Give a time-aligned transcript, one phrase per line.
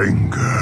[0.00, 0.56] anger,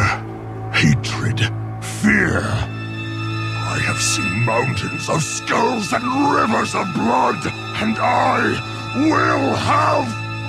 [0.73, 1.39] hatred,
[1.81, 2.41] fear.
[2.43, 6.05] I have seen mountains of skulls and
[6.35, 7.47] rivers of blood,
[7.81, 8.59] and I
[8.97, 10.09] will have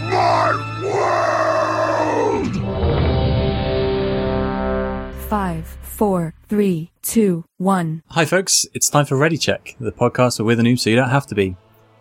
[0.10, 2.56] my world!
[5.30, 8.02] Five, four, three, two, one.
[8.10, 8.66] Hi, folks.
[8.74, 11.28] It's time for Ready Check, the podcast where we're the noob so you don't have
[11.28, 11.56] to be.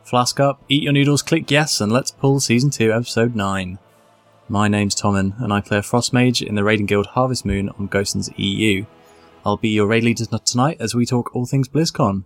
[0.05, 3.79] Flask up, eat your noodles, click yes, and let's pull season 2, episode 9.
[4.51, 7.69] My name's Tommen, and I play a Frost Mage in the Raiding Guild Harvest Moon
[7.69, 8.87] on Ghostlands EU.
[9.45, 12.25] I'll be your raid leader tonight as we talk all things BlizzCon.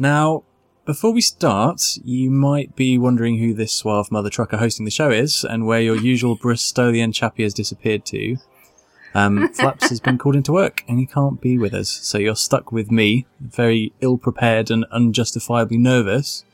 [0.00, 0.42] Now,
[0.84, 5.10] before we start, you might be wondering who this suave mother trucker hosting the show
[5.10, 8.38] is, and where your usual Bristolian chappie has disappeared to.
[9.14, 12.34] Um, Flaps has been called into work, and he can't be with us, so you're
[12.34, 16.44] stuck with me, very ill-prepared and unjustifiably nervous.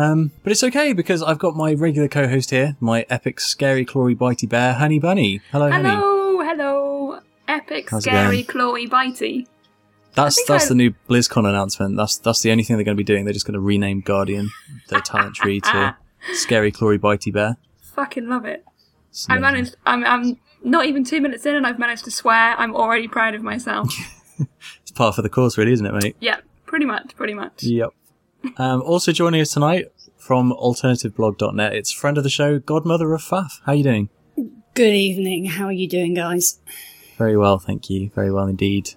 [0.00, 4.16] Um, but it's okay because I've got my regular co-host here, my epic, scary, clawy,
[4.16, 5.42] bitey bear, Honey Bunny.
[5.52, 5.90] Hello, Honey.
[5.90, 7.20] Hello, hello.
[7.46, 9.46] Epic, How's it scary, clawy, bitey.
[10.14, 11.96] That's that's I- the new BlizzCon announcement.
[11.96, 13.24] That's that's the only thing they're going to be doing.
[13.24, 14.50] They're just going to rename Guardian,
[14.88, 15.96] their talent tree, to
[16.32, 17.58] Scary, Clawy, Bitey Bear.
[17.94, 18.64] Fucking love it.
[19.28, 19.76] I managed.
[19.84, 22.54] I'm, I'm not even two minutes in, and I've managed to swear.
[22.56, 23.92] I'm already proud of myself.
[24.80, 26.16] It's part for the course, really, isn't it, mate?
[26.18, 27.62] yeah, pretty much, pretty much.
[27.62, 27.90] Yep.
[28.56, 29.86] Um, also joining us tonight
[30.18, 33.60] from alternativeblog.net, it's friend of the show, Godmother of Faff.
[33.64, 34.08] How are you doing?
[34.74, 35.46] Good evening.
[35.46, 36.60] How are you doing, guys?
[37.18, 38.10] Very well, thank you.
[38.14, 38.90] Very well indeed.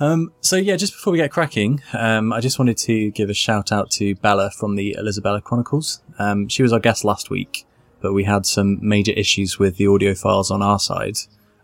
[0.00, 3.34] Um, so yeah, just before we get cracking, um, I just wanted to give a
[3.34, 6.02] shout out to Bella from the Elizabella Chronicles.
[6.18, 7.66] Um, she was our guest last week,
[8.00, 11.16] but we had some major issues with the audio files on our side,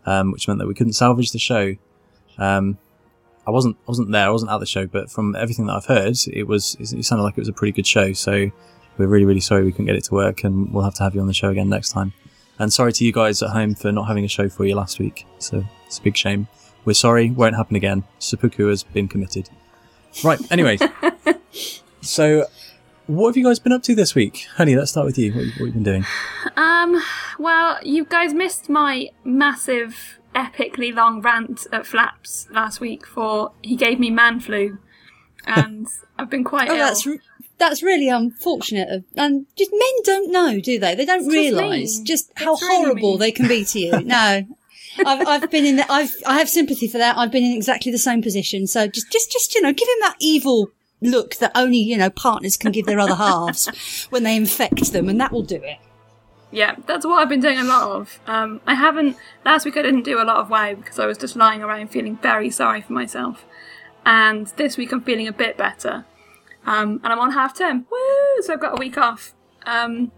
[0.05, 1.75] um, which meant that we couldn't salvage the show.
[2.37, 2.77] Um,
[3.47, 5.85] I wasn't, I wasn't there, I wasn't at the show, but from everything that I've
[5.85, 8.13] heard, it was, it sounded like it was a pretty good show.
[8.13, 8.51] So
[8.97, 11.15] we're really, really sorry we couldn't get it to work, and we'll have to have
[11.15, 12.13] you on the show again next time.
[12.57, 14.97] And sorry to you guys at home for not having a show for you last
[14.99, 15.27] week.
[15.39, 16.47] So it's a big shame.
[16.85, 18.03] We're sorry, won't happen again.
[18.19, 19.49] Seppuku has been committed.
[20.23, 20.77] Right, anyway.
[22.01, 22.45] so,
[23.07, 24.47] what have you guys been up to this week?
[24.55, 25.33] Honey, let's start with you.
[25.33, 26.05] What, what have you been doing?
[26.55, 27.01] Um.
[27.37, 33.75] Well, you guys missed my massive, epically long rant at Flaps last week for he
[33.75, 34.77] gave me man flu,
[35.45, 35.87] and
[36.19, 36.79] I've been quite Oh, ill.
[36.79, 37.19] that's re-
[37.57, 38.89] that's really unfortunate.
[38.89, 40.93] Of, and just men don't know, do they?
[40.93, 43.99] They don't realise just how It's horrible they can be to you.
[44.05, 44.45] No.
[45.05, 47.17] I've, I've been in the, I've, I have sympathy for that.
[47.17, 48.65] I've been in exactly the same position.
[48.65, 50.69] So just, just, just, you know, give him that evil
[51.01, 55.09] look that only, you know, partners can give their other halves when they infect them
[55.09, 55.79] and that will do it.
[56.51, 58.19] Yeah, that's what I've been doing a lot of.
[58.27, 59.17] Um, I haven't.
[59.43, 61.89] Last week I didn't do a lot of WoW because I was just lying around
[61.89, 63.45] feeling very sorry for myself.
[64.05, 66.05] And this week I'm feeling a bit better.
[66.65, 67.85] Um, and I'm on half term.
[67.91, 68.41] Woo!
[68.41, 69.33] So I've got a week off.
[69.65, 70.11] Um,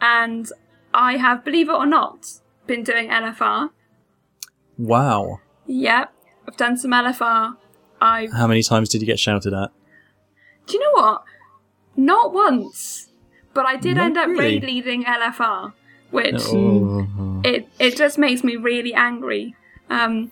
[0.00, 0.50] and
[0.92, 2.26] I have, believe it or not,
[2.66, 3.70] been doing LFR.
[4.76, 5.40] Wow.
[5.66, 6.12] Yep,
[6.48, 7.56] I've done some LFR.
[8.00, 8.28] I.
[8.32, 9.70] How many times did you get shouted at?
[10.66, 11.22] Do you know what?
[11.96, 13.11] Not once,
[13.54, 14.38] but I did Not end up really?
[14.60, 15.72] raid leading LFR,
[16.10, 17.40] which Oh.
[17.44, 19.54] it it just makes me really angry.
[19.90, 20.30] Um,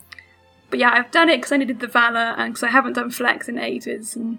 [0.71, 3.11] but yeah, I've done it because I needed the valor and because I haven't done
[3.11, 4.39] flex in ages and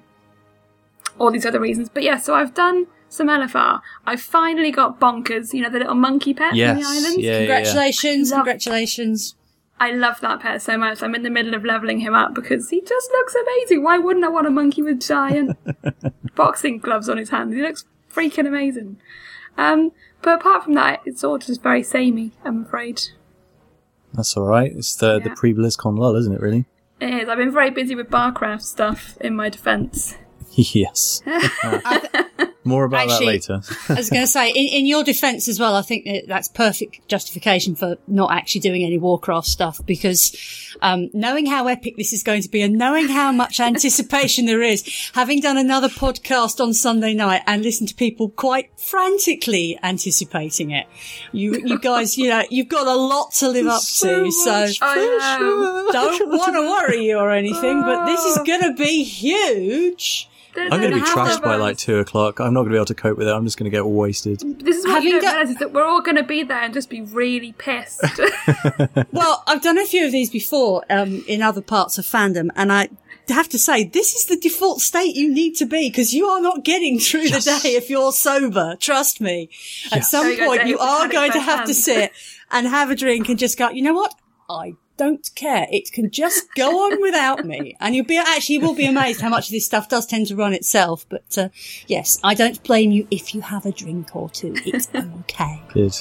[1.19, 1.89] all these other reasons.
[1.89, 3.81] But yeah, so I've done some LFR.
[4.05, 5.53] I finally got bonkers.
[5.53, 6.77] You know the little monkey pet Yes.
[6.77, 7.17] in the islands.
[7.17, 7.45] Yeah, yeah, yeah.
[7.45, 8.31] Congratulations.
[8.31, 9.35] Congratulations.
[9.79, 11.01] I love that pet so much.
[11.01, 13.83] I'm in the middle of leveling him up because he just looks amazing.
[13.83, 15.57] Why wouldn't I want a monkey with giant
[16.35, 17.55] boxing gloves on his hands?
[17.55, 18.97] He looks freaking amazing.
[19.57, 19.91] Um,
[20.21, 22.31] but apart from that, it's all just very samey.
[22.43, 23.01] I'm afraid.
[24.13, 24.73] That's alright.
[24.75, 26.65] It's the, the pre BlizzCon lull, isn't it, really?
[26.99, 27.29] It is.
[27.29, 30.17] I've been very busy with Barcraft stuff in my defence.
[30.51, 31.21] yes.
[32.63, 33.61] More about Actually- that later.
[33.89, 36.47] I was going to say, in, in your defence as well, I think that that's
[36.47, 40.35] perfect justification for not actually doing any Warcraft stuff because
[40.81, 44.61] um, knowing how epic this is going to be and knowing how much anticipation there
[44.61, 50.71] is, having done another podcast on Sunday night and listened to people quite frantically anticipating
[50.71, 50.87] it,
[51.31, 54.31] you you guys, you know, you've got a lot to live up to.
[54.31, 54.95] So I
[55.39, 55.89] know.
[55.91, 60.27] don't want to worry you or anything, but this is going to be huge.
[60.53, 62.39] There's I'm going to be trashed by like two o'clock.
[62.39, 63.31] I'm not going to be able to cope with it.
[63.31, 64.39] I'm just going to get wasted.
[64.59, 66.43] This is what Having you don't done- realise is that we're all going to be
[66.43, 68.01] there and just be really pissed.
[69.11, 72.71] Well, I've done a few of these before um, in other parts of fandom, and
[72.71, 72.89] I
[73.29, 76.41] have to say, this is the default state you need to be because you are
[76.41, 78.75] not getting through the day if you're sober.
[78.79, 79.49] Trust me.
[79.91, 80.67] At some There you point, Dave.
[80.69, 82.11] you are going to have to sit
[82.51, 84.13] and have a drink and just go, you know what?
[84.49, 85.67] I don't care.
[85.71, 87.75] It can just go on without me.
[87.79, 90.27] And you'll be, actually, you will be amazed how much of this stuff does tend
[90.27, 91.05] to run itself.
[91.09, 91.49] But, uh,
[91.87, 94.53] yes, I don't blame you if you have a drink or two.
[94.65, 95.61] It's okay.
[95.73, 95.95] Good.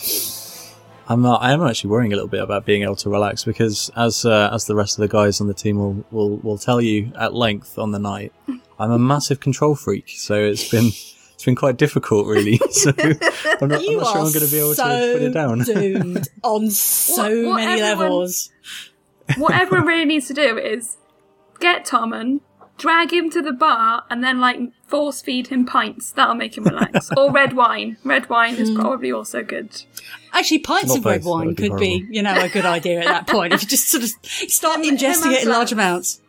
[1.09, 1.43] I'm not.
[1.43, 4.49] I am actually worrying a little bit about being able to relax because, as uh,
[4.53, 7.35] as the rest of the guys on the team will, will will tell you at
[7.35, 8.33] length on the night,
[8.79, 10.09] I'm a massive control freak.
[10.09, 10.93] So it's been
[11.41, 12.61] it's been quite difficult, really.
[12.71, 13.23] So I'm not,
[13.63, 15.61] I'm not sure I'm going to be able so to put it down.
[15.61, 18.51] doomed on so What- what many everyone- levels.
[19.39, 20.99] what everyone really needs to do is
[21.59, 22.41] get Tommen,
[22.77, 26.13] drag him to the bar, and then like force feed him pints.
[26.13, 27.09] That'll make him relax.
[27.17, 27.97] or red wine.
[28.05, 28.79] Red wine is hmm.
[28.79, 29.83] probably also good.
[30.35, 32.67] Actually, pints Not of red both, that wine be could be, you know, a good
[32.67, 33.55] idea at that point.
[33.55, 34.11] If you just sort of
[34.51, 36.21] start Him- him ingesting it in large amounts.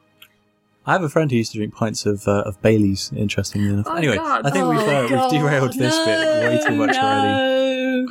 [0.86, 3.12] I have a friend who used to drink pints of uh, of Bailey's.
[3.16, 3.86] Interestingly enough.
[3.88, 4.45] Oh, anyway, God.
[4.45, 8.07] I think we've uh, we've derailed this bit way too much already.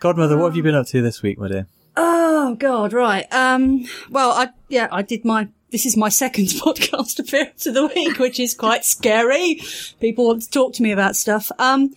[0.00, 1.66] Godmother, what have you been up to this week, my dear?
[1.96, 3.26] Oh God, right.
[3.32, 3.84] Um.
[4.10, 5.48] Well, I yeah, I did my.
[5.70, 9.60] This is my second podcast appearance of the week, which is quite scary.
[10.00, 11.50] People want to talk to me about stuff.
[11.58, 11.94] Um,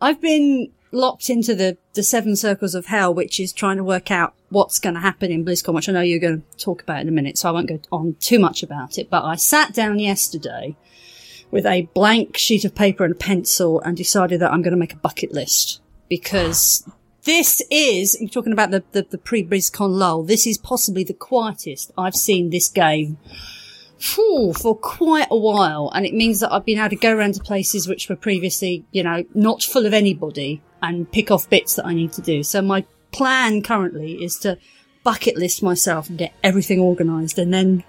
[0.00, 4.10] I've been locked into the the seven circles of hell, which is trying to work
[4.10, 7.00] out what's going to happen in BlizzCon, which I know you're going to talk about
[7.00, 9.10] in a minute, so I won't go on too much about it.
[9.10, 10.76] But I sat down yesterday
[11.50, 14.78] with a blank sheet of paper and a pencil and decided that I'm going to
[14.78, 16.88] make a bucket list because
[17.24, 21.90] this is, you're talking about the, the, the pre-BlizzCon lull, this is possibly the quietest
[21.96, 23.18] I've seen this game
[23.98, 25.90] for quite a while.
[25.94, 28.84] And it means that I've been able to go around to places which were previously,
[28.92, 32.42] you know, not full of anybody and pick off bits that I need to do.
[32.42, 34.58] So my plan currently is to
[35.04, 37.84] bucket list myself and get everything organised and then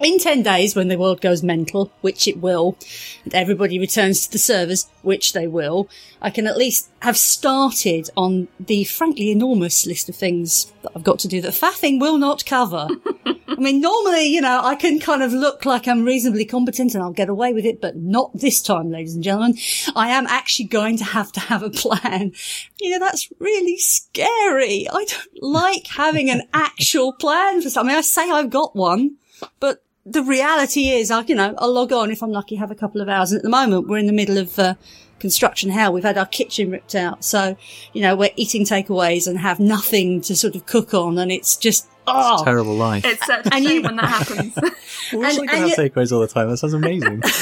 [0.00, 2.76] in 10 days when the world goes mental, which it will,
[3.24, 5.88] and everybody returns to the servers, which they will,
[6.20, 11.04] I can at least have started on the frankly enormous list of things that I've
[11.04, 12.88] got to do that faffing will not cover.
[13.26, 17.02] I mean, normally, you know, I can kind of look like I'm reasonably competent and
[17.02, 19.56] I'll get away with it, but not this time, ladies and gentlemen.
[19.94, 22.32] I am actually going to have to have a plan.
[22.80, 24.88] You know, that's really scary.
[24.88, 27.94] I don't like having an actual plan for something.
[27.94, 29.16] I say I've got one,
[29.60, 32.74] but the reality is, I, you know, I'll log on if I'm lucky, have a
[32.74, 33.30] couple of hours.
[33.32, 34.74] And at the moment, we're in the middle of uh,
[35.20, 35.92] construction hell.
[35.92, 37.24] We've had our kitchen ripped out.
[37.24, 37.56] So,
[37.92, 41.18] you know, we're eating takeaways and have nothing to sort of cook on.
[41.18, 43.04] And it's just, oh, Terrible life.
[43.04, 44.54] It's such a And shame you- when that happens.
[45.12, 46.48] We're and- all going to have takeaways all the time.
[46.50, 47.22] That sounds amazing.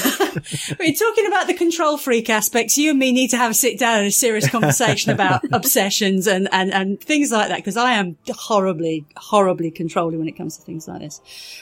[0.78, 2.76] We're talking about the control freak aspects.
[2.78, 6.26] You and me need to have a sit down and a serious conversation about obsessions
[6.26, 10.56] and, and, and things like that because I am horribly, horribly controlling when it comes
[10.56, 11.20] to things like this.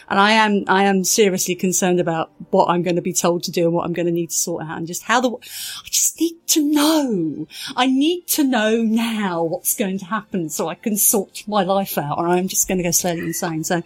[0.08, 3.50] And I am, I am seriously concerned about what I'm going to be told to
[3.50, 5.88] do and what I'm going to need to sort out and just how the, I
[5.88, 7.46] just need to know.
[7.76, 11.98] I need to know now what's going to happen so I can sort my life
[11.98, 13.64] out or I'm just going to go slowly insane.
[13.64, 13.82] So,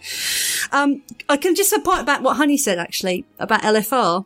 [0.71, 4.25] um, I can just point about what Honey said actually about LFR.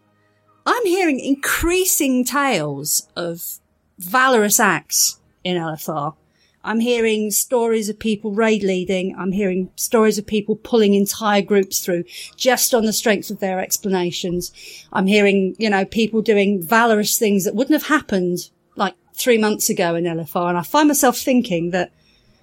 [0.68, 3.60] I'm hearing increasing tales of
[3.98, 6.14] valorous acts in LFR.
[6.62, 9.16] I'm hearing stories of people raid leading.
[9.18, 12.04] I'm hearing stories of people pulling entire groups through
[12.36, 14.52] just on the strength of their explanations.
[14.92, 19.70] I'm hearing, you know, people doing valorous things that wouldn't have happened like three months
[19.70, 20.50] ago in LFR.
[20.50, 21.94] And I find myself thinking that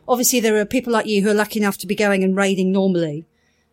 [0.08, 2.72] obviously there are people like you who are lucky enough to be going and raiding
[2.72, 3.26] normally.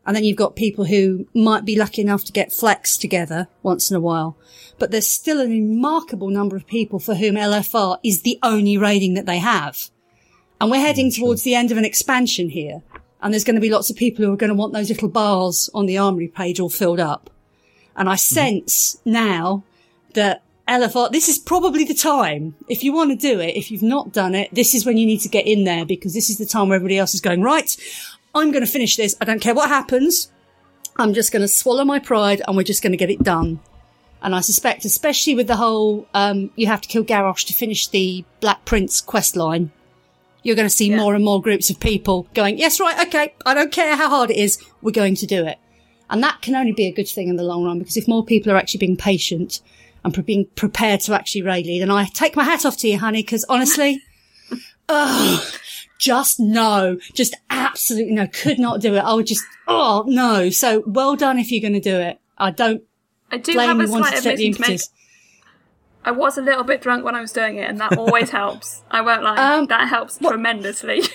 [0.05, 3.91] And then you've got people who might be lucky enough to get flex together once
[3.91, 4.35] in a while.
[4.79, 9.13] But there's still a remarkable number of people for whom LFR is the only rating
[9.13, 9.89] that they have.
[10.59, 12.81] And we're heading towards the end of an expansion here.
[13.21, 15.09] And there's going to be lots of people who are going to want those little
[15.09, 17.29] bars on the armory page all filled up.
[17.95, 18.35] And I mm-hmm.
[18.35, 19.63] sense now
[20.15, 22.55] that LFR, this is probably the time.
[22.69, 25.05] If you want to do it, if you've not done it, this is when you
[25.05, 27.41] need to get in there because this is the time where everybody else is going,
[27.41, 27.75] right,
[28.33, 29.15] I'm going to finish this.
[29.21, 30.31] I don't care what happens.
[30.97, 33.59] I'm just going to swallow my pride and we're just going to get it done.
[34.21, 37.87] And I suspect, especially with the whole, um, you have to kill Garrosh to finish
[37.87, 39.71] the Black Prince quest line,
[40.43, 40.97] you're going to see Yeah.
[40.97, 44.29] more and more groups of people going, yes, right, okay, I don't care how hard
[44.29, 45.57] it is, we're going to do it.
[46.09, 48.23] And that can only be a good thing in the long run because if more
[48.23, 49.61] people are actually being patient
[50.03, 52.97] and being prepared to actually raid lead, and I take my hat off to you,
[52.99, 54.01] honey, because honestly,
[54.89, 55.43] ugh,
[56.01, 58.99] just no, just absolutely no, could not do it.
[58.99, 60.49] I would just, oh no.
[60.49, 62.19] So well done if you're going to do it.
[62.37, 62.83] I don't
[63.29, 64.81] I do blame have a slight to take the admission to make.
[66.03, 68.81] I was a little bit drunk when I was doing it, and that always helps.
[68.89, 69.57] I won't lie.
[69.57, 71.03] Um, that helps tremendously.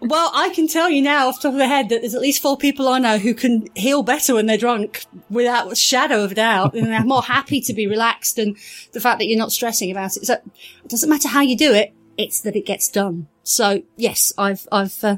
[0.00, 2.20] Well, I can tell you now off the top of the head that there's at
[2.20, 6.22] least four people I know who can heal better when they're drunk without a shadow
[6.22, 6.74] of a doubt.
[6.74, 8.56] And they're more happy to be relaxed and
[8.92, 10.24] the fact that you're not stressing about it.
[10.24, 11.92] So it doesn't matter how you do it.
[12.18, 13.28] It's that it gets done.
[13.42, 15.16] So yes, I've, I've, uh,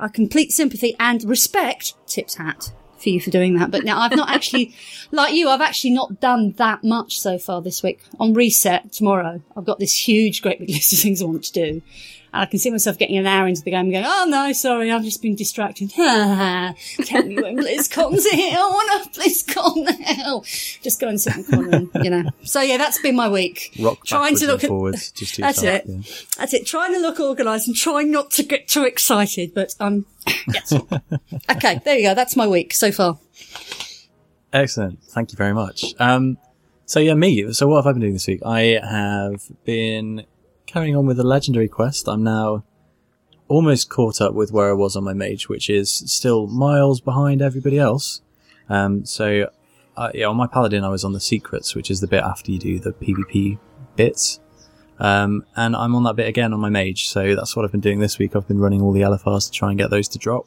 [0.00, 3.70] I complete sympathy and respect, tips hat for you for doing that.
[3.70, 4.74] But now I've not actually,
[5.10, 8.00] like you, I've actually not done that much so far this week.
[8.18, 11.52] On reset tomorrow, I've got this huge, great big list of things I want to
[11.52, 11.82] do.
[12.38, 14.92] I can see myself getting an hour into the game and going, oh no, sorry,
[14.92, 15.90] I've just been distracted.
[15.96, 18.56] Tell me when BlizzCon's here.
[18.56, 20.40] I want a BlizzCon now.
[20.82, 22.30] Just go and sit in the corner and, you know.
[22.44, 23.76] So yeah, that's been my week.
[23.80, 25.10] Rock Trying to look at, forwards.
[25.10, 25.88] Just that's yourself, it.
[25.88, 26.14] yeah.
[26.36, 26.66] That's it.
[26.66, 30.06] Trying to look organised and trying not to get too excited, but um,
[30.46, 30.72] yes.
[31.50, 32.14] okay, there you go.
[32.14, 33.18] That's my week so far.
[34.52, 35.02] Excellent.
[35.02, 35.94] Thank you very much.
[35.98, 36.38] Um,
[36.86, 37.52] so yeah, me.
[37.52, 38.42] So what have I been doing this week?
[38.46, 40.24] I have been
[40.68, 42.08] carrying on with the legendary quest.
[42.08, 42.62] I'm now
[43.48, 47.42] almost caught up with where I was on my mage, which is still miles behind
[47.42, 48.20] everybody else.
[48.68, 49.50] Um, so
[49.96, 52.52] uh, yeah, on my paladin, I was on the secrets, which is the bit after
[52.52, 53.58] you do the PvP
[53.96, 54.38] bits.
[55.00, 57.08] Um, and I'm on that bit again on my mage.
[57.08, 58.36] So that's what I've been doing this week.
[58.36, 60.46] I've been running all the LFRs to try and get those to drop.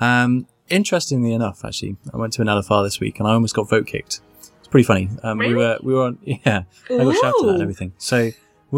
[0.00, 3.68] Um, interestingly enough, actually, I went to an LFR this week and I almost got
[3.68, 4.20] vote kicked.
[4.58, 5.10] It's pretty funny.
[5.22, 7.92] Um, we were, we were on, yeah, I got shouted at and everything.
[7.98, 8.30] So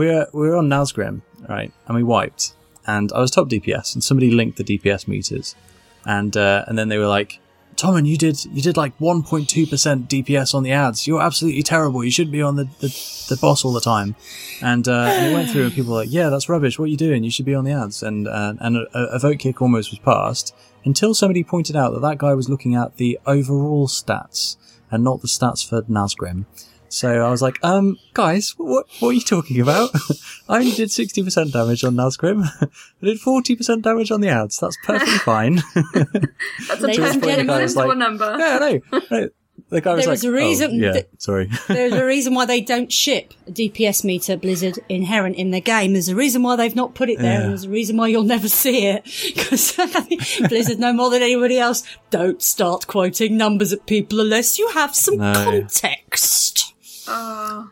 [0.05, 1.73] were, we were on Nazgrim, right?
[1.87, 2.53] And we wiped
[2.87, 5.55] and I was top DPS and somebody linked the DPS meters
[6.05, 7.41] and, uh, and then they were like,
[7.77, 9.47] Tommen, you did, you did like 1.2%
[10.09, 11.07] DPS on the ads.
[11.07, 12.03] You're absolutely terrible.
[12.03, 12.89] You shouldn't be on the, the,
[13.29, 14.17] the boss all the time.
[14.63, 16.79] And, uh, went through and people were like, yeah, that's rubbish.
[16.79, 17.23] What are you doing?
[17.23, 18.03] You should be on the ads.
[18.03, 20.55] And, uh, and a, a vote kick almost was passed
[20.87, 24.57] until somebody pointed out that that guy was looking at the overall stats
[24.91, 26.47] and not the stats for Nazgrim.
[26.97, 29.91] So I was like, um, guys, what, what are you talking about?
[30.49, 32.43] I only did 60% damage on Nazgrim.
[32.63, 34.59] I did 40% damage on the ads.
[34.59, 35.57] That's perfectly fine.
[35.75, 38.37] That's a Ladies and totally gentlemen, it's like- number.
[38.39, 39.29] yeah, no, no.
[39.69, 41.51] The guy was There like, is a reason oh, yeah, that- sorry.
[41.67, 45.93] There's a reason why they don't ship a DPS meter Blizzard inherent in the game.
[45.95, 47.41] There's a reason why they've not put it there, Yeah.
[47.43, 49.05] and there's a reason why you'll never see it.
[49.35, 49.73] Because
[50.49, 54.95] Blizzard, no more than anybody else, don't start quoting numbers at people unless you have
[54.95, 55.33] some No.
[55.35, 56.66] context.
[57.09, 57.71] Oh,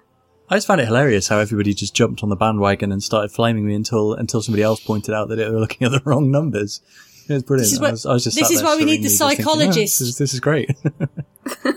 [0.50, 3.66] I just found it hilarious how everybody just jumped on the bandwagon and started flaming
[3.66, 6.80] me until until somebody else pointed out that they were looking at the wrong numbers.
[7.26, 7.70] It was brilliant.
[7.70, 9.46] This is I was, I was just this is why we need the serenely just
[9.46, 10.70] thinking, "Oh, psychologist." this, is, this is great.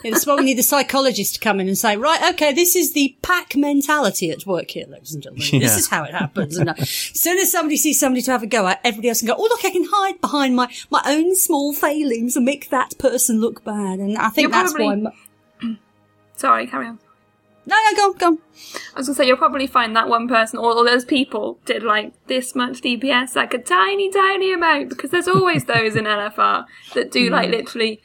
[0.03, 2.93] It's why we need the psychologist to come in and say, right, okay, this is
[2.93, 5.45] the pack mentality at work here, ladies and gentlemen.
[5.51, 5.59] Yeah.
[5.59, 6.57] This is how it happens.
[6.57, 9.19] And uh, as soon as somebody sees somebody to have a go at, everybody else
[9.19, 12.69] can go, oh, look, I can hide behind my, my own small failings and make
[12.69, 13.99] that person look bad.
[13.99, 15.11] And I think You're that's probably- why...
[15.63, 15.79] m-
[16.37, 16.99] sorry, carry on.
[17.67, 18.41] No, no, go go.
[18.95, 21.83] I was gonna say you'll probably find that one person or, or those people did
[21.83, 26.65] like this much DPS, like a tiny, tiny amount, because there's always those in LFR
[26.93, 27.33] that do Hmm.
[27.33, 28.01] like literally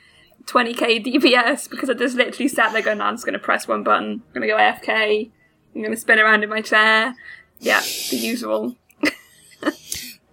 [0.46, 3.84] 20k DPS because I just literally sat there going, "No, I'm just gonna press one
[3.84, 5.30] button, I'm gonna go AFK,
[5.76, 7.14] I'm gonna spin around in my chair.
[7.60, 8.76] Yeah, the usual.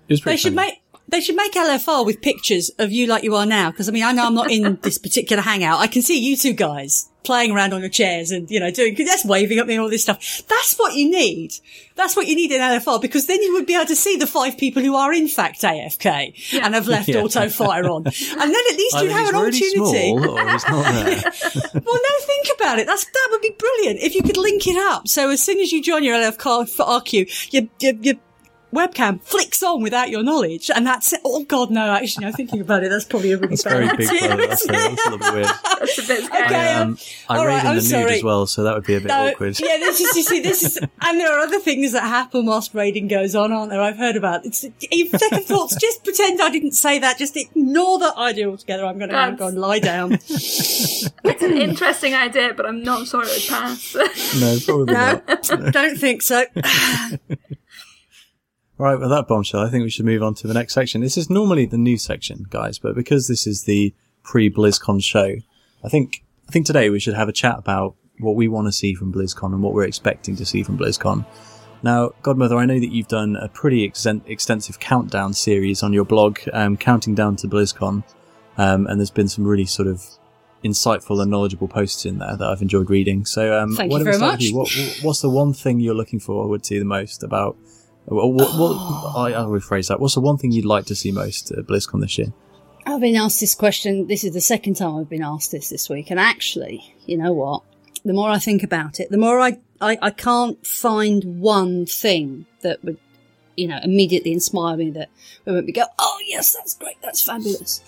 [0.10, 0.79] It was pretty They should make...
[1.10, 4.04] They should make LFR with pictures of you like you are now, because I mean,
[4.04, 5.80] I know I'm not in this particular hangout.
[5.80, 8.96] I can see you two guys playing around on your chairs and, you know, doing,
[8.96, 10.42] cause that's waving at me and all this stuff.
[10.48, 11.52] That's what you need.
[11.96, 14.26] That's what you need in LFR, because then you would be able to see the
[14.26, 17.22] five people who are in fact AFK and have left Yeah.
[17.22, 18.06] auto fire on.
[18.08, 20.10] And then at least you'd have an really opportunity.
[20.12, 21.22] small or he's not there.
[21.86, 22.88] Well, no, think about it.
[22.88, 25.08] That's that would be brilliant if you could link it up.
[25.08, 28.16] So as soon as you join your LFR card for RQ, your your, your
[28.74, 31.22] webcam flicks on without your knowledge, and that's it.
[31.26, 31.92] Oh God, no!
[31.94, 32.32] Actually, no.
[32.32, 34.48] Thinking about it, that's probably a really It's bad very big idea, brother.
[34.48, 35.46] That's, a, that's a little bit weird.
[35.80, 36.46] That's a bit scary.
[36.46, 36.98] Okay, Um,
[37.30, 38.16] I all raid right, in I'm the nude sorry.
[38.18, 39.58] as well, so that would be a bit No, awkward.
[39.62, 42.74] yeah, this is you see, this is, and there are other things that happen whilst
[42.74, 43.82] raiding goes on, aren't there?
[43.82, 44.46] I've heard about.
[44.46, 45.78] It's even second thoughts.
[45.80, 47.18] Just pretend I didn't say that.
[47.18, 48.86] Just ignore that idea altogether.
[48.86, 50.14] I'm going to go and lie down.
[50.14, 53.96] It's an interesting idea, but I'm not sure it would pass.
[54.40, 55.74] No, probably no, not.
[55.74, 56.44] don't think so.
[58.80, 61.02] Right, with that bombshell, I think we should move on to the next section.
[61.02, 63.94] This is normally the news section, guys, but because this is the
[64.24, 65.36] pre-BlizzCon show,
[65.84, 68.72] I think I think today we should have a chat about what we want to
[68.72, 71.26] see from BlizzCon and what we're expecting to see from BlizzCon.
[71.84, 76.06] Now, Godmother, I know that you've done a pretty exen- extensive countdown series on your
[76.06, 78.04] blog, um, counting down to BlizzCon,
[78.58, 80.06] um, and there's been some really sort of
[80.64, 83.26] insightful and knowledgeable posts in there that I've enjoyed reading.
[83.26, 84.42] So, um, Thank you very much.
[84.42, 84.56] you?
[84.56, 87.58] What- what's the one thing you're looking forward to the most about?
[88.10, 90.00] What, what, what, I, I'll rephrase that.
[90.00, 92.34] What's the one thing you'd like to see most at BlizzCon this year?
[92.86, 94.08] I've been asked this question.
[94.08, 96.10] This is the second time I've been asked this this week.
[96.10, 97.64] And actually, you know what?
[98.04, 102.46] The more I think about it, the more I, I, I can't find one thing
[102.62, 102.98] that would,
[103.56, 105.10] you know, immediately inspire me that
[105.46, 106.96] would me go, oh yes, that's great.
[107.02, 107.84] That's fabulous.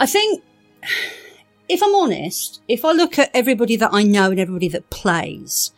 [0.00, 0.42] I think,
[1.68, 5.72] if I'm honest, if I look at everybody that I know and everybody that plays,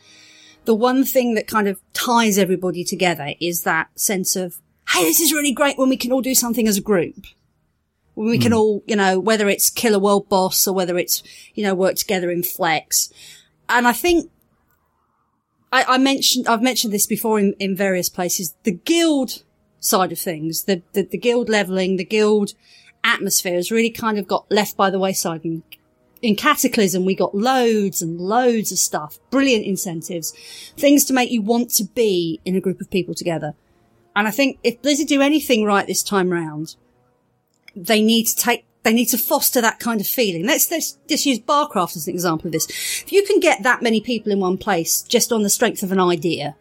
[0.65, 5.21] the one thing that kind of ties everybody together is that sense of, hey, this
[5.21, 7.27] is really great when we can all do something as a group
[8.15, 8.59] when we can hmm.
[8.59, 11.23] all, you know, whether it's kill a world boss or whether it's,
[11.55, 13.13] you know, work together in flex.
[13.69, 14.31] And I think
[15.73, 18.55] I, I mentioned, I've mentioned this before in, in various places.
[18.63, 19.43] The guild
[19.81, 20.65] side of things.
[20.65, 22.55] The, the, the guild leveling, the guild
[23.03, 25.45] atmosphere has really kind of got left by the wayside.
[25.45, 25.63] And
[26.25, 30.33] in Cataclysm, we got loads and loads of stuff, brilliant incentives,
[30.75, 33.55] things to make you want to be in a group of people together.
[34.17, 36.77] And I think if Blizzard do anything right this time round,
[37.77, 40.47] they need to take, they need to foster that kind of feeling.
[40.47, 42.69] Let's, let's just use Barcraft as an example of this.
[43.03, 45.93] If you can get that many people in one place just on the strength of
[45.93, 46.57] an idea,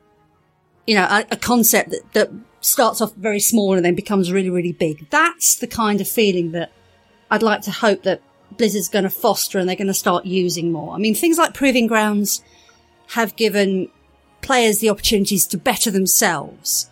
[0.86, 4.50] you know, a, a concept that, that starts off very small and then becomes really,
[4.50, 5.10] really big.
[5.10, 6.74] That's the kind of feeling that
[7.32, 8.22] I'd like to hope that
[8.57, 10.93] Blizzard's going to foster and they're going to start using more.
[10.93, 12.43] I mean, things like Proving Grounds
[13.10, 13.89] have given
[14.41, 16.89] players the opportunities to better themselves.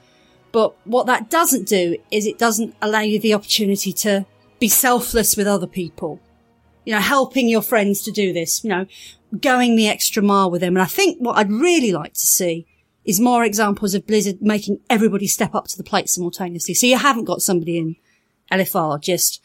[0.51, 4.25] But what that doesn't do is it doesn't allow you the opportunity to
[4.59, 6.19] be selfless with other people.
[6.85, 8.85] You know, helping your friends to do this, you know,
[9.39, 10.75] going the extra mile with them.
[10.75, 12.65] And I think what I'd really like to see
[13.05, 16.73] is more examples of Blizzard making everybody step up to the plate simultaneously.
[16.73, 17.95] So you haven't got somebody in
[18.51, 19.41] LFR just,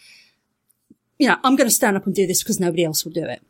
[1.18, 3.24] you know, I'm going to stand up and do this because nobody else will do
[3.24, 3.42] it.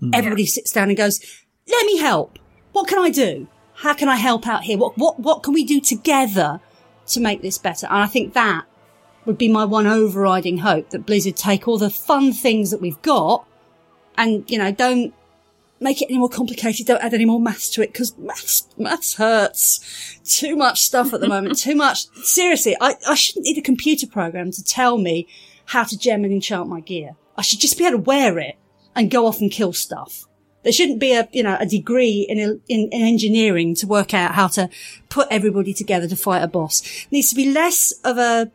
[0.00, 0.10] Hmm.
[0.12, 1.20] Everybody sits down and goes,
[1.68, 2.38] let me help.
[2.72, 3.48] What can I do?
[3.74, 4.78] How can I help out here?
[4.78, 6.60] What, what, what can we do together
[7.08, 7.86] to make this better?
[7.86, 8.64] And I think that
[9.24, 13.00] would be my one overriding hope that Blizzard take all the fun things that we've
[13.02, 13.46] got
[14.16, 15.14] and, you know, don't
[15.82, 16.86] make it any more complicated.
[16.86, 20.18] Don't add any more maths to it because maths, maths hurts.
[20.24, 21.58] Too much stuff at the moment.
[21.58, 22.06] Too much.
[22.24, 25.26] Seriously, I, I shouldn't need a computer program to tell me
[25.66, 27.16] how to gem and enchant my gear.
[27.36, 28.56] I should just be able to wear it
[28.94, 30.26] and go off and kill stuff.
[30.62, 34.34] There shouldn't be a, you know, a degree in, in, in engineering to work out
[34.34, 34.68] how to
[35.08, 37.06] put everybody together to fight a boss.
[37.10, 38.50] Needs to be less of a,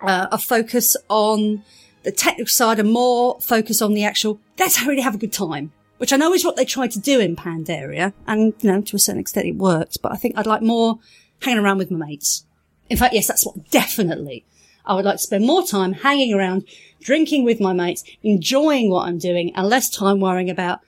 [0.00, 1.62] uh, a focus on
[2.02, 5.72] the technical side and more focus on the actual, let's really have a good time.
[5.98, 8.14] Which I know is what they tried to do in Pandaria.
[8.26, 10.98] And, you know, to a certain extent it worked, but I think I'd like more
[11.42, 12.46] hanging around with my mates.
[12.88, 14.44] In fact, yes, that's what definitely
[14.90, 16.64] I would like to spend more time hanging around,
[17.00, 20.80] drinking with my mates, enjoying what I'm doing, and less time worrying about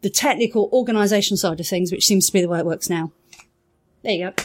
[0.00, 3.10] the technical organisation side of things, which seems to be the way it works now.
[4.04, 4.44] There you go.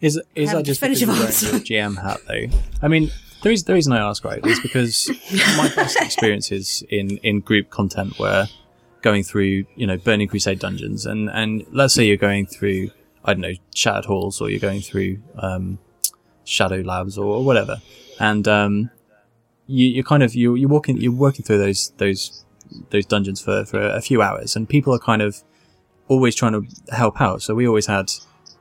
[0.00, 2.46] Is is that just definitive because your GM hat though?
[2.80, 3.10] I mean,
[3.42, 5.10] the reason, the reason I ask, right, is because
[5.58, 8.46] my best experiences in, in group content were
[9.02, 12.88] going through, you know, Burning Crusade dungeons, and and let's say you're going through,
[13.22, 15.78] I don't know, Shattered Halls, or you're going through um,
[16.44, 17.82] Shadow Labs, or, whatever,
[18.20, 18.90] and um,
[19.66, 22.44] you you kind of you you're walking you're working through those those
[22.90, 25.42] those dungeons for for a few hours, and people are kind of
[26.08, 27.40] always trying to help out.
[27.42, 28.10] So we always had,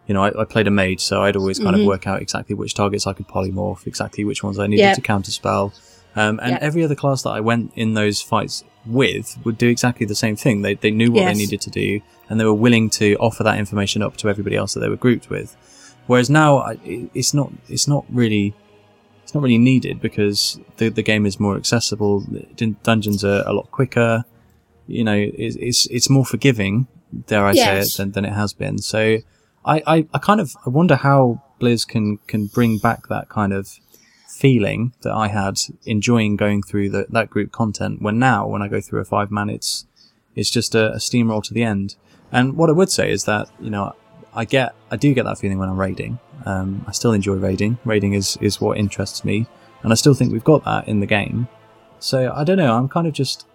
[0.07, 1.81] you know, I, I played a mage, so I'd always kind Mm-hmm.
[1.81, 4.93] of work out exactly which targets I could polymorph, exactly which ones I needed Yeah.
[4.93, 5.73] to counterspell.
[6.15, 6.59] Um, and Yeah.
[6.61, 10.35] every other class that I went in those fights with would do exactly the same
[10.35, 10.61] thing.
[10.61, 11.33] They, they knew what Yes.
[11.35, 14.55] they needed to do, and they were willing to offer that information up to everybody
[14.55, 15.55] else that they were grouped with.
[16.07, 16.77] Whereas now, I-
[17.13, 18.53] it's not, it's not really,
[19.23, 22.25] it's not really needed because the, the game is more accessible.
[22.83, 24.25] Dungeons are a lot quicker.
[24.87, 26.87] You know, it's, it's, it's more forgiving,
[27.27, 27.63] dare I Yes.
[27.63, 28.79] say it, than, than it has been.
[28.79, 29.19] So
[29.65, 33.53] I, I, I kind of, I wonder how Blizz can, can bring back that kind
[33.53, 33.79] of
[34.27, 38.67] feeling that I had enjoying going through the, that group content when now, when I
[38.67, 39.85] go through a five man, it's,
[40.35, 41.95] it's just a, a steamroll to the end.
[42.31, 43.95] And what I would say is that, you know,
[44.33, 46.19] I get, I do get that feeling when I'm raiding.
[46.45, 47.77] Um, I still enjoy raiding.
[47.85, 49.47] Raiding is, is what interests me.
[49.81, 51.47] And I still think we've got that in the game.
[51.99, 52.73] So I don't know.
[52.75, 53.45] I'm kind of just,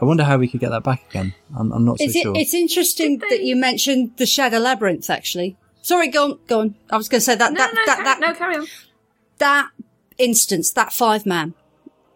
[0.00, 1.34] I wonder how we could get that back again.
[1.56, 2.32] I'm, I'm not so it, sure.
[2.36, 5.56] It's interesting they- that you mentioned the Shadow Labyrinth, actually.
[5.82, 6.74] Sorry, go on, go on.
[6.90, 8.66] I was going to say that, No, that, no, that, ca- that, no, carry on.
[9.38, 9.70] that
[10.18, 11.54] instance, that five man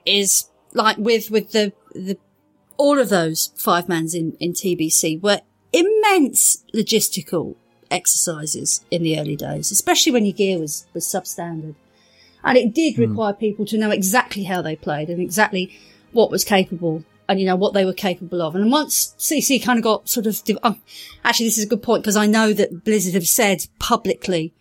[0.05, 2.19] is like with, with the, the,
[2.77, 5.40] all of those five mans in, in TBC were
[5.73, 7.57] immense logistical
[7.90, 11.75] exercises in the early days, especially when your gear was, was substandard.
[12.42, 15.79] And it did require people to know exactly how they played and exactly
[16.12, 18.55] what was capable and, you know, what they were capable of.
[18.55, 20.81] And once CC kind of got sort of, um,
[21.25, 24.53] actually, this is a good point because I know that Blizzard have said publicly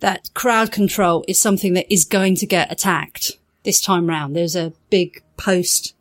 [0.00, 4.34] that crowd control is something that is going to get attacked this time round.
[4.34, 5.94] There's a big post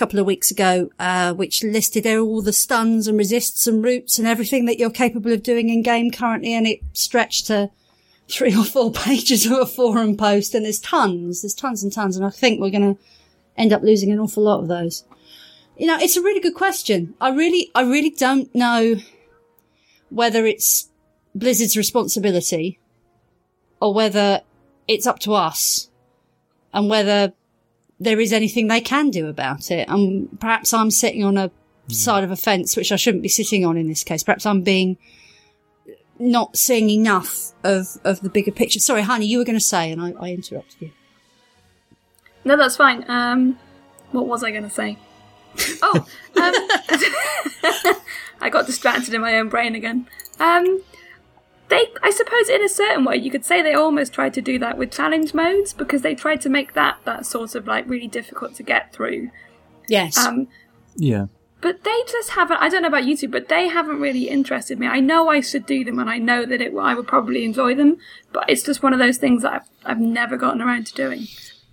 [0.00, 4.26] couple of weeks ago, uh, which listed all the stuns and resists and roots and
[4.26, 6.54] everything that you're capable of doing in game currently.
[6.54, 7.70] And it stretched to
[8.26, 10.54] three or four pages of a forum post.
[10.54, 12.16] And there's tons, there's tons and tons.
[12.16, 13.00] And I think we're going to
[13.58, 15.04] end up losing an awful lot of those.
[15.76, 17.14] You know, it's a really good question.
[17.20, 18.96] I really, I really don't know
[20.08, 20.88] whether it's
[21.34, 22.80] Blizzard's responsibility
[23.80, 24.40] or whether
[24.88, 25.90] it's up to us
[26.72, 27.34] and whether
[28.00, 29.88] there is anything they can do about it.
[29.88, 31.50] And perhaps I'm sitting on a
[31.88, 34.22] side of a fence, which I shouldn't be sitting on in this case.
[34.22, 34.96] Perhaps I'm being
[36.18, 38.80] not seeing enough of, of the bigger picture.
[38.80, 40.90] Sorry, honey, you were going to say, and I, I interrupted you.
[42.44, 43.04] No, that's fine.
[43.08, 43.58] Um,
[44.12, 44.96] what was I going to say?
[45.82, 47.96] Oh, um,
[48.40, 50.06] I got distracted in my own brain again.
[50.38, 50.82] Um,
[51.70, 54.58] they, I suppose, in a certain way, you could say they almost tried to do
[54.58, 58.08] that with challenge modes because they tried to make that that sort of like really
[58.08, 59.30] difficult to get through.
[59.88, 60.18] Yes.
[60.18, 60.48] Um,
[60.96, 61.26] Yeah.
[61.60, 62.58] but they just haven't.
[62.58, 64.86] I don't know about you two, but they haven't really interested me.
[64.86, 67.74] I know I should do them, and I know that it, I would probably enjoy
[67.74, 67.96] them,
[68.32, 71.26] but it's just one of those things that I've, I've never gotten around to doing.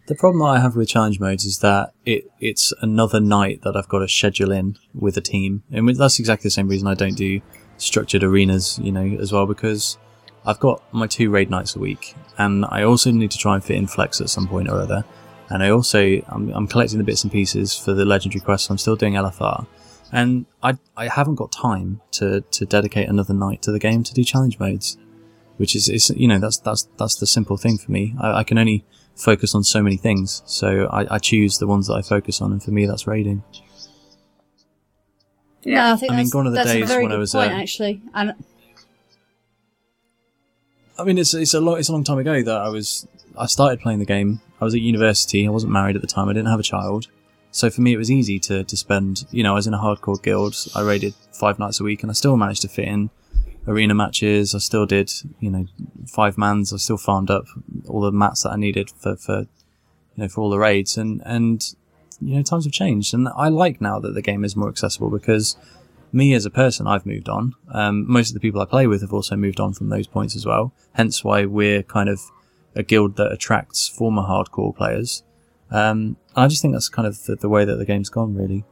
[0.08, 3.76] The problem that I have with challenge modes is that it it's another night that
[3.76, 6.94] I've got to schedule in with a team, and that's exactly the same reason I
[6.94, 7.42] don't do
[7.78, 9.98] structured arenas, you know, as well because
[10.46, 13.64] I've got my two raid nights a week, and I also need to try and
[13.64, 15.04] fit in flex at some point or other,
[15.50, 18.70] and I also I'm, I'm collecting the bits and pieces for the legendary quests.
[18.70, 19.68] I'm still doing LFR,
[20.14, 24.14] and I I haven't got time to to dedicate another night to the game to
[24.14, 24.98] do challenge modes,
[25.58, 28.16] which is is you know that's that's that's the simple thing for me.
[28.18, 28.86] I, I can only
[29.16, 32.54] focus on so many things, so I, I choose the ones that I focus on,
[32.54, 33.44] and for me that's raiding.
[35.66, 37.52] No, I think I mean, that's, gone are the a days when I was, point,
[37.52, 38.02] uh, actually.
[38.14, 38.34] And
[40.98, 43.46] I mean, it's it's a long it's a long time ago that I was I
[43.46, 44.42] started playing the game.
[44.60, 45.46] I was at university.
[45.46, 46.30] I wasn't married at the time.
[46.30, 47.08] I didn't have a child,
[47.52, 49.26] so for me it was easy to to spend.
[49.32, 50.56] You know, I was in a hardcore guild.
[50.76, 53.10] I raided five nights a week, and I still managed to fit in
[53.68, 54.56] arena matches.
[54.56, 55.66] I still did you know
[56.08, 56.74] five mans.
[56.74, 57.46] I still farmed up
[57.88, 59.48] all the mats that I needed for for you
[60.16, 61.76] know for all the raids, and and
[62.22, 65.10] you know times have changed, and I like now that the game is more accessible
[65.10, 65.56] because
[66.12, 67.54] me as a person, I've moved on.
[67.72, 70.36] Um, most of the people I play with have also moved on from those points
[70.36, 70.74] as well.
[70.94, 72.22] Hence why we're kind of
[72.76, 75.24] a guild that attracts former hardcore players.
[75.70, 78.64] Um, I just think that's kind of the, the way that the game's gone, really.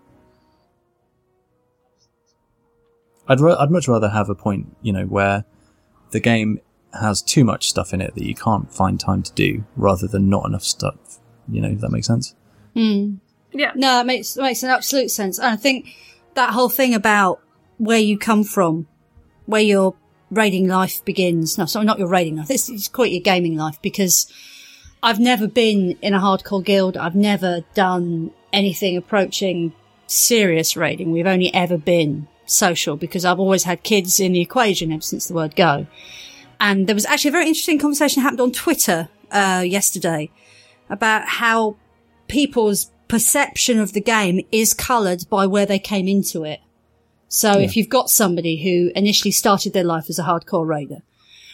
[3.27, 5.45] I'd ra- I'd much rather have a point, you know, where
[6.11, 6.61] the game
[6.93, 10.29] has too much stuff in it that you can't find time to do, rather than
[10.29, 11.19] not enough stuff.
[11.49, 12.35] You know, if that makes sense.
[13.55, 13.71] Yeah.
[13.75, 15.39] No, it makes it makes an absolute sense.
[15.39, 15.95] And I think
[16.33, 17.41] that whole thing about
[17.77, 18.87] where you come from,
[19.45, 19.95] where your
[20.29, 21.57] raiding life begins.
[21.57, 22.47] No, sorry, not your raiding life.
[22.47, 24.31] This is quite your gaming life because
[25.01, 26.97] I've never been in a hardcore guild.
[26.97, 29.73] I've never done anything approaching
[30.07, 31.11] serious raiding.
[31.11, 35.27] We've only ever been social because I've always had kids in the equation ever since
[35.27, 35.87] the word go.
[36.59, 40.29] And there was actually a very interesting conversation happened on Twitter uh, yesterday
[40.89, 41.75] about how
[42.27, 46.59] people's perception of the game is coloured by where they came into it.
[47.29, 50.97] So if you've got somebody who initially started their life as a hardcore raider,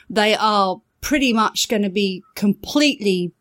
[0.10, 3.32] they are pretty much going to be completely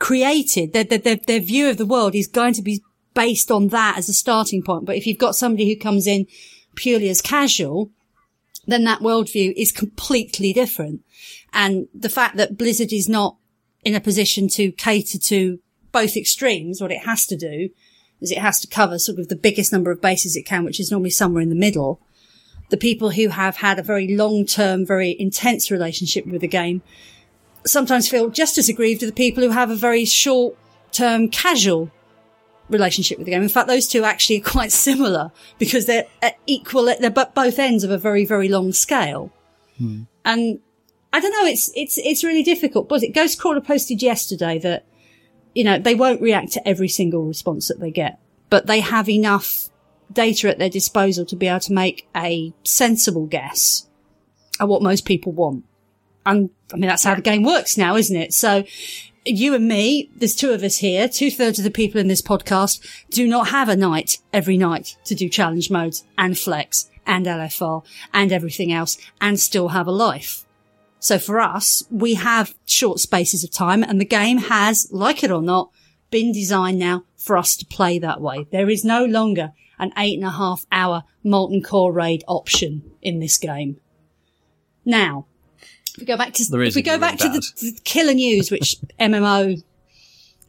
[0.00, 0.72] created.
[0.72, 2.82] Their, their, their, their view of the world is going to be
[3.14, 4.86] based on that as a starting point.
[4.86, 6.26] But if you've got somebody who comes in
[6.74, 7.92] purely as casual,
[8.66, 11.02] then that worldview is completely different.
[11.52, 13.36] And the fact that Blizzard is not
[13.84, 15.60] in a position to cater to
[15.92, 17.70] both extremes, what it has to do
[18.20, 20.80] is it has to cover sort of the biggest number of bases it can, which
[20.80, 22.00] is normally somewhere in the middle.
[22.68, 26.82] The people who have had a very long term, very intense relationship with the game
[27.66, 30.56] sometimes feel just as aggrieved as the people who have a very short
[30.92, 31.90] term casual
[32.68, 33.42] relationship with the game.
[33.42, 37.84] In fact, those two actually are quite similar because they're at equal, they're both ends
[37.84, 39.32] of a very, very long scale.
[39.78, 40.02] Hmm.
[40.24, 40.60] And
[41.12, 42.88] I don't know, it's, it's, it's really difficult.
[42.88, 44.84] But it Ghostcrawler posted yesterday that,
[45.54, 49.08] you know, they won't react to every single response that they get, but they have
[49.08, 49.68] enough
[50.12, 53.86] data at their disposal to be able to make a sensible guess
[54.58, 55.64] at what most people want.
[56.26, 58.34] And I mean, that's how the game works now, isn't it?
[58.34, 58.64] So
[59.24, 62.22] you and me, there's two of us here, two thirds of the people in this
[62.22, 67.26] podcast do not have a night every night to do challenge modes and flex and
[67.26, 70.44] LFR and everything else and still have a life.
[71.00, 75.30] So for us, we have short spaces of time and the game has, like it
[75.30, 75.70] or not,
[76.10, 78.46] been designed now for us to play that way.
[78.52, 83.18] There is no longer an eight and a half hour molten core raid option in
[83.18, 83.80] this game.
[84.84, 85.26] Now,
[85.94, 88.76] if we go back to if we go back to the, the killer news, which
[89.00, 89.62] MMO,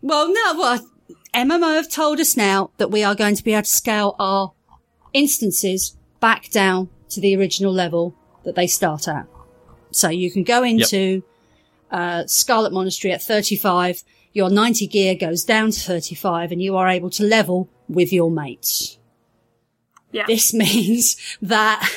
[0.01, 0.85] well, no, well,
[1.33, 4.51] MMO have told us now that we are going to be able to scale our
[5.13, 9.25] instances back down to the original level that they start at.
[9.91, 11.23] So you can go into
[11.91, 16.87] uh, Scarlet Monastery at 35, your 90 gear goes down to 35, and you are
[16.87, 18.97] able to level with your mates.
[20.11, 20.25] Yeah.
[20.25, 21.89] This means that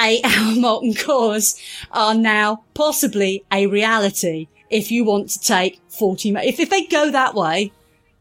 [0.00, 1.60] eight hour molten cores
[1.92, 6.84] are now possibly a reality if you want to take 40 ma- if, if they
[6.84, 7.72] go that way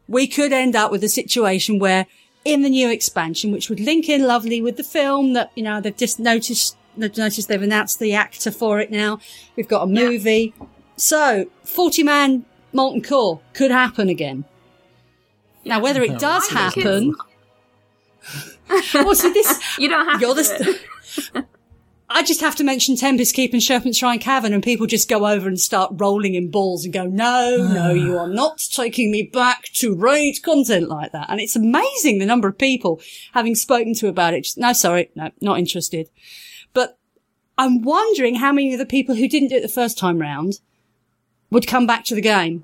[0.08, 2.08] we could end up with a situation where
[2.46, 5.82] in the new expansion which would link in lovely with the film that you know
[5.82, 9.20] they've just noticed I've they've announced the actor for it now.
[9.56, 10.54] We've got a movie.
[10.96, 14.46] So, 40 man molten core could happen again.
[15.66, 17.16] Now, whether it does I happen,
[18.94, 20.42] well, see, this You don't have you're to.
[20.42, 20.44] the.
[20.44, 21.46] St-
[22.12, 25.48] I just have to mention Tempest Keep and Serpentshrine Cavern, and people just go over
[25.48, 29.66] and start rolling in balls and go, "No, no, you are not taking me back
[29.76, 33.00] to raid content like that." And it's amazing the number of people
[33.34, 34.46] having spoken to about it.
[34.46, 36.10] Just, no, sorry, no, not interested.
[37.60, 40.62] I'm wondering how many of the people who didn't do it the first time round
[41.50, 42.64] would come back to the game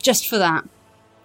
[0.00, 0.64] just for that.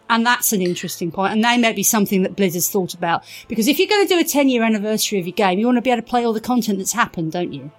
[0.10, 1.32] And that's an interesting point.
[1.32, 3.24] And they may be something that Blizzard's thought about.
[3.48, 5.78] Because if you're going to do a 10 year anniversary of your game, you want
[5.78, 7.72] to be able to play all the content that's happened, don't you?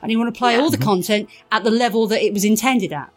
[0.00, 0.84] And you want to play all the mm-hmm.
[0.84, 3.12] content at the level that it was intended at.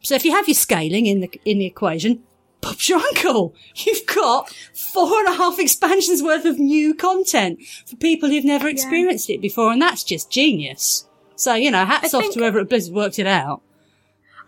[0.00, 2.24] So if you have your scaling in the, in the equation,
[2.62, 3.54] Bob's your uncle.
[3.74, 8.68] You've got four and a half expansions worth of new content for people who've never
[8.68, 9.72] experienced it before.
[9.72, 11.06] And that's just genius.
[11.34, 13.62] So, you know, hats I off to whoever at Blizzard worked it out.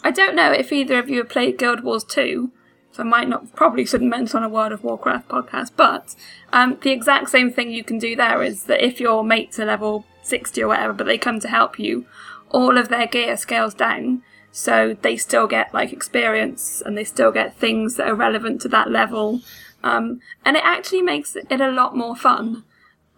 [0.05, 2.51] I don't know if either of you have played Guild Wars 2,
[2.93, 6.15] so I might not, probably shouldn't mention on a World of Warcraft podcast, but
[6.53, 9.65] um, the exact same thing you can do there is that if your mates are
[9.65, 12.07] level 60 or whatever, but they come to help you,
[12.51, 14.23] all of their gear scales down,
[14.57, 18.69] so they still get like experience and they still get things that are relevant to
[18.69, 19.41] that level.
[19.83, 22.63] Um, and it actually makes it a lot more fun.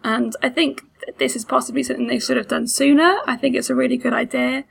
[0.03, 0.81] And I think
[1.19, 3.19] this is possibly something they should have done sooner.
[3.27, 4.65] I think it's a really good idea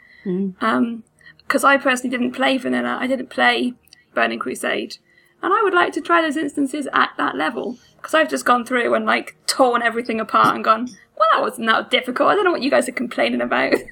[1.47, 3.75] because I personally didn't play Vanilla, I didn't play
[4.13, 4.97] Burning Crusade,
[5.45, 8.67] and I would like to try those instances at that level because I've just gone
[8.67, 12.29] through and like torn everything apart and gone, well, that wasn't that difficult.
[12.29, 13.75] I don't know what you guys are complaining about.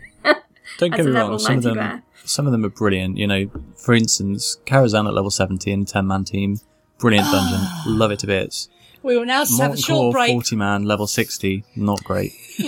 [0.79, 2.03] Don't get me wrong, some of them bear.
[2.25, 3.17] some of them are brilliant.
[3.19, 6.61] You know, for instance, Karazhan at level 70 in 10 man team,
[6.99, 8.69] brilliant dungeon, love it to bits.
[9.03, 10.31] We will now just have a short break.
[10.31, 12.33] 40 man level 60, not great.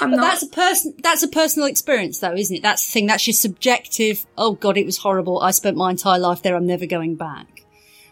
[0.00, 0.20] I'm But not.
[0.22, 0.94] that's a person.
[1.02, 2.62] That's a personal experience, though, isn't it?
[2.62, 3.06] That's the thing.
[3.06, 4.24] That's your subjective.
[4.38, 5.40] Oh God, it was horrible.
[5.40, 6.54] I spent my entire life there.
[6.54, 7.55] I'm never going back.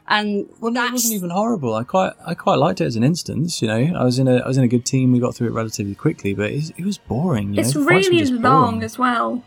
[0.07, 1.75] And Well, no, it wasn't even horrible.
[1.75, 3.63] I quite, I quite liked it as an instance.
[3.63, 5.13] You know, I was in a, I was in a good team.
[5.13, 7.55] We got through it relatively quickly, but it, it was boring.
[7.55, 7.83] You it's know?
[7.83, 8.83] The fights were really long boring.
[8.83, 9.43] as well.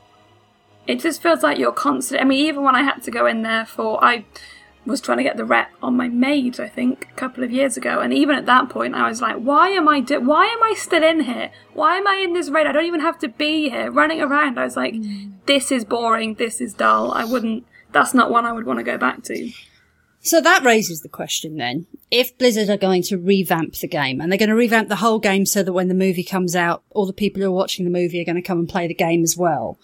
[0.88, 2.22] It just feels like you're constant.
[2.22, 4.26] I mean, even when I had to go in there for, I
[4.86, 7.76] was trying to get the rep on my maid, I think, a couple of years
[7.76, 10.64] ago, and even at that point, I was like, why am I do- Why am
[10.64, 11.52] I still in here?
[11.74, 12.68] Why am I in this raid?
[12.68, 14.58] I don't even have to be here, running around.
[14.58, 15.32] I was like, hmm.
[15.46, 16.36] this is boring.
[16.36, 17.12] This is dull.
[17.12, 17.66] I wouldn't.
[17.92, 19.52] That's not one I would want to go back to.
[20.28, 21.88] So that raises the question then.
[22.12, 25.20] If Blizzard are going to revamp the game and they're going to revamp the whole
[25.20, 27.92] game so that when the movie comes out, all the people who are watching the
[27.92, 29.80] movie are going to come and play the game as well.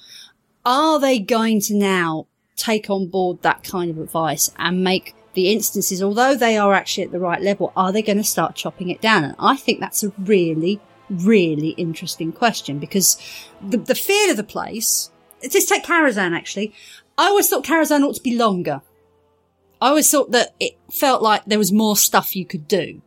[0.65, 2.27] Are they going to now
[2.57, 7.05] take on board that kind of advice and make the instances, although they are actually
[7.05, 9.23] at the right level, are they going to start chopping it down?
[9.23, 13.17] And I think that's a really, really interesting question because
[13.61, 15.09] the, the feel of the place,
[15.49, 16.73] just take Karazhan actually.
[17.17, 18.81] I always thought Karazhan ought to be longer.
[19.83, 23.01] I always thought that it felt like there was more stuff you could do.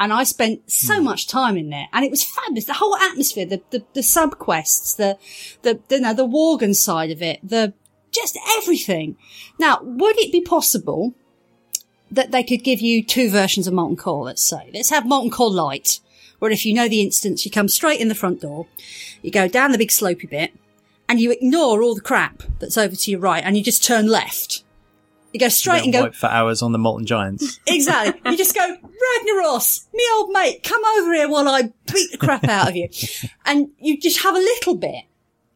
[0.00, 1.04] And I spent so hmm.
[1.04, 2.64] much time in there and it was fabulous.
[2.64, 5.18] The whole atmosphere, the, the, the sub quests, the,
[5.60, 7.74] the, the, you know, the Worgen side of it, the,
[8.10, 9.18] just everything.
[9.58, 11.14] Now, would it be possible
[12.10, 14.70] that they could give you two versions of Molten Core, let's say?
[14.72, 16.00] Let's have Molten Core Light,
[16.38, 18.66] where if you know the instance, you come straight in the front door,
[19.20, 20.54] you go down the big slopey bit,
[21.06, 24.06] and you ignore all the crap that's over to your right, and you just turn
[24.06, 24.63] left.
[25.34, 27.58] You go straight and go, wiped for hours on the Molten Giants.
[27.66, 28.30] Exactly.
[28.30, 32.44] You just go, Ragnaros, me old mate, come over here while I beat the crap
[32.44, 32.88] out of you.
[33.44, 35.06] And you just have a little bit.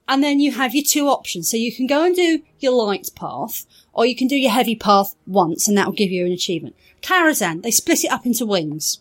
[0.08, 1.48] And then you have your two options.
[1.48, 4.74] So you can go and do your light path, or you can do your heavy
[4.74, 6.74] path once, and that will give you an achievement.
[7.00, 8.98] Karazhan, they split it up into wings.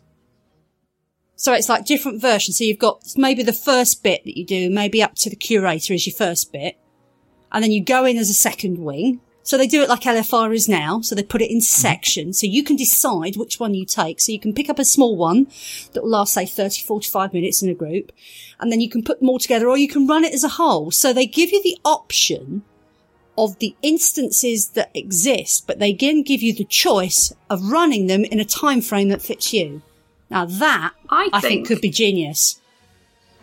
[1.36, 2.60] So it's like different versions.
[2.60, 5.94] So you've got maybe the first bit that you do, maybe up to the curator
[5.94, 6.78] is your first bit.
[7.52, 9.22] And then you go in as a second wing.
[9.48, 11.00] So they do it like LFR is now.
[11.00, 11.62] So they put it in mm-hmm.
[11.62, 12.42] sections.
[12.42, 14.20] So you can decide which one you take.
[14.20, 15.48] So you can pick up a small one
[15.94, 18.12] that will last, say, 30, 45 minutes in a group.
[18.60, 20.50] And then you can put them all together or you can run it as a
[20.50, 20.92] whole.
[20.92, 22.64] So they give you the option
[23.38, 28.26] of the instances that exist, but they again give you the choice of running them
[28.26, 29.82] in a time frame that fits you.
[30.30, 32.60] Now that I I think think- could be genius.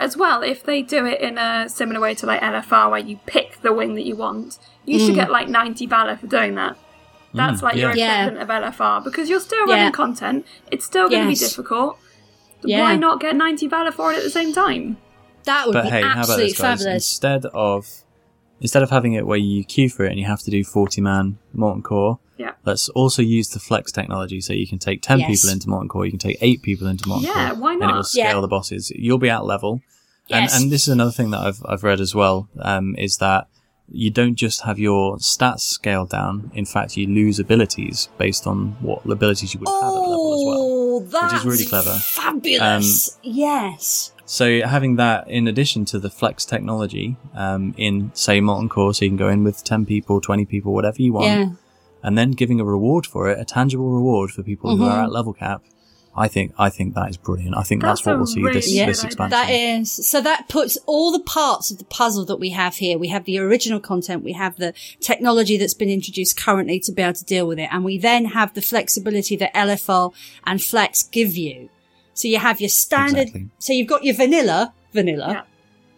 [0.04, 3.18] As well, if they do it in a similar way to like LFR, where you
[3.24, 5.22] pick the wing that you want, you should mm.
[5.22, 6.74] get like 90 Valor for doing that.
[7.32, 8.24] Mm, That's like your Yeah.
[8.26, 9.76] equivalent of LFR because you're still Yeah.
[9.76, 10.46] running content.
[10.70, 11.40] It's still going to Yes.
[11.40, 11.98] be difficult.
[12.64, 12.82] Yeah.
[12.82, 14.98] Why not get 90 Valor for it at the same time?
[15.44, 16.78] That would But be hey, how about absolutely this, guys?
[16.80, 16.94] fabulous.
[17.10, 18.03] Instead of
[18.60, 21.00] instead of having it where you queue for it and you have to do forty
[21.00, 22.52] man Molten Core, Yeah.
[22.64, 25.28] let's also use the flex technology so you can take ten Yes.
[25.42, 27.82] people into Molten Core, you can take eight people into Molten Yeah, Core, why and
[27.82, 28.40] it will scale Yeah.
[28.40, 28.90] the bosses.
[28.94, 29.80] You'll be at level.
[30.28, 30.54] Yes.
[30.54, 33.46] And, and this is another thing that I've, I've read as well, um, is that
[33.92, 36.50] you don't just have your stats scaled down.
[36.54, 40.32] In fact, you lose abilities based on what abilities you would have had at level
[40.32, 40.56] as well.
[40.58, 41.90] Oh, that's is really clever.
[41.90, 43.18] Um, Fabulous.
[43.22, 44.12] yes.
[44.26, 49.04] So having that in addition to the flex technology um, in say Molten Core, so
[49.04, 51.46] you can go in with ten people, twenty people, whatever you want, Yeah.
[52.02, 54.92] and then giving a reward for it, a tangible reward for people who Mm-hmm.
[54.92, 55.62] are at level cap.
[56.16, 57.56] I think I think that is brilliant.
[57.56, 59.30] I think that's, That's what we'll see really this good this expansion.
[59.30, 62.96] That is so that puts all the parts of the puzzle that we have here.
[62.98, 67.02] We have the original content, we have the technology that's been introduced currently to be
[67.02, 70.12] able to deal with it, and we then have the flexibility that LFR
[70.46, 71.68] and Flex give you.
[72.14, 73.28] So you have your standard.
[73.28, 73.48] Exactly.
[73.58, 75.42] So you've got your vanilla, vanilla, Yeah.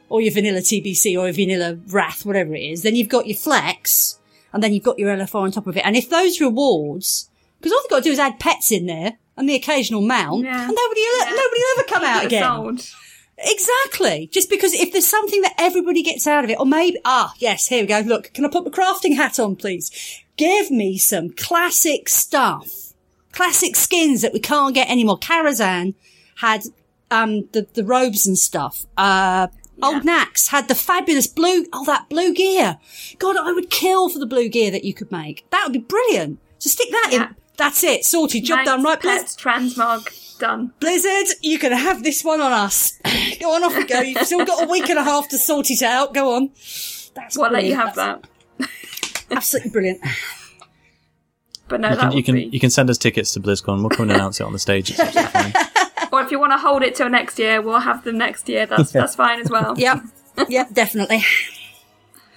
[0.09, 2.83] or your vanilla TBC, or your vanilla Wrath, whatever it is.
[2.83, 4.18] Then you've got your Flex,
[4.52, 5.83] and then you've got your LFR on top of it.
[5.85, 9.18] And if those rewards, because all they've got to do is add pets in there
[9.37, 10.66] and the occasional mount, Yeah.
[10.66, 11.31] and nobody, will Yeah.
[11.31, 12.42] nobody will ever come out again.
[12.42, 12.90] sold.
[13.38, 14.29] Exactly.
[14.33, 17.66] Just because if there's something that everybody gets out of it, or maybe, ah, yes,
[17.68, 18.00] here we go.
[18.00, 19.90] Look, can I put my crafting hat on, please?
[20.37, 22.86] Give me some classic stuff.
[23.37, 25.18] Classic skins that we can't get anymore.
[25.18, 25.94] Karazhan
[26.37, 26.62] had,
[27.11, 28.87] um, the, the robes and stuff.
[28.96, 29.49] Uh,
[29.83, 32.79] Old Naxx had the fabulous blue, oh, that blue gear.
[33.18, 35.44] God, I would kill for the blue gear that you could make.
[35.51, 36.38] That would be brilliant.
[36.59, 37.29] So stick that Yeah.
[37.29, 37.37] in.
[37.59, 38.05] That's it.
[38.07, 38.44] Sorted.
[38.44, 38.83] Job done.
[38.83, 40.72] Right, Bliz- Pets, transmog, done.
[40.81, 42.99] Blizzard, you can have this one on us.
[43.40, 44.01] go on, off we go.
[44.01, 46.14] You've still got a week and a half to sort it out.
[46.14, 46.49] Go on.
[47.14, 48.27] That's We'll let you have that.
[49.31, 50.01] Absolutely brilliant.
[51.68, 52.44] But no, you that can you can be.
[52.44, 53.81] you can send us tickets to BlizzCon.
[53.81, 54.90] We'll come and announce it on the stage.
[54.90, 55.52] It's fine.
[56.12, 58.64] Or if you want to hold it till next year, we'll have them next year.
[58.64, 59.74] That's that's fine as well.
[59.79, 60.02] Yep.
[60.48, 61.24] Yep, definitely.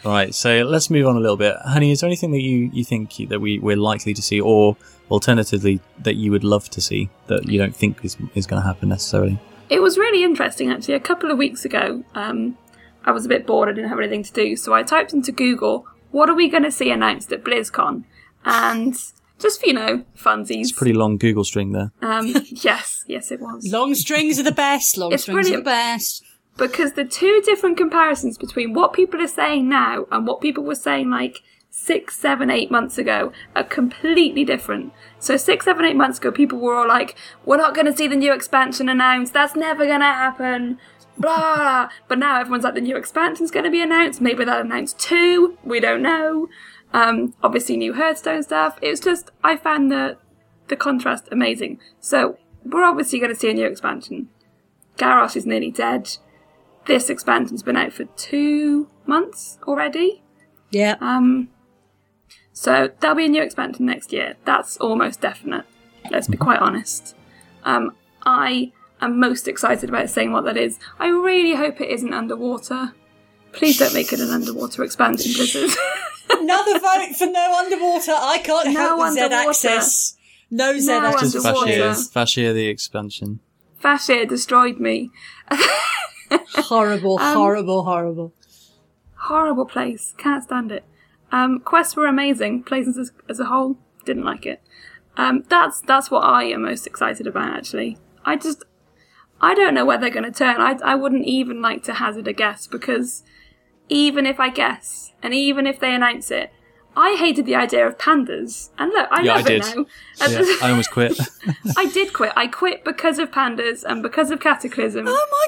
[0.06, 1.56] All right, so let's move on a little bit.
[1.66, 4.78] Honey, is there anything that you, you think that we, we're likely to see, or
[5.12, 8.66] alternatively, that you would love to see that you don't think is, is going to
[8.68, 9.38] happen necessarily?
[9.70, 10.94] It was really interesting actually.
[10.96, 12.58] A couple of weeks ago, um,
[13.06, 13.70] I was a bit bored.
[13.70, 16.64] I didn't have anything to do, so I typed into Google, "What are we going
[16.64, 18.06] to see announced at BlizzCon?"
[18.46, 18.96] And
[19.40, 20.62] just for, you know, funsies.
[20.62, 21.92] It's a pretty long Google string there.
[22.02, 23.68] um, yes, yes, it was.
[23.72, 24.98] Long strings are the best.
[24.98, 26.24] Long It's strings are the best.
[26.58, 30.76] because the two different comparisons between what people are saying now and what people were
[30.76, 34.92] saying like six, seven, eight months ago are completely different.
[35.20, 38.08] So six, seven, eight months ago, people were all like, "We're not going to see
[38.08, 39.34] the new expansion announced.
[39.34, 40.80] That's never going to happen."
[41.18, 41.90] Blah.
[42.08, 44.20] But now everyone's like, "The new expansion's going to be announced.
[44.22, 45.58] Maybe they'll announce two.
[45.64, 46.50] We don't know."
[46.94, 48.78] Um, obviously, new Hearthstone stuff.
[48.82, 50.18] It's just I found the
[50.68, 51.80] the contrast amazing.
[52.00, 54.30] So we're obviously going to see a new expansion.
[54.98, 56.18] Garrosh is nearly dead
[56.90, 60.24] this expansion's been out for two months already.
[60.72, 60.96] Yeah.
[61.00, 61.50] Um,
[62.52, 64.36] so there'll be a new expansion next year.
[64.44, 65.66] That's almost definite.
[66.10, 67.16] Let's be quite honest.
[67.64, 67.92] Um,
[68.26, 68.72] I
[69.02, 70.80] am most excited about saying what that is.
[71.00, 72.94] I really hope it isn't underwater.
[73.52, 75.70] Please don't make it an underwater expansion, Blizzard.
[76.42, 78.12] Another vote for no underwater.
[78.14, 79.50] I can't No help with Z underwater.
[79.50, 80.18] axis.
[80.52, 81.34] No Z No axis.
[81.34, 81.72] Just underwater.
[81.72, 83.40] Vashj'ir, Vashj'ir the expansion.
[83.84, 85.12] Vashj'ir destroyed me.
[86.56, 88.34] Horrible, Um, horrible, horrible.
[89.16, 90.14] Horrible place.
[90.18, 90.84] Can't stand it.
[91.32, 92.64] Um, quests were amazing.
[92.64, 94.62] Places as, as a whole, didn't like it.
[95.18, 97.54] Um, that's that's what I am most excited about.
[97.58, 98.64] Actually, I just
[99.42, 100.62] I don't know where they're going to turn.
[100.62, 103.24] I I wouldn't even like to hazard a guess because
[103.90, 106.52] even if I guess and even if they announce it,
[106.96, 108.70] I hated the idea of pandas.
[108.78, 109.62] And look, I Yeah, I love did.
[109.66, 109.86] it now.
[110.28, 111.20] Yeah, I almost quit.
[111.78, 112.34] I did quit.
[112.36, 115.06] I quit because of pandas and because of Cataclysm.
[115.08, 115.48] Oh my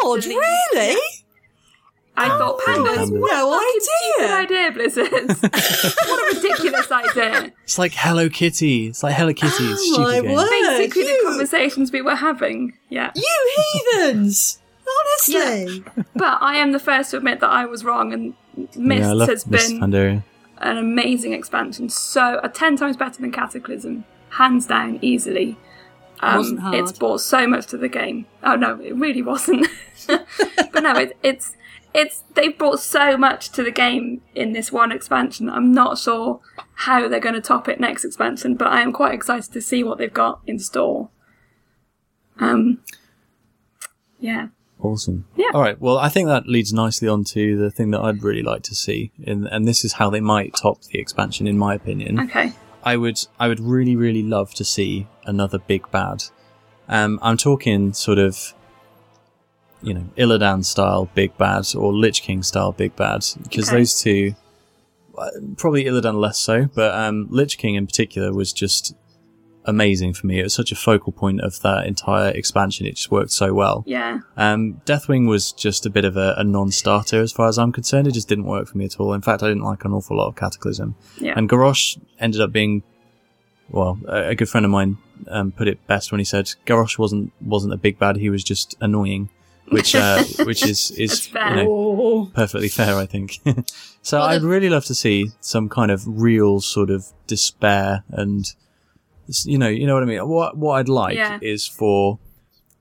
[0.00, 0.38] god, leave.
[0.38, 0.96] really?
[2.18, 2.96] I oh, thought pandas.
[3.10, 3.20] pandas.
[3.20, 4.36] What No a idea.
[4.36, 5.10] idea, Blizzard.
[6.08, 7.52] what a ridiculous idea.
[7.64, 8.86] it's like Hello Kitty.
[8.86, 9.52] It's like Hello Kitty.
[9.60, 10.32] Oh my stupid game.
[10.34, 10.48] word.
[10.48, 12.72] Basically, the conversations we were having.
[12.88, 13.10] Yeah.
[13.14, 13.52] You
[13.92, 14.60] heathens!
[15.00, 15.82] Honestly.
[15.96, 16.02] Yeah.
[16.14, 19.12] But I am the first to admit that I was wrong, and Mist yeah, I
[19.12, 20.24] love has Miss been Pandaria.
[20.58, 21.88] an amazing expansion.
[21.88, 24.04] So, a 10 times better than Cataclysm.
[24.30, 25.56] Hands down, easily.
[26.20, 26.74] Um, Wasn't hard.
[26.74, 28.26] It's brought so much to the game.
[28.42, 29.66] Oh no, it really wasn't.
[30.06, 31.54] but no, it, it's
[31.92, 35.48] it's they've brought so much to the game in this one expansion.
[35.50, 36.40] I'm not sure
[36.74, 39.82] how they're going to top it next expansion, but I am quite excited to see
[39.84, 41.10] what they've got in store.
[42.38, 42.80] Um,
[44.18, 44.48] yeah,
[44.80, 45.24] Awesome.
[45.36, 45.50] Yeah.
[45.54, 45.80] All right.
[45.80, 48.74] Well, I think that leads nicely on to the thing that I'd really like to
[48.74, 52.20] see, in, and this is how they might top the expansion, in my opinion.
[52.20, 52.52] okay,
[52.84, 56.24] I would, I would really, really love to see another big bad.
[56.88, 58.54] Um, I'm talking sort of,
[59.82, 63.78] you know, Illidan style big bad or Lich King style big bad, because Okay.
[63.78, 64.34] those two,
[65.16, 68.94] uh, probably Illidan less so, but um, Lich King in particular was just
[69.66, 70.40] amazing for me.
[70.40, 72.86] It was such a focal point of that entire expansion.
[72.86, 73.84] It just worked so well.
[73.86, 74.20] Yeah.
[74.36, 78.06] Um, Deathwing was just a bit of a, a non-starter as far as I'm concerned.
[78.06, 79.12] It just didn't work for me at all.
[79.12, 80.94] In fact, I didn't like an awful lot of Cataclysm.
[81.20, 81.34] Yeah.
[81.36, 82.82] And Garrosh ended up being,
[83.68, 84.98] well, a, a good friend of mine
[85.28, 88.16] um, put it best when he said Garrosh wasn't wasn't a big bad.
[88.16, 89.30] He was just annoying,
[89.70, 91.50] which uh, which is is fair.
[91.50, 93.38] you know, Oh, perfectly fair, I think.
[94.02, 98.04] so Well, I'd the- really love to see some kind of real sort of despair
[98.10, 98.44] and,
[99.44, 100.28] you know, you know what I mean.
[100.28, 101.38] What what I'd like Yeah.
[101.42, 102.18] is for,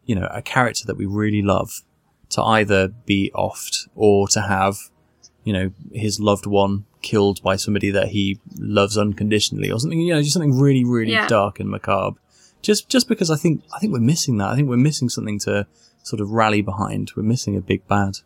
[0.06, 1.82] you know, a character that we really love
[2.30, 4.78] to either be offed or to have,
[5.44, 10.00] you know, his loved one killed by somebody that he loves unconditionally or something.
[10.00, 11.28] You know, just something really really Yeah.
[11.28, 12.20] dark and macabre.
[12.62, 14.50] Just just because I think I think we're missing that.
[14.50, 15.68] I think we're missing something to
[16.04, 17.12] sort of rally behind.
[17.16, 18.18] We're missing a big bad.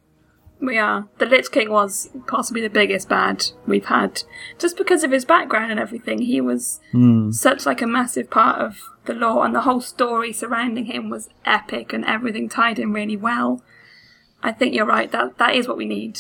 [0.62, 1.08] We are.
[1.20, 4.24] The Lich King was possibly the biggest bad we've had.
[4.58, 6.22] Just because of his background and everything.
[6.24, 6.80] He was
[7.32, 11.30] such like a massive part of the lore and the whole story surrounding him was
[11.46, 13.64] epic and everything tied in really well.
[14.44, 16.20] I think you're right, that that is what we need.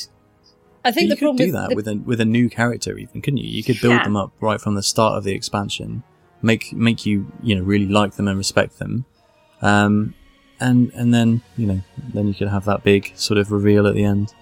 [0.83, 2.97] I think you the could problem do that the- with a with a new character,
[2.97, 3.49] even couldn't you?
[3.49, 4.03] You could build Yeah.
[4.05, 6.03] them up right from the start of the expansion,
[6.41, 9.05] make make you you know really like them and respect them,
[9.61, 10.13] um,
[10.59, 11.81] and and then you know
[12.13, 14.33] then you could have that big sort of reveal at the end.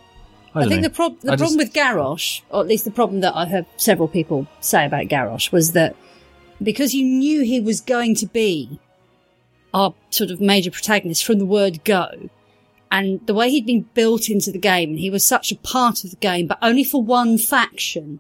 [0.53, 0.87] I, I, think know.
[0.87, 3.45] the, prob- the I problem just- with Garrosh, or at least the problem that I
[3.45, 5.95] heard several people say about Garrosh, was that
[6.61, 8.79] because you knew he was going to be
[9.73, 12.29] our sort of major protagonist from the word go,
[12.91, 16.03] and the way he'd been built into the game, and he was such a part
[16.03, 18.19] of the game, but only for one faction.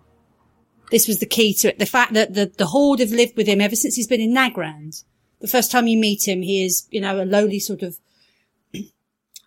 [0.91, 1.79] This was the key to it.
[1.79, 4.33] The fact that the, the Horde have lived with him ever since he's been in
[4.33, 5.03] Nagrand.
[5.39, 7.99] The first time you meet him, he is, you know, a lowly sort of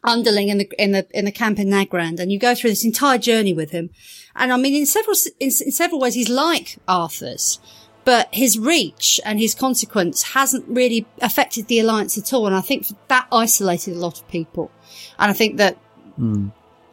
[0.02, 2.84] underling in the in the in the camp in Nagrand, and you go through this
[2.84, 3.90] entire journey with him.
[4.36, 7.58] And I mean, in several in, in several ways, he's like Arthas,
[8.04, 12.46] but his reach and his consequence hasn't really affected the alliance at all.
[12.46, 14.70] And I think that isolated a lot of people.
[15.18, 15.76] And I think that
[16.16, 16.48] hmm.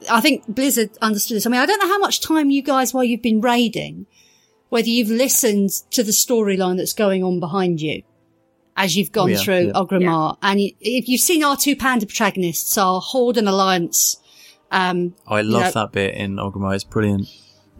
[0.10, 1.46] I think Blizzard understood this.
[1.46, 4.06] I mean, I don't know how much time you guys, while you've been raiding,
[4.70, 8.04] whether you've listened to the storyline that's going on behind you
[8.78, 9.74] as you've gone yeah, through yeah.
[9.74, 10.38] Orgrimmar.
[10.42, 14.18] And if you've seen our two panda protagonists, our Horde and Alliance,
[14.72, 16.76] um, I love know- that bit in Orgrimmar.
[16.76, 17.28] It's brilliant.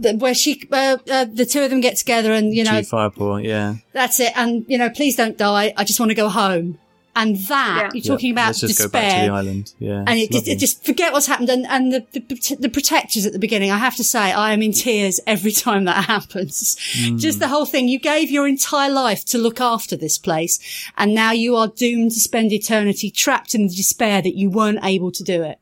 [0.02, 2.88] th- where she, uh, uh, the two of them get together and, you know, Ji
[2.88, 3.76] Firepaw, yeah.
[3.94, 4.34] that's it.
[4.36, 5.74] And, you know, please don't die.
[5.78, 6.80] I just want to go home.
[7.20, 7.90] And that, Yeah.
[7.94, 9.02] you're talking Yeah, about Let's just despair.
[9.02, 9.74] go back to the island.
[9.80, 11.50] Yeah, and it's it, just, it just forget what's happened.
[11.50, 14.62] And, and the, the the protectors at the beginning, I have to say, I am
[14.62, 16.78] in tears every time that happens.
[16.94, 17.20] Mm.
[17.20, 17.88] Just the whole thing.
[17.88, 20.60] You gave your entire life to look after this place,
[20.98, 24.80] and now you are doomed to spend eternity trapped in the despair that you weren't
[24.84, 25.58] able to do it.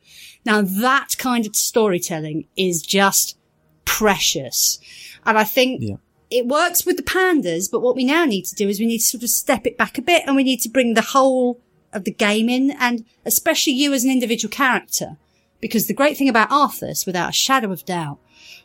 [0.45, 3.38] Now that kind of storytelling is just
[3.86, 4.78] precious,
[5.26, 5.95] and I think Yeah.
[6.32, 8.99] It works with the pandas, but what we now need to do is we need
[8.99, 11.59] to sort of step it back a bit and we need to bring the whole
[11.93, 15.17] of the game in and especially you as an individual character.
[15.61, 18.19] Because the great thing about Arthas, without a shadow of doubt,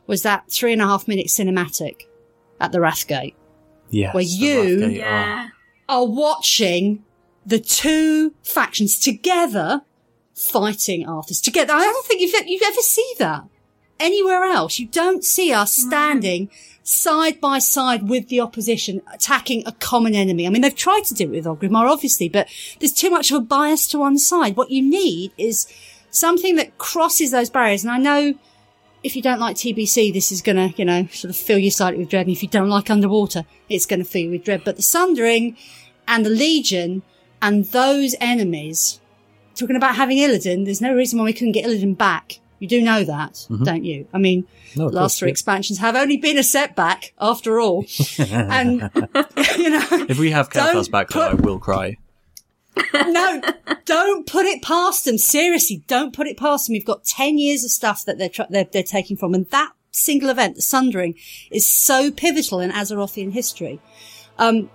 [0.06, 2.06] was that three and a half minute cinematic
[2.60, 3.34] at the Wrathgate
[3.90, 4.96] Yes, where you- Wrathgate.
[4.96, 5.48] Yeah.
[5.48, 5.52] Ah.
[5.88, 7.04] are watching
[7.46, 9.82] the two factions together
[10.34, 11.72] fighting Arthas together.
[11.74, 13.44] I don't think you've, you ever see that
[13.98, 14.78] anywhere else.
[14.78, 16.50] You don't see us standing
[16.90, 20.44] side by side with the opposition attacking a common enemy.
[20.44, 22.48] I mean, they've tried to do it with Orgrimmar, obviously, but
[22.80, 24.56] there's too much of a bias to one side.
[24.56, 25.72] What you need is
[26.10, 27.84] something that crosses those barriers.
[27.84, 28.34] And I know
[29.04, 31.70] if you don't like TBC, this is going to, you know, sort of fill you
[31.70, 32.26] slightly with dread.
[32.26, 34.62] And if you don't like underwater, it's going to fill you with dread.
[34.64, 35.56] But the Sundering
[36.08, 37.02] and the Legion
[37.40, 39.00] and those enemies,
[39.54, 42.40] talking about having Illidan, there's no reason why we couldn't get Illidan back.
[42.60, 44.06] You do know that, don't you?
[44.12, 44.46] I mean,
[44.76, 45.32] No, the last course, three yeah.
[45.32, 47.86] expansions have only been a setback after all.
[48.18, 48.80] and,
[49.58, 51.96] you know, If we have Kael'thas back, though, I will cry.
[52.94, 53.40] no,
[53.84, 55.18] don't put it past them.
[55.18, 56.74] Seriously, don't put it past them.
[56.76, 59.34] You've got 10 years of stuff that they're, tr- they're, they're taking from.
[59.34, 61.14] And that single event, the Sundering,
[61.50, 63.80] is so pivotal in Azerothian history.
[64.38, 64.70] Um,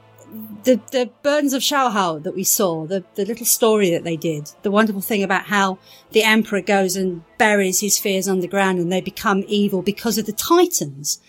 [0.63, 4.49] the, the Burdens of Shaohao that we saw, the, the little story that they did,
[4.63, 5.77] the wonderful thing about how
[6.11, 10.33] the Emperor goes and buries his fears underground and they become evil because of the
[10.33, 11.19] Titans.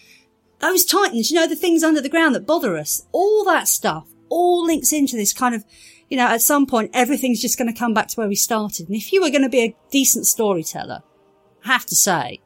[0.61, 4.09] Those Titans, you know, the things under the ground that bother us, all that stuff,
[4.29, 5.65] all links into this kind of,
[6.09, 8.87] you know, at some point, everything's just going to come back to where we started.
[8.87, 11.03] And if you were going to be a decent storyteller,
[11.65, 12.41] I have to say,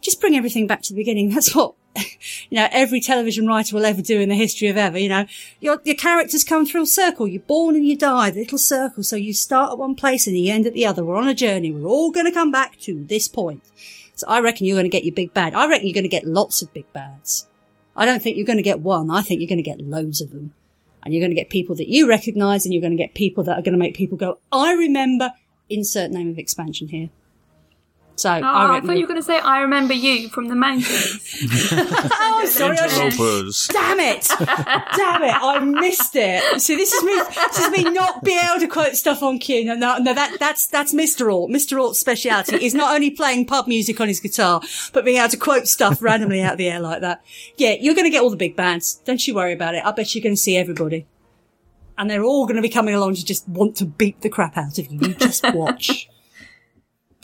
[0.00, 1.30] just bring everything back to the beginning.
[1.30, 1.74] That's what,
[2.50, 4.98] you know, every television writer will ever do in the history of ever.
[4.98, 5.26] You know,
[5.60, 7.26] your, your characters come through a circle.
[7.26, 9.02] You're born and you die, the little circle.
[9.02, 11.04] So you start at one place and you end at the other.
[11.04, 11.72] We're on a journey.
[11.72, 13.62] We're all going to come back to this point.
[14.14, 15.54] So I reckon you're going to get your big bad.
[15.54, 17.46] I reckon you're going to get lots of big bads.
[17.96, 19.10] I don't think you're going to get one.
[19.10, 20.54] I think you're going to get loads of them.
[21.02, 23.42] And you're going to get people that you recognize and you're going to get people
[23.44, 25.32] that are going to make people go, I remember
[25.70, 27.08] insert name of expansion here.
[28.20, 30.48] So Oh, I ah, I, thought you were going to say, I remember you from
[30.48, 31.38] the mountains.
[31.72, 34.28] oh, sorry, I should- Damn it!
[34.38, 35.34] Damn it!
[35.34, 36.60] I missed it.
[36.60, 37.14] See, this is me.
[37.14, 39.64] This is me not being able to quote stuff on cue.
[39.64, 40.12] No, no, no.
[40.12, 41.32] That that's that's Mr.
[41.32, 41.48] Alt.
[41.48, 41.80] Mr.
[41.80, 44.60] Alt's speciality is not only playing pub music on his guitar,
[44.92, 47.24] but being able to quote stuff randomly out of the air like that.
[47.56, 48.96] Yeah, you're going to get all the big bands.
[49.06, 49.82] Don't you worry about it.
[49.82, 51.06] I bet you're going to see everybody,
[51.96, 54.58] and they're all going to be coming along to just want to beat the crap
[54.58, 54.98] out of you.
[55.00, 56.10] You just watch.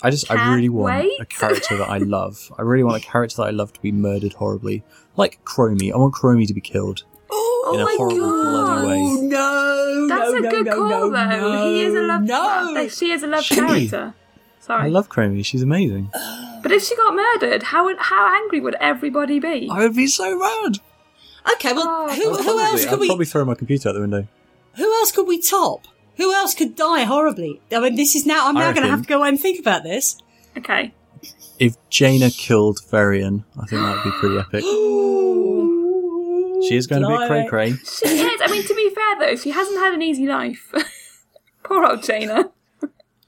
[0.02, 1.20] I just, I Can't really want wait.
[1.20, 2.52] a character that I love.
[2.58, 4.82] I really want a character that I love to be murdered horribly.
[5.16, 5.92] Like Chromie.
[5.92, 7.04] I want Chromie to be killed.
[7.30, 8.82] Oh, in a my horrible, God.
[8.82, 9.20] bloody way.
[9.28, 10.06] no!
[10.08, 11.26] That's no, a no, good no, call, no, though.
[11.52, 12.22] No, he is a love.
[12.22, 14.14] No, well, she is a love She- character.
[14.60, 15.44] Sorry, I love Chromie.
[15.44, 16.10] She's amazing.
[16.62, 19.68] but if she got murdered, how would how angry would everybody be?
[19.70, 20.78] I would be so mad.
[21.54, 22.08] Okay, well, Oh.
[22.14, 23.06] who, I'd who else probably- could I'd we?
[23.08, 24.26] probably throw my computer out the window.
[24.74, 25.86] Who else could we top?
[26.16, 27.60] Who else could die horribly?
[27.72, 28.48] I mean, this is now.
[28.48, 30.16] I'm I now going to reckon- have to go away and think about this.
[30.56, 30.94] Okay,
[31.58, 34.64] If Jaina killed Varian, I think that would be pretty epic.
[36.68, 37.48] She is going to be cray Blimey.
[37.48, 37.70] cray.
[37.72, 38.40] she is.
[38.42, 40.72] I mean, to be fair though, she hasn't had an easy life.
[41.62, 42.50] Poor old Jaina.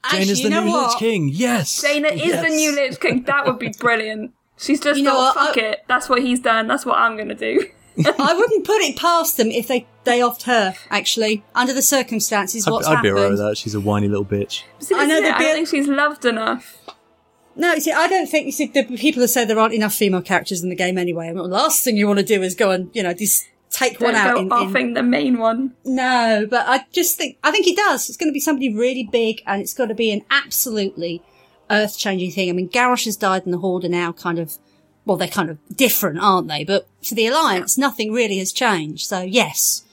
[0.03, 0.89] Actually, Jaina's you the know new what?
[0.89, 1.29] Lich King.
[1.31, 1.81] Yes.
[1.81, 2.43] Jaina is Yes.
[2.49, 3.23] the new Lich King.
[3.23, 4.31] That would be brilliant.
[4.57, 5.79] She's just You know thought, what, fuck I- it.
[5.87, 6.67] That's what he's done.
[6.67, 7.65] That's what I'm gonna do.
[8.19, 10.73] I wouldn't put it past them if they they offed her.
[10.89, 13.15] Actually, under the circumstances, I'd, what's I'd be happened.
[13.17, 13.57] alright with that.
[13.57, 14.63] She's a whiny little bitch.
[14.79, 15.23] See, I this know is it.
[15.23, 16.77] they'd I be- don't think she's loved enough.
[17.55, 19.93] No, you see, I don't think you see the people that say there aren't enough
[19.93, 21.27] female characters in the game anyway.
[21.27, 23.45] I mean, the last thing you want to do is go and you know just
[23.69, 24.33] take Don't one out.
[24.35, 25.73] go In, in, offing the main one.
[25.83, 28.07] No, but I just think I think he does.
[28.07, 31.21] It's going to be somebody really big, and it's got to be an absolutely
[31.69, 32.49] earth-changing thing.
[32.49, 34.57] I mean, Garrosh has died, and the Horde are now kind of
[35.09, 36.63] well, they're kind of different, aren't they?
[36.63, 39.05] But for the Alliance, nothing really has changed.
[39.07, 39.83] So yes,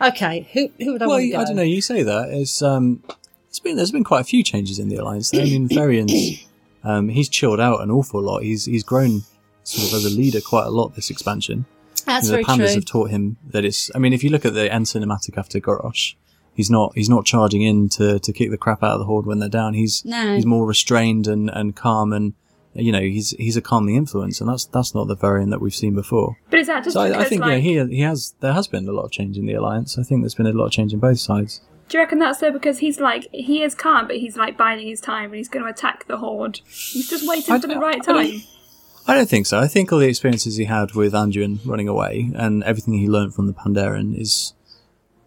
[0.00, 0.48] okay.
[0.52, 1.38] Who who would I Well, want to go?
[1.40, 1.62] I don't know.
[1.62, 2.30] You say that.
[2.30, 3.02] It's um,
[3.48, 5.32] it's been there's been quite a few changes in the alliance.
[5.34, 6.46] I mean, Varian's
[6.82, 8.42] um, he's chilled out an awful lot.
[8.42, 9.22] He's he's grown
[9.64, 11.66] sort of as a leader quite a lot this expansion.
[12.06, 12.74] That's You know, the pandas true.
[12.74, 13.90] have taught him that it's.
[13.94, 16.14] I mean, if you look at the end cinematic after Garrosh,
[16.54, 19.26] he's not he's not charging in to, to kick the crap out of the horde
[19.26, 19.74] when they're down.
[19.74, 20.34] He's No.
[20.36, 22.34] he's more restrained and, and calm and
[22.74, 25.74] you know he's he's a calming influence, and that's that's not the Varian that we've
[25.74, 26.36] seen before.
[26.50, 28.52] But is that just So because, I, I think like, yeah, he he has there
[28.52, 29.98] has been a lot of change in the alliance.
[29.98, 31.60] I think there's been a lot of change in both sides.
[31.88, 34.86] do you reckon that's so because he's like, he is calm, but he's like biding
[34.88, 36.60] his time and he's going to attack the Horde?
[36.66, 38.40] He's just waiting I for the don't- right I don't- time.
[39.06, 39.58] I don't think so.
[39.58, 43.34] I think all the experiences he had with Anduin running away and everything he learned
[43.34, 44.54] from the Pandaren is,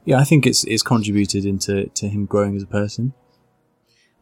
[0.03, 3.13] yeah, I think it's it's contributed into to him growing as a person.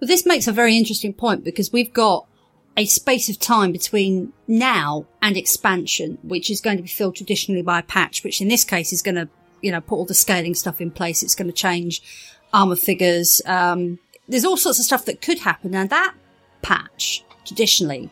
[0.02, 2.28] Well, this makes a very interesting point because we've got
[2.78, 7.62] a space of time between now and expansion, which is going to be filled traditionally
[7.62, 9.30] by a patch, which in this case is going to,
[9.62, 11.24] you know, put all the scaling stuff in place.
[11.24, 12.02] It's going to change
[12.54, 13.42] armor figures.
[13.46, 15.74] Um, there's all sorts of stuff that could happen.
[15.74, 16.16] And that
[16.62, 18.10] patch, traditionally,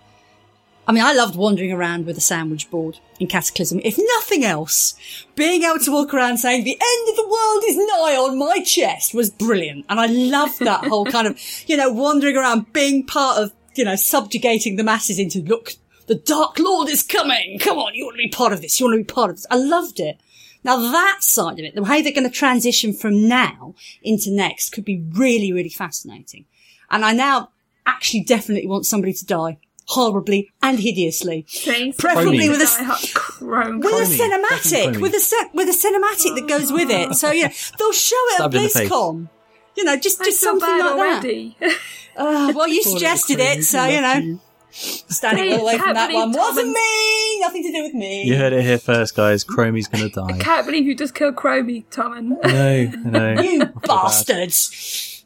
[0.86, 3.80] I mean, I loved wandering around with a sandwich board in Cataclysm.
[3.84, 4.96] If nothing else,
[5.36, 8.60] being able to walk around saying the end of the world is nigh on my
[8.60, 9.86] chest was brilliant.
[9.88, 13.86] And I loved that whole kind of, you know, wandering around, being part of, you
[13.86, 15.74] know, subjugating the masses into, look,
[16.08, 17.60] the Dark Lord is coming.
[17.60, 18.80] Come on, you want to be part of this.
[18.80, 19.46] You want to be part of this.
[19.50, 20.18] I loved it.
[20.66, 24.70] Now that side of it, the way they're going to transition from now into next
[24.72, 26.46] could be really, really fascinating.
[26.90, 27.50] And I now
[27.86, 29.58] actually definitely want somebody to die
[29.88, 31.46] horribly and hideously.
[31.50, 31.92] See?
[31.98, 32.50] Preferably Chromie.
[32.50, 33.80] with a s- Die hard- Chrome.
[33.82, 37.14] With a cinematic, with a set, with a cinematic that goes with it.
[37.16, 38.70] So yeah, they'll show it Stabbed at in the.
[38.90, 39.30] BlizzCon.
[39.76, 41.58] You know, just I just something like already.
[41.60, 41.78] that.
[42.16, 44.40] Uh, well, you suggested Chromie, it, so you know,
[44.72, 47.40] standing Please, all away from that one wasn't and- me.
[47.42, 48.24] Nothing to do with me.
[48.24, 49.44] You heard it here first, guys.
[49.44, 50.28] Chromie's gonna die.
[50.28, 52.38] I can't believe you just killed Chromie, Tommen.
[52.44, 53.42] No, no.
[53.42, 55.26] You I feel bastards.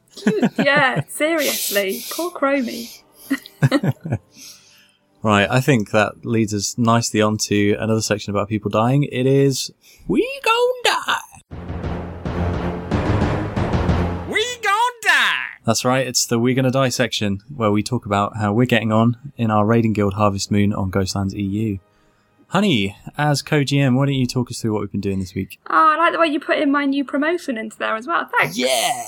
[0.57, 2.01] yeah, seriously.
[2.11, 3.01] Poor Chromie.
[5.23, 9.03] Right, I think that leads us nicely on to another section about people dying.
[9.03, 9.71] It is
[10.07, 11.96] We Gon' Die.
[15.67, 18.93] That's right, it's the We're Gonna Die section where we talk about how we're getting
[18.93, 21.79] on in our raiding guild Harvest Moon on Ghostlands EU.
[22.47, 25.59] Honey, as co-GM, why don't you talk us through what we've been doing this week?
[25.69, 28.29] Oh, I like the way you put in my new promotion into there as well.
[28.39, 28.57] Thanks.
[28.57, 29.03] Yeah!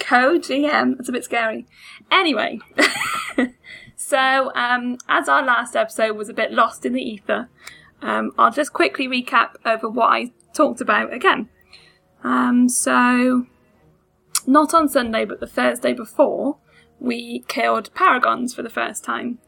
[0.00, 0.96] co-GM.
[0.96, 1.68] That's a bit scary.
[2.10, 2.58] Anyway,
[3.94, 7.48] so um, as our last episode was a bit lost in the ether,
[8.02, 11.48] um, I'll just quickly recap over what I talked about again.
[12.24, 13.46] Um, so,
[14.50, 16.56] not on Sunday, but the Thursday before,
[16.98, 19.38] we killed paragons for the first time.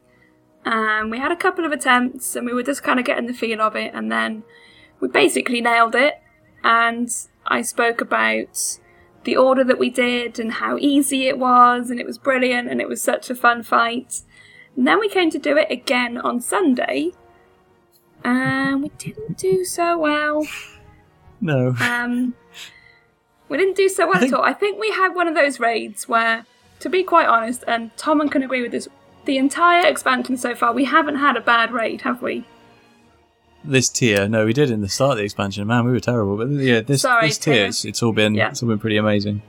[0.65, 3.33] Um, we had a couple of attempts, and we were just kind of getting the
[3.33, 4.43] feel of it, and then
[4.99, 6.15] we basically nailed it.
[6.63, 7.09] And
[7.45, 8.79] I spoke about
[9.25, 12.79] the order that we did and how easy it was, and it was brilliant, and
[12.79, 14.21] it was such a fun fight.
[14.75, 17.11] And then we came to do it again on Sunday,
[18.23, 20.47] and we didn't do so well.
[21.41, 21.75] No.
[21.81, 22.35] Um,
[23.53, 24.43] we didn't do so well think- at all.
[24.43, 26.45] I think we had one of those raids where,
[26.81, 28.87] to be quite honest, and Tom can agree with this,
[29.25, 32.45] the entire expansion so far, we haven't had a bad raid, have we?
[33.63, 35.65] This tier, no, we did in the start of the expansion.
[35.67, 36.35] Man, we were terrible.
[36.35, 37.65] But yeah, this, Sorry, this tier, tier.
[37.67, 38.49] it's, it's all been Yeah.
[38.49, 39.41] it's all been pretty amazing.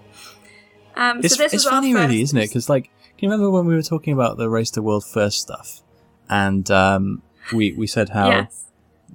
[0.95, 2.49] Um, It's, so this it's our funny, really, isn't it?
[2.49, 5.41] Because like, can you remember when we were talking about the race to world first
[5.41, 5.83] stuff,
[6.29, 8.67] and um, we we said how Yes.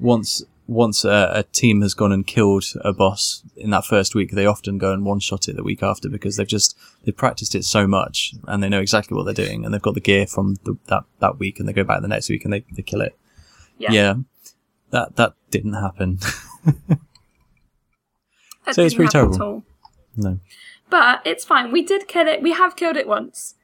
[0.01, 4.31] once once a, a team has gone and killed a boss in that first week,
[4.31, 7.55] they often go and one shot it the week after because they've just they've practiced
[7.55, 10.27] it so much and they know exactly what they're doing and they've got the gear
[10.27, 12.83] from the, that that week and they go back the next week and they, they
[12.83, 13.17] kill it.
[13.79, 13.91] Yeah.
[13.91, 14.13] Yeah,
[14.91, 16.19] that that didn't happen.
[18.65, 19.33] That So it's pretty terrible.
[19.33, 19.63] at all.
[20.15, 20.39] no,
[20.91, 21.71] But it's fine.
[21.71, 22.43] We did kill it.
[22.43, 23.55] We have killed it once.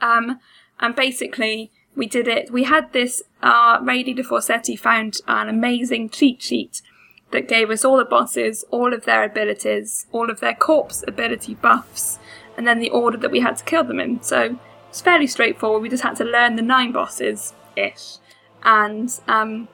[0.00, 0.40] Um,
[0.80, 2.52] and basically, we did it.
[2.52, 3.22] We had this.
[3.42, 6.82] Uh, Rady de Forsetti found an amazing cheat sheet
[7.30, 11.54] that gave us all the bosses, all of their abilities, all of their corpse ability
[11.54, 12.18] buffs,
[12.56, 14.22] and then the order that we had to kill them in.
[14.22, 15.82] So it's fairly straightforward.
[15.82, 18.18] We just had to learn the nine bosses ish,
[18.62, 19.68] and um,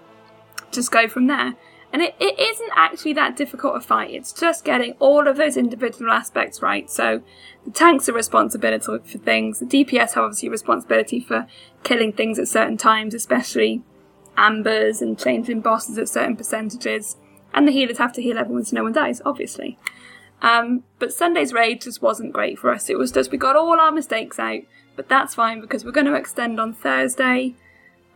[0.71, 1.55] just go from there.
[1.93, 4.11] And it, it isn't actually that difficult a fight.
[4.11, 6.91] It's just getting all of those individual aspects right.
[6.91, 7.23] So
[7.67, 9.59] the tanks are responsibility for things.
[9.59, 11.47] The DPS have obviously responsibility for
[11.85, 13.83] killing things at certain times, especially
[14.39, 17.17] ambers and changing bosses at certain percentages.
[17.53, 19.79] And the healers have to heal everyone so no one dies, obviously.
[20.41, 22.89] Um, but Sunday's raid just wasn't great for us.
[22.89, 24.63] It was just we got all our mistakes out,
[24.97, 27.55] but that's fine because we're going to extend on Thursday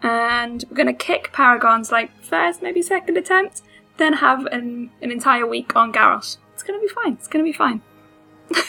[0.03, 3.63] and we're going to kick Paragon's like first, maybe second attempt,
[3.97, 6.37] then have an, an entire week on Garrosh.
[6.55, 7.15] It's going to be fine.
[7.15, 7.83] It's going to be fine.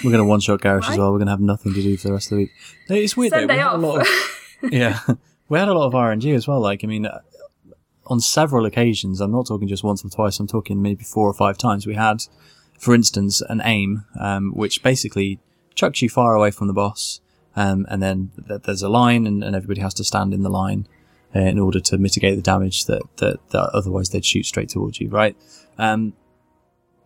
[0.03, 1.11] we're gonna one shot Garrosh as well.
[1.11, 2.51] We're gonna have nothing to do for the rest of the week.
[2.89, 3.37] It's weird though.
[3.37, 4.07] We Sunday had a lot of
[4.71, 4.99] yeah,
[5.49, 6.59] we had a lot of RNG as well.
[6.59, 7.21] Like, I mean, uh,
[8.07, 11.33] on several occasions, I'm not talking just once or twice, I'm talking maybe four or
[11.33, 11.85] five times.
[11.85, 12.23] We had,
[12.79, 15.39] for instance, an aim, um, which basically
[15.75, 17.21] chucks you far away from the boss,
[17.55, 20.49] um, and then th- there's a line, and, and everybody has to stand in the
[20.49, 20.87] line
[21.35, 24.99] uh, in order to mitigate the damage that, that, that otherwise they'd shoot straight towards
[24.99, 25.35] you, right?
[25.77, 26.13] Um,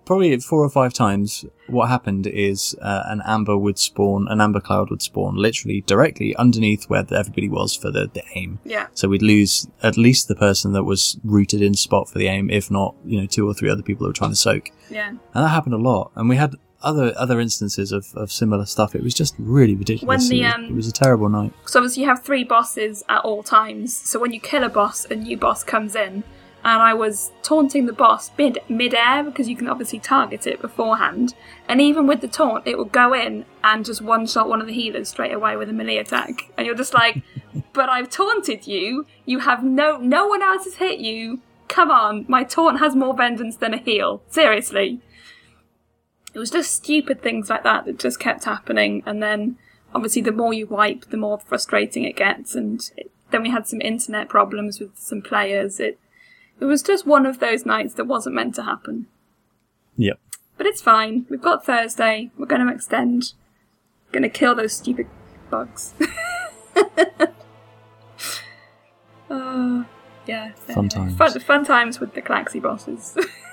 [0.05, 4.59] probably four or five times, what happened is uh, an amber would spawn, an amber
[4.59, 8.59] cloud would spawn literally directly underneath where everybody was for the, the aim.
[8.65, 8.88] Yeah.
[8.93, 12.49] So we'd lose at least the person that was rooted in spot for the aim,
[12.49, 14.72] if not, you know, two or three other people that were trying to soak.
[14.89, 15.09] Yeah.
[15.09, 16.11] And that happened a lot.
[16.15, 18.95] And we had other other instances of, of similar stuff.
[18.95, 20.29] It was just really ridiculous.
[20.29, 21.53] When the, it, was, um, it was a terrible night.
[21.65, 23.95] So obviously you have three bosses at all times.
[23.95, 26.23] So when you kill a boss, a new boss comes in,
[26.63, 30.61] and I was taunting the boss mid mid air because you can obviously target it
[30.61, 31.34] beforehand.
[31.67, 34.67] And even with the taunt, it will go in and just one shot one of
[34.67, 36.51] the healers straight away with a melee attack.
[36.57, 37.23] And you're just like,
[37.73, 39.05] but I've taunted you.
[39.25, 41.41] You have no no one else has hit you.
[41.67, 44.21] Come on, my taunt has more vengeance than a heal.
[44.29, 44.99] Seriously.
[46.34, 49.57] It was just stupid things like that that just kept happening, and then
[49.93, 52.55] obviously the more you wipe, the more frustrating it gets.
[52.55, 55.79] And it, then we had some internet problems with some players.
[55.79, 55.99] It
[56.59, 59.07] it was just one of those nights that wasn't meant to happen.
[59.97, 60.19] Yep.
[60.57, 61.25] But it's fine.
[61.27, 62.29] We've got Thursday.
[62.38, 63.34] We're going to extend.
[64.11, 65.07] Going to kill those stupid
[65.49, 65.95] bugs.
[69.29, 69.84] uh,
[70.27, 70.51] yeah.
[70.53, 71.17] Fun times.
[71.17, 73.17] Fun, fun times with the Klaxxi bosses.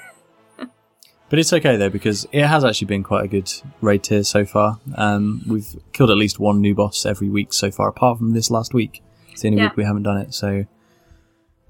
[1.31, 3.53] But it's okay though because it has actually been quite a good
[3.83, 4.81] raid tier so far.
[4.95, 8.51] Um, we've killed at least one new boss every week so far, apart from this
[8.51, 9.03] last week.
[9.31, 9.67] It's the only Yeah.
[9.69, 10.33] week we haven't done it.
[10.33, 10.65] So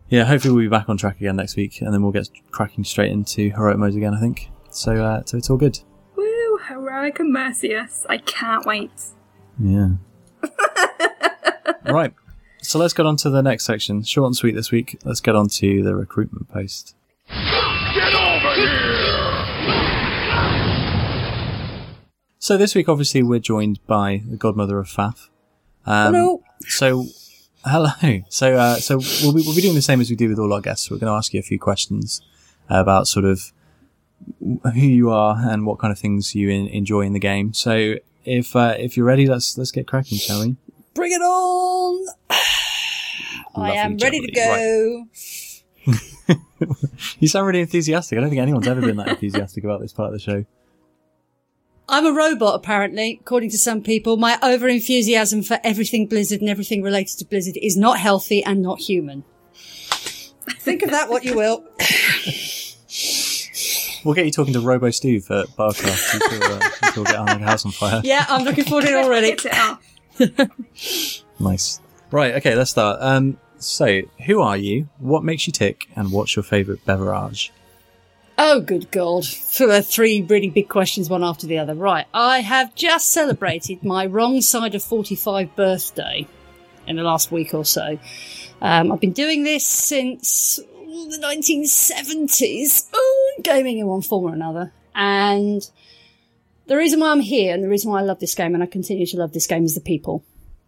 [0.08, 2.84] yeah, hopefully we'll be back on track again next week, and then we'll get cracking
[2.84, 4.14] straight into heroic mode again.
[4.14, 4.92] I think so.
[5.04, 5.80] Uh, so it's all good.
[6.16, 6.58] Woo!
[6.68, 8.06] Heroic Immerseus.
[8.08, 8.90] I can't wait.
[9.58, 9.88] Yeah.
[11.84, 12.14] right.
[12.62, 14.02] So let's get on to the next section.
[14.04, 14.98] Short and sweet this week.
[15.04, 16.94] Let's get on to the recruitment post.
[17.28, 18.87] Get over here!
[22.48, 25.28] So this week, obviously, we're joined by the godmother of Faf.
[25.84, 26.42] Um, Hello.
[26.60, 27.04] So,
[27.62, 28.22] hello.
[28.30, 30.54] So, uh, so we'll be, we'll be doing the same as we do with all
[30.54, 30.90] our guests.
[30.90, 32.22] We're going to ask you a few questions
[32.70, 33.52] about sort of
[34.40, 37.52] who you are and what kind of things you in, enjoy in the game.
[37.52, 40.56] So, if uh, if you're ready, let's let's get cracking, shall we?
[40.94, 42.06] Bring it on!
[43.56, 45.06] I am ready to go.
[47.20, 48.18] You sound really enthusiastic.
[48.18, 50.44] I don't think anyone's ever been that enthusiastic about this part of the show.
[51.88, 54.16] I'm a robot, apparently, according to some people.
[54.16, 58.60] My over enthusiasm for everything Blizzard and everything related to Blizzard is not healthy and
[58.60, 59.24] not human.
[60.60, 61.64] Think of that what you will.
[64.04, 67.16] Well, we'll get you talking to Robo Steve at Barcraft until, uh, until we get
[67.16, 68.00] our house on fire.
[68.04, 69.28] Yeah, I'm looking forward to it already.
[69.28, 69.84] Hits it off.
[71.40, 71.80] Nice.
[72.10, 72.98] Right, okay, let's start.
[73.00, 74.88] Um, so, who are you?
[74.98, 75.88] What makes you tick?
[75.94, 77.52] And what's your favourite beverage?
[78.40, 79.26] Oh, good God.
[79.26, 81.74] Three really big questions, one after the other.
[81.74, 82.06] Right.
[82.14, 86.24] I have just celebrated my wrong side of 45 birthday
[86.86, 87.98] in the last week or so.
[88.62, 94.72] Um, I've been doing this since the 1970s, oh, gaming in one form or another.
[94.94, 95.68] And
[96.66, 98.66] the reason why I'm here and the reason why I love this game and I
[98.66, 100.24] continue to love this game is the people.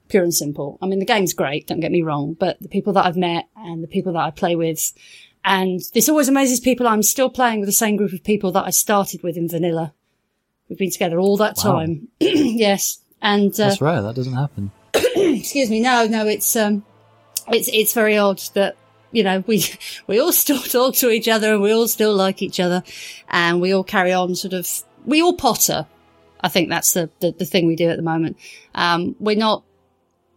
[0.09, 0.77] Pure and simple.
[0.83, 3.49] I mean, the game's great, don't get me wrong, but the people that I've met
[3.55, 4.93] and the people that I play with
[5.45, 6.87] and this always amazes people.
[6.87, 9.93] I'm still playing with the same group of people that I started with in vanilla.
[10.69, 11.79] We've been together all that Wow.
[11.79, 12.09] time.
[12.21, 12.99] yes.
[13.23, 14.71] And, uh, That's rare, that doesn't happen.
[14.95, 15.81] excuse me.
[15.81, 16.85] No, no, it's, um,
[17.49, 18.77] it's, it's very odd that,
[19.13, 19.65] you know, we,
[20.07, 22.83] we all still talk to each other and we all still like each other
[23.29, 24.69] and we all carry on sort of,
[25.05, 25.87] we all potter.
[26.41, 28.37] I think that's the, the, the thing we do at the moment.
[28.75, 29.63] Um, we're not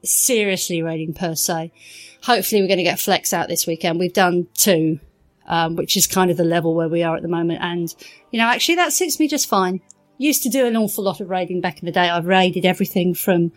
[0.04, 1.72] seriously raiding per se.
[2.24, 4.00] Hopefully we're going to get flex out this weekend.
[4.00, 5.00] We've done two,
[5.48, 7.60] um, which is kind of the level where we are at the moment.
[7.62, 7.94] And,
[8.32, 9.82] you know, actually that suits me just fine.
[10.18, 12.10] Used to do an awful lot of raiding back in the day.
[12.10, 13.52] I've raided everything from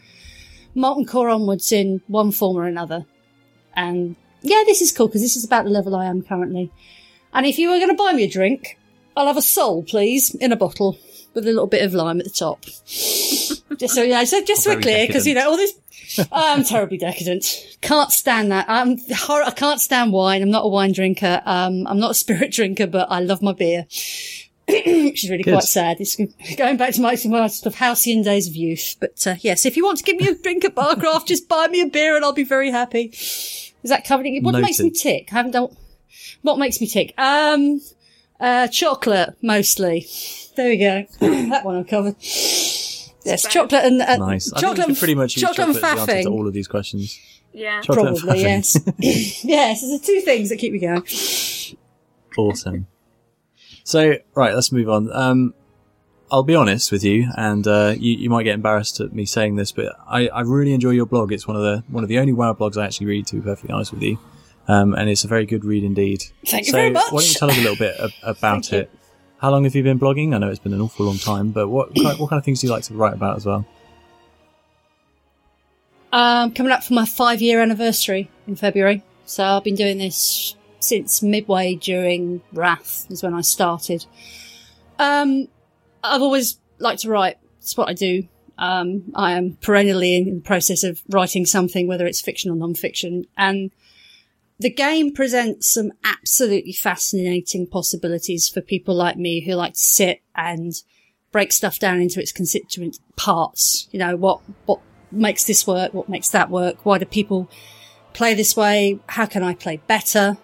[0.75, 3.07] Molten Core onwards in one form or another.
[3.75, 6.73] And yeah, this is cool because this is about the level I am currently.
[7.33, 8.79] And if you were going to buy me a drink,
[9.17, 10.99] I'll have a Sol, please, in a bottle
[11.35, 12.65] with a little bit of lime at the top.
[13.79, 15.75] Just so know, so just so we're clear, because you know all this.
[16.31, 17.77] I'm terribly decadent.
[17.81, 18.67] Can't stand that.
[18.69, 20.43] I'm hor- I can't stand wine.
[20.43, 21.43] I'm not a wine drinker.
[21.45, 23.87] Um, I'm not a spirit drinker, but I love my beer.
[24.69, 25.53] Which is really Good.
[25.53, 25.99] quite sad.
[26.01, 26.17] It's
[26.57, 28.97] going back to my, my sort of halcyon days of youth.
[28.99, 31.69] But uh, yes, if you want to give me a drink at Barcraft, just buy
[31.69, 33.11] me a beer and I'll be very happy.
[33.13, 34.43] Is that covering it?
[34.43, 35.29] What makes me tick?
[35.33, 35.77] I haven't done.
[36.43, 37.15] What makes me tick?
[37.17, 37.81] Um,
[38.41, 40.07] uh, chocolate mostly.
[40.57, 41.07] There we go.
[41.21, 42.17] that one I've covered.
[43.27, 44.53] Yes, chocolate and uh, Nice.
[44.53, 46.47] I think chocolate and pretty much use chocolate and chocolate as the answer to all
[46.47, 47.19] of these questions.
[47.53, 47.81] Yeah.
[47.81, 48.95] Chocolate Probably faffing.
[48.99, 49.45] yes.
[49.45, 51.03] yes, there's the two things that keep me going.
[52.37, 52.87] Awesome.
[53.85, 55.11] So, right, let's move on.
[55.13, 55.55] Um,
[56.31, 59.57] I'll be honest with you, and uh, you, you might get embarrassed at me saying
[59.57, 61.33] this, but I, I really enjoy your blog.
[61.33, 63.43] It's one of the one of the only WoW blogs I actually read, to be
[63.43, 64.19] perfectly honest with you,
[64.67, 66.25] um, and it's a very good read indeed.
[66.45, 67.05] Thank you so, very much.
[67.11, 68.99] why don't you tell us a little bit ab- about Thank you.
[69.39, 70.35] How long have you been blogging?
[70.35, 72.61] I know it's been an awful long time, but what kind, what kind of things
[72.61, 73.67] do you like to write about as well?
[76.13, 79.03] Um, coming up for my five year anniversary in February.
[79.27, 84.07] So I've been doing this since midway during Wrath is when I started.
[84.99, 85.49] Um,
[86.03, 87.37] I've always liked to write.
[87.59, 88.27] It's what I do.
[88.57, 93.27] Um, I am perennially in the process of writing something, whether it's fiction or non-fiction.
[93.37, 93.71] And
[94.59, 100.23] the game presents some absolutely fascinating possibilities for people like me who like to sit
[100.35, 100.73] and
[101.31, 103.89] break stuff down into its constituent parts.
[103.91, 104.81] You know, what, what
[105.13, 105.93] makes this work?
[105.93, 106.87] What makes that work?
[106.87, 107.51] Why do people
[108.15, 108.99] play this way?
[109.09, 110.39] How can I play better?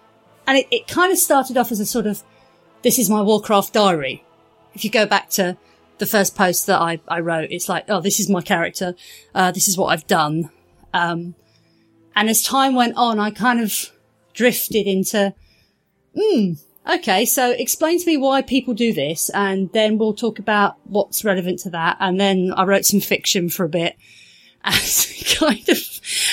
[0.46, 2.22] And it, it kind of started off as a sort of,
[2.82, 4.24] this is my Warcraft diary.
[4.74, 5.56] If you go back to
[5.98, 8.94] the first post that I, I wrote, it's like, oh, this is my character.
[9.34, 10.50] Uh, this is what I've done.
[10.92, 11.34] Um,
[12.14, 13.91] and as time went on, I kind of
[14.35, 15.35] drifted into,
[16.16, 16.53] hmm,
[16.89, 21.24] okay, so explain to me why people do this, and then we'll talk about what's
[21.24, 21.97] relevant to that.
[22.01, 23.97] And then I wrote some fiction for a bit,
[24.64, 25.78] it kind of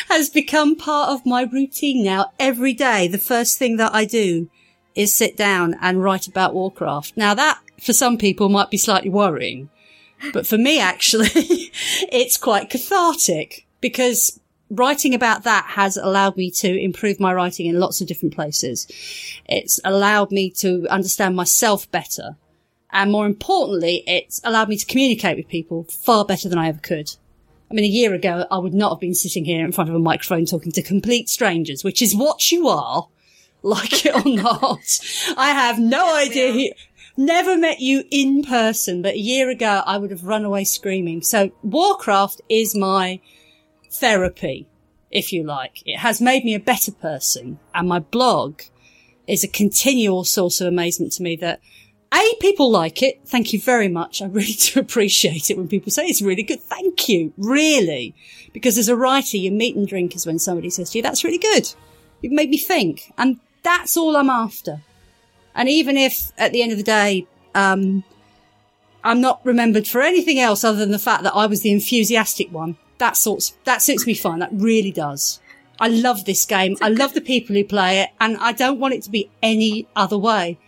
[0.09, 2.31] has become part of my routine now.
[2.39, 4.49] Every day, the first thing that I do
[4.95, 7.15] is sit down and write about Warcraft.
[7.15, 9.69] Now that, for some people, might be slightly worrying.
[10.33, 11.29] But for me, actually,
[12.11, 14.39] it's quite cathartic because
[14.69, 18.87] writing about that has allowed me to improve my writing in lots of different places.
[19.47, 22.37] It's allowed me to understand myself better.
[22.91, 26.79] And more importantly, it's allowed me to communicate with people far better than I ever
[26.79, 27.11] could.
[27.69, 29.95] I mean, a year ago, I would not have been sitting here in front of
[29.95, 33.07] a microphone talking to complete strangers, which is what you are,
[33.61, 34.99] like it or not.
[35.37, 36.51] I have no idea.
[36.53, 36.69] who-
[37.17, 41.21] Never met you in person, but a year ago, I would have run away screaming.
[41.21, 43.19] So Warcraft is my
[43.89, 44.67] therapy,
[45.11, 45.83] if you like.
[45.85, 48.61] It has made me a better person, and my blog
[49.27, 51.59] is a continual source of amazement to me that
[52.11, 53.21] a, people like it.
[53.25, 54.21] Thank you very much.
[54.21, 56.59] I really do appreciate it when people say it's really good.
[56.61, 57.33] Thank you.
[57.37, 58.15] Really.
[58.51, 61.23] Because as a writer, your meat and drink is when somebody says to you, that's
[61.23, 61.71] really good.
[62.21, 63.13] You've made me think.
[63.17, 64.81] And that's all I'm after.
[65.53, 68.03] And even if at the end of the day, um,
[69.03, 72.51] I'm not remembered for anything else other than the fact that I was the enthusiastic
[72.51, 74.39] one, that sorts, that suits me fine.
[74.39, 75.39] That really does.
[75.79, 76.77] I love this game.
[76.81, 79.87] I love the people who play it and I don't want it to be any
[79.95, 80.59] other way.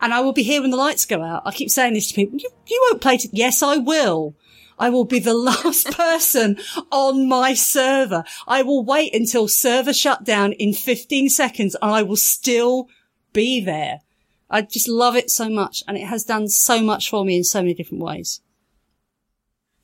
[0.00, 1.42] and I will be here when the lights go out.
[1.44, 2.38] I keep saying this to people.
[2.38, 3.18] You, you won't play.
[3.18, 4.34] T- yes, I will.
[4.78, 6.58] I will be the last person
[6.90, 8.24] on my server.
[8.46, 12.88] I will wait until server shutdown in 15 seconds and I will still
[13.32, 14.00] be there.
[14.48, 17.44] I just love it so much and it has done so much for me in
[17.44, 18.40] so many different ways.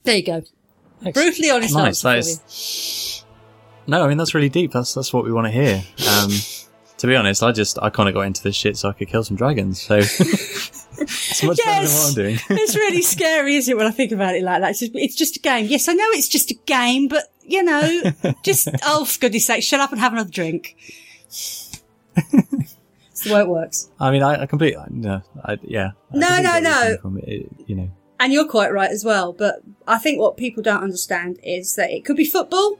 [0.03, 0.43] There you go.
[1.13, 3.25] Brutally honest Nice, answer that for is-
[3.87, 4.73] No, I mean that's really deep.
[4.73, 5.83] That's that's what we want to hear.
[6.11, 6.31] Um,
[6.99, 9.09] to be honest, I just I kind of got into this shit so I could
[9.09, 9.81] kill some dragons.
[9.83, 12.39] So it's much better than what I'm doing.
[12.51, 14.71] it's really scary, isn't it, when I think about it like that?
[14.71, 15.67] It's just, it's just a game.
[15.67, 18.03] Yes, I know it's just a game, but you know,
[18.43, 20.75] just, oh, for goodness sake, shut up and have another drink.
[21.27, 21.81] it's
[23.25, 23.89] the way it works.
[24.01, 25.91] I mean, I, I completely no, I, yeah.
[26.13, 26.97] I No, completely no, get where you're no.
[27.03, 27.19] From.
[27.19, 29.57] It, you know, And you're quite right as well, but
[29.87, 32.79] I think what people don't understand is that it could be football,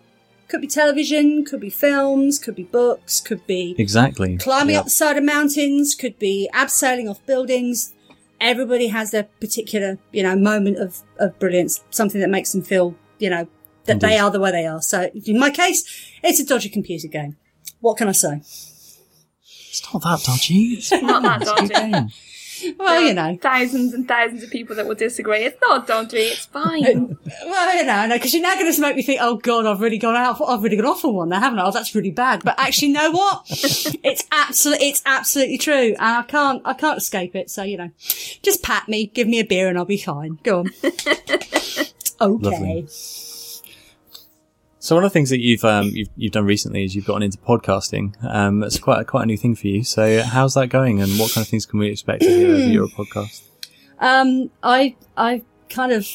[0.49, 4.39] could be television, could be films, could be books, could be exactly.
[4.39, 4.81] climbing Yeah.
[4.81, 7.93] up the side of mountains, could be abseiling off buildings.
[8.41, 12.95] Everybody has their particular, you know, moment of, of brilliance, something that makes them feel,
[13.19, 13.47] you know,
[13.85, 14.81] that they are the way they are.
[14.83, 15.85] So in my case,
[16.23, 17.37] it's a dodgy computer game.
[17.81, 18.41] What can I say?
[19.43, 20.75] It's not that dodgy.
[20.79, 22.15] It's Not that it's a good dodgy.
[22.61, 22.77] Game.
[22.87, 25.39] Well, you know, Thousands and thousands of people that will disagree.
[25.45, 26.19] It's not don't dodgy.
[26.19, 27.19] It's fine.
[27.47, 29.99] well, you know, because you're now going to make me think, oh God, I've really
[29.99, 31.65] gone out, I've really gone off on one there, haven't I?
[31.67, 32.43] Oh, that's really bad.
[32.45, 33.45] But actually, you know what?
[34.03, 37.51] it's absolutely, it's absolutely true, and I can't, I can't escape it.
[37.51, 37.91] So you know,
[38.43, 40.39] just pat me, give me a beer, and I'll be fine.
[40.43, 40.71] Go on.
[40.85, 41.91] okay.
[42.21, 42.89] Lovely.
[44.87, 47.25] So one of the things that you've um, you've, you've done recently is you've gotten
[47.25, 48.15] into podcasting.
[48.23, 49.83] Um, it's quite a, quite a new thing for you.
[49.83, 52.69] So how's that going, and what kind of things can we expect to hear over
[52.69, 53.43] your podcast?
[53.99, 56.07] Um, I, I kind of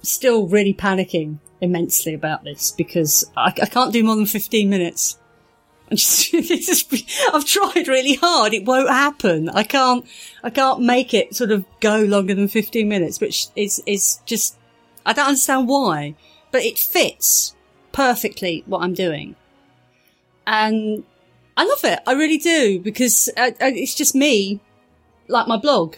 [0.00, 5.18] still really panicking immensely about this because I, I can't do more than 15 minutes.
[5.90, 6.92] Just, just,
[7.32, 8.54] I've tried really hard.
[8.54, 9.48] It won't happen.
[9.50, 10.04] I can't,
[10.42, 14.56] I can't make it sort of go longer than 15 minutes, which is, is just,
[15.04, 16.16] I don't understand why,
[16.50, 17.54] but it fits
[17.96, 19.34] perfectly what I'm doing.
[20.46, 21.02] And
[21.56, 21.98] I love it.
[22.06, 24.60] I really do because uh, uh, it's just me,
[25.28, 25.96] like my blog.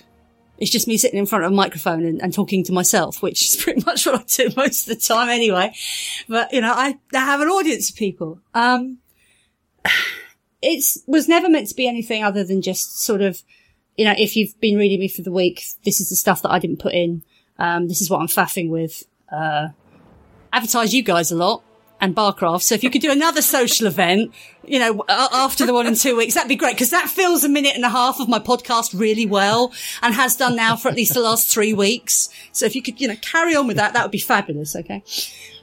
[0.59, 3.43] It's just me sitting in front of a microphone and, and talking to myself, which
[3.43, 5.75] is pretty much what I do most of the time anyway.
[6.29, 8.41] But, you know, I, I have an audience of people.
[8.55, 8.99] Um,
[10.63, 13.43] it's, was never meant to be anything other than just sort of,
[13.97, 16.53] you know, if you've been reading me for the week, this is the stuff that
[16.53, 17.25] I didn't put in.
[17.59, 19.03] Um, this is what I'm faffing with.
[19.33, 19.69] Uh,
[20.53, 21.65] advertise you guys a lot
[22.01, 22.63] and Barcraft.
[22.63, 24.33] So if you could do another social event,
[24.71, 27.49] you know, after the one in two weeks, that'd be great because that fills a
[27.49, 30.95] minute and a half of my podcast really well and has done now for at
[30.95, 32.29] least the last three weeks.
[32.53, 34.77] So if you could, you know, carry on with that, that would be fabulous.
[34.77, 35.03] Okay.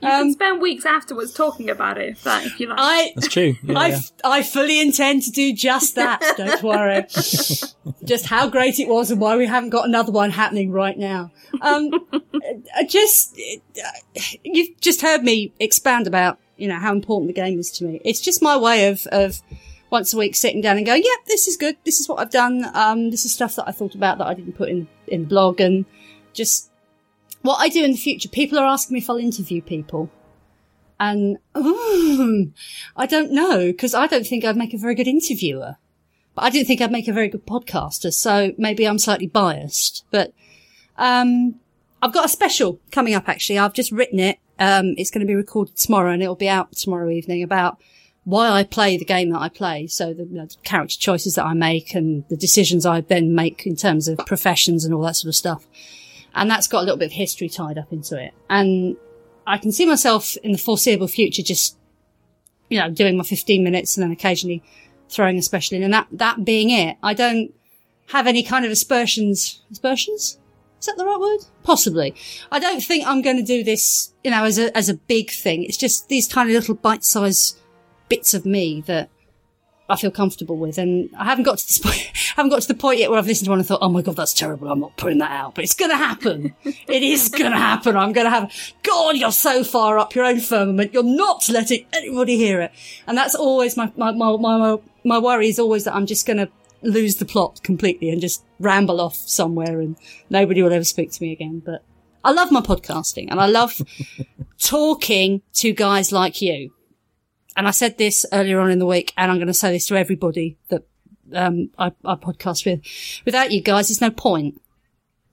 [0.01, 2.79] You can um, spend weeks afterwards talking about it if that if you like.
[2.79, 3.55] I, That's true.
[3.63, 3.99] Yeah, I, yeah.
[4.23, 6.21] I fully intend to do just that.
[6.37, 7.05] Don't worry.
[8.03, 11.31] just how great it was and why we haven't got another one happening right now.
[11.61, 13.39] Um, I uh, just,
[13.83, 17.85] uh, you've just heard me expound about, you know, how important the game is to
[17.85, 18.01] me.
[18.03, 19.41] It's just my way of, of
[19.89, 21.77] once a week sitting down and going, yeah, this is good.
[21.85, 22.65] This is what I've done.
[22.73, 25.27] Um, this is stuff that I thought about that I didn't put in, in the
[25.27, 25.85] blog and
[26.33, 26.69] just
[27.41, 28.29] what I do in the future.
[28.29, 30.09] People are asking me if I'll interview people.
[30.99, 32.51] And mm,
[32.95, 35.75] I don't know because I don't think I'd make a very good interviewer,
[36.33, 38.13] but I didn't think I'd make a very good podcaster.
[38.13, 40.33] So maybe I'm slightly biased, but,
[40.97, 41.55] um,
[42.01, 43.57] I've got a special coming up actually.
[43.57, 44.37] I've just written it.
[44.59, 47.77] Um, it's going to be recorded tomorrow and it'll be out tomorrow evening about
[48.23, 49.87] why I play the game that I play.
[49.87, 53.35] So the, you know, the character choices that I make and the decisions I then
[53.35, 55.65] make in terms of professions and all that sort of stuff.
[56.33, 58.33] And that's got a little bit of history tied up into it.
[58.49, 58.97] And
[59.47, 61.77] I can see myself in the foreseeable future just,
[62.69, 64.63] you know, doing my 15 minutes and then occasionally
[65.07, 66.97] throwing a special in and that, that being it.
[67.03, 67.53] I don't
[68.07, 69.61] have any kind of aspersions.
[69.71, 70.39] Aspersions?
[70.79, 71.39] Is that the right word?
[71.63, 72.13] Possibly.
[72.51, 75.31] I don't think I'm going to do this, you know, as a, as a big
[75.31, 75.63] thing.
[75.63, 77.57] It's just these tiny little bite-sized
[78.07, 79.09] bits of me that
[79.87, 80.77] I feel comfortable with.
[80.77, 81.97] And I haven't got to this point,
[82.35, 84.01] haven't got to the point yet where I've listened to one and thought, oh my
[84.01, 84.69] God, that's terrible.
[84.69, 86.55] I'm not putting that out, but it's going to happen.
[86.63, 87.95] it is going to happen.
[87.95, 88.51] I'm going to have,
[88.83, 90.93] God, you're so far up your own firmament.
[90.93, 92.71] You're not letting anybody hear it.
[93.07, 96.37] And that's always my, my, my, my, my worry is always that I'm just going
[96.37, 96.49] to
[96.85, 99.97] lose the plot completely and just ramble off somewhere and
[100.29, 101.61] nobody will ever speak to me again.
[101.65, 101.83] But
[102.23, 103.81] I love my podcasting and I love
[104.59, 106.71] talking to guys like you.
[107.57, 109.87] And I said this earlier on in the week, and I'm going to say this
[109.87, 110.83] to everybody that
[111.33, 112.81] um, I, I podcast with.
[113.23, 114.61] Without you guys, there's no point.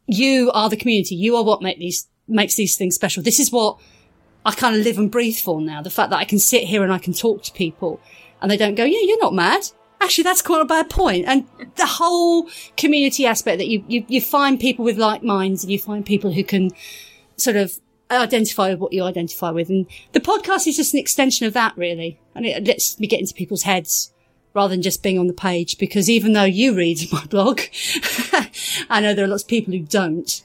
[0.07, 1.17] You are the community.
[1.17, 3.23] You are what make these makes these things special.
[3.23, 3.79] This is what
[4.47, 5.83] I kind of live and breathe for now.
[5.83, 8.01] The fact that I can sit here and I can talk to people,
[8.41, 9.63] and they don't go, "Yeah, you're not mad."
[10.03, 11.27] Actually, that's quite a bad point.
[11.27, 11.47] And
[11.77, 15.79] the whole community aspect that you, you, you find people with like minds and you
[15.79, 16.71] find people who can
[17.37, 17.79] sort of
[18.11, 19.71] identify with what you identify with.
[19.71, 22.21] And the podcast is just an extension of that, really.
[22.35, 24.13] And it lets me get into people's heads
[24.55, 25.79] rather than just being on the page.
[25.79, 27.61] Because even though you read my blog,
[28.91, 30.43] I know there are lots of people who don't.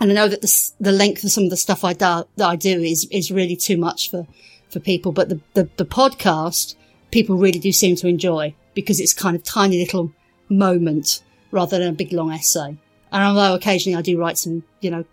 [0.00, 2.48] And I know that the, the length of some of the stuff I do, that
[2.48, 4.26] I do is, is really too much for,
[4.68, 5.12] for people.
[5.12, 6.74] But the, the, the podcast,
[7.10, 10.12] people really do seem to enjoy because it's kind of tiny little
[10.48, 12.76] moment rather than a big long essay.
[13.12, 15.04] And although occasionally I do write some, you know,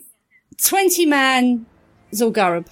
[0.62, 1.66] 20 man
[2.12, 2.66] Zul'Gurub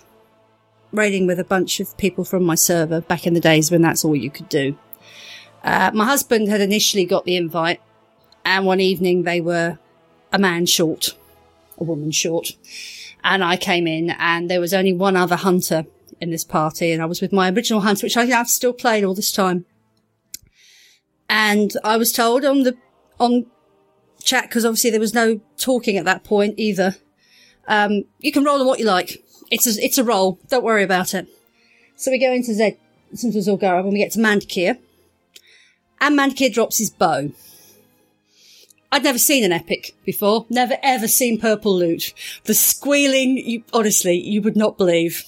[0.93, 4.05] raiding with a bunch of people from my server back in the days when that's
[4.05, 4.77] all you could do.
[5.63, 7.81] Uh, my husband had initially got the invite
[8.45, 9.79] and one evening they were
[10.33, 11.17] a man short,
[11.79, 12.53] a woman short.
[13.23, 15.85] And I came in and there was only one other hunter
[16.21, 19.05] in this party and I was with my original hands, which I have still played
[19.05, 19.65] all this time.
[21.29, 22.77] And I was told on the,
[23.19, 23.47] on
[24.23, 26.97] chat, because obviously there was no talking at that point either.
[27.69, 29.25] Um, you can roll on what you like.
[29.51, 30.39] It's a, it's a roll.
[30.49, 31.29] Don't worry about it.
[31.97, 32.77] So we go into Z,
[33.11, 34.79] into Zul'Gurub and we get to Mandokir.
[36.01, 37.31] And Mandokir drops his bow.
[38.93, 40.47] I'd never seen an epic before.
[40.51, 42.13] Never ever seen purple loot.
[42.45, 45.25] The squealing, you, honestly, you would not believe.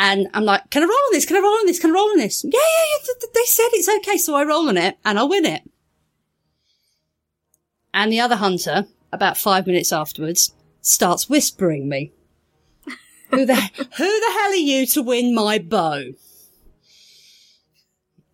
[0.00, 1.26] And I'm like, can I roll on this?
[1.26, 1.80] Can I roll on this?
[1.80, 2.44] Can I roll on this?
[2.44, 3.04] Yeah, yeah, yeah.
[3.04, 4.16] th- th- They said it's okay.
[4.16, 5.62] So I roll on it and I win it.
[7.92, 12.12] And the other hunter, about five minutes afterwards, starts whispering me.
[13.30, 13.56] who the,
[13.96, 16.12] who the hell are you to win my bow?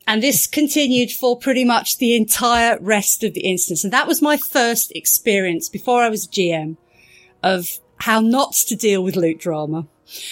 [0.06, 3.84] And this continued for pretty much the entire rest of the instance.
[3.84, 6.76] And that was my first experience before I was GM
[7.42, 9.86] of how not to deal with loot drama.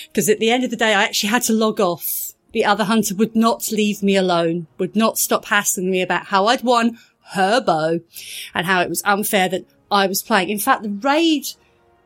[0.06, 2.32] Because at the end of the day, I actually had to log off.
[2.52, 6.46] The other hunter would not leave me alone, would not stop hassling me about how
[6.46, 6.98] I'd won
[7.32, 8.00] her bow
[8.54, 10.50] and how it was unfair that I was playing.
[10.50, 11.46] In fact, the raid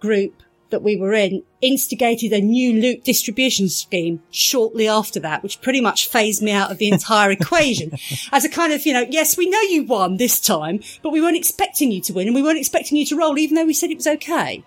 [0.00, 5.60] group that we were in instigated a new loot distribution scheme shortly after that, which
[5.60, 7.92] pretty much phased me out of the entire equation.
[8.32, 11.20] As a kind of, you know, yes, we know you won this time, but we
[11.20, 13.74] weren't expecting you to win and we weren't expecting you to roll, even though we
[13.74, 14.64] said it was okay.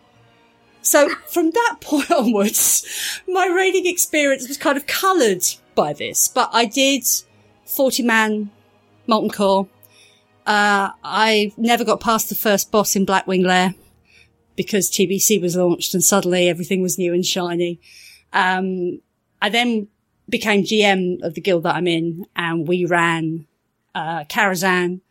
[0.81, 5.43] So from that point onwards, my raiding experience was kind of coloured
[5.75, 7.05] by this, but I did
[7.65, 8.51] 40 man
[9.07, 9.67] molten core.
[10.45, 13.75] Uh, I never got past the first boss in Blackwing Lair
[14.55, 17.79] because TBC was launched and suddenly everything was new and shiny.
[18.33, 18.99] Um,
[19.41, 19.87] I then
[20.27, 23.47] became GM of the guild that I'm in and we ran,
[23.95, 25.01] uh, Karazhan.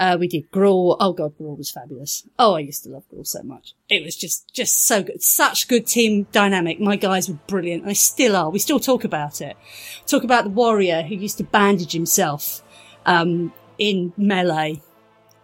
[0.00, 0.96] Uh, we did Gruul.
[0.98, 2.26] Oh god, Gruul was fabulous.
[2.38, 3.74] Oh, I used to love Gruul so much.
[3.90, 5.22] It was just, just so good.
[5.22, 6.80] Such good team dynamic.
[6.80, 7.84] My guys were brilliant.
[7.84, 8.48] They still are.
[8.48, 9.58] We still talk about it.
[10.06, 12.62] Talk about the warrior who used to bandage himself,
[13.04, 14.80] um, in melee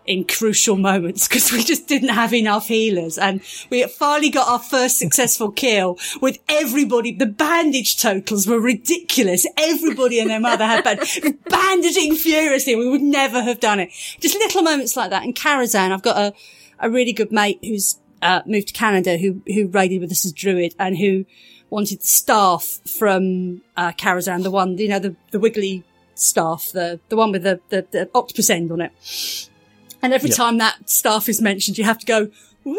[0.07, 3.40] in crucial moments because we just didn't have enough healers and
[3.70, 7.12] we finally got our first successful kill with everybody.
[7.12, 9.46] The bandage totals were ridiculous.
[9.57, 12.76] Everybody and their mother had band- bandaging furiously.
[12.76, 13.90] We would never have done it.
[14.20, 15.24] Just little moments like that.
[15.24, 16.34] In Karazhan, I've got a,
[16.80, 20.32] a really good mate who's uh, moved to Canada who, who raided with us as
[20.32, 21.24] druid and who
[21.68, 25.84] wanted staff from, uh, Karazhan, the one, you know, the, the wiggly
[26.18, 28.92] staff, the the one with the the, the octopus end on it.
[30.03, 30.36] And every Yeah.
[30.36, 32.30] time that staff is mentioned, you have to go.
[32.64, 32.76] Woo!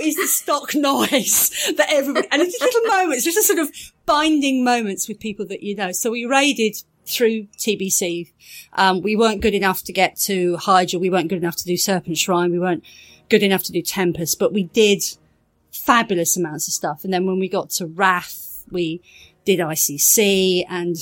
[0.00, 3.70] Is the stock noise that everybody and it's little moments, just a sort of
[4.06, 5.92] binding moments with people that you know.
[5.92, 6.74] So we raided
[7.06, 8.32] through TBC.
[8.74, 10.98] Um, we weren't good enough to get to Hydra.
[10.98, 12.50] We weren't good enough to do Serpentshrine.
[12.50, 12.84] We weren't
[13.28, 15.02] good enough to do Tempest, but we did
[15.72, 17.04] fabulous amounts of stuff.
[17.04, 19.00] And then when we got to Wrath, we
[19.44, 20.96] did ICC and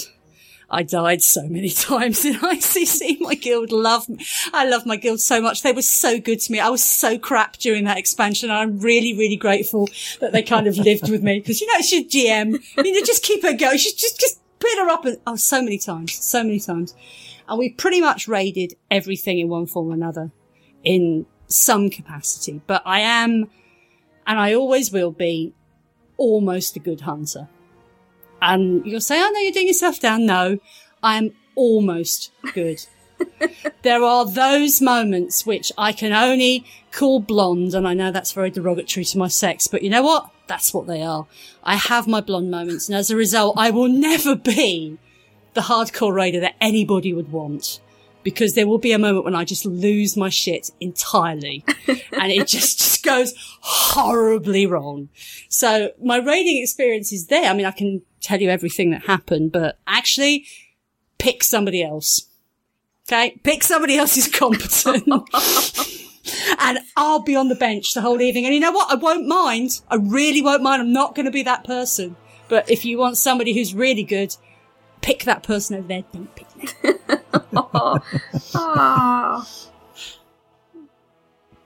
[0.70, 3.20] I died so many times in ICC.
[3.20, 4.24] My guild loved me.
[4.52, 5.62] I love my guild so much.
[5.62, 6.60] They were so good to me.
[6.60, 8.50] I was so crap during that expansion.
[8.50, 9.88] I'm really, really grateful
[10.20, 12.62] that they kind of lived with me because you know, it's your GM.
[12.76, 13.78] You know, just keep her going.
[13.78, 16.94] She's just, just put her up and, oh, so many times, so many times.
[17.48, 20.30] And we pretty much raided everything in one form or another
[20.84, 23.50] in some capacity, but I am,
[24.26, 25.52] and I always will be
[26.16, 27.48] almost a good hunter.
[28.42, 30.26] And you'll say, oh no, you're doing yourself down.
[30.26, 30.58] No,
[31.02, 32.84] I'm almost good.
[33.82, 38.50] there are those moments which I can only call blonde, and I know that's very
[38.50, 40.30] derogatory to my sex, but you know what?
[40.46, 41.26] That's what they are.
[41.62, 44.98] I have my blonde moments, and as a result, I will never be
[45.54, 47.80] the hardcore raider that anybody would want.
[48.22, 52.46] Because there will be a moment when I just lose my shit entirely and it
[52.46, 55.08] just, just goes horribly wrong.
[55.48, 57.48] So my raiding experience is there.
[57.48, 60.46] I mean, I can tell you everything that happened, but actually
[61.18, 62.26] pick somebody else.
[63.08, 63.40] Okay.
[63.42, 65.04] Pick somebody else who's competent.
[66.58, 68.44] and I'll be on the bench the whole evening.
[68.44, 68.90] And you know what?
[68.90, 69.80] I won't mind.
[69.90, 70.82] I really won't mind.
[70.82, 72.16] I'm not going to be that person.
[72.48, 74.36] But if you want somebody who's really good,
[75.00, 76.04] pick that person over there.
[76.12, 76.68] Don't pick me.
[78.54, 79.44] Ah,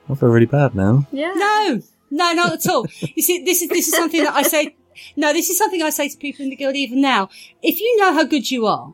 [0.09, 1.05] I feel really bad now.
[1.11, 1.33] yeah.
[1.35, 1.81] No,
[2.11, 2.85] no, not at all.
[3.15, 4.75] You see, this is this is something that I say.
[5.15, 7.29] No, this is something I say to people in the guild even now.
[7.61, 8.93] If you know how good you are,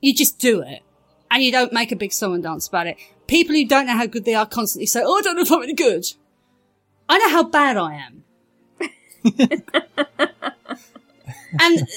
[0.00, 0.82] you just do it,
[1.30, 2.96] and you don't make a big song and dance about it.
[3.26, 5.52] People who don't know how good they are constantly say, "Oh, I don't know if
[5.52, 6.04] I'm any good."
[7.08, 8.24] I know how bad I am,
[11.60, 11.88] and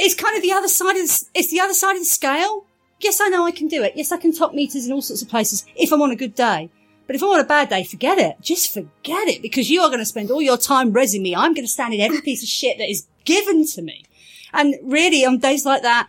[0.00, 2.66] it's kind of the other side of the, it's the other side of the scale.
[3.00, 3.92] Yes, I know I can do it.
[3.96, 6.34] Yes, I can top meters in all sorts of places if I'm on a good
[6.34, 6.70] day.
[7.06, 8.36] But if I'm on a bad day, forget it.
[8.40, 11.34] Just forget it because you are going to spend all your time resing me.
[11.34, 14.04] I'm going to stand in every piece of shit that is given to me.
[14.52, 16.08] And really, on days like that,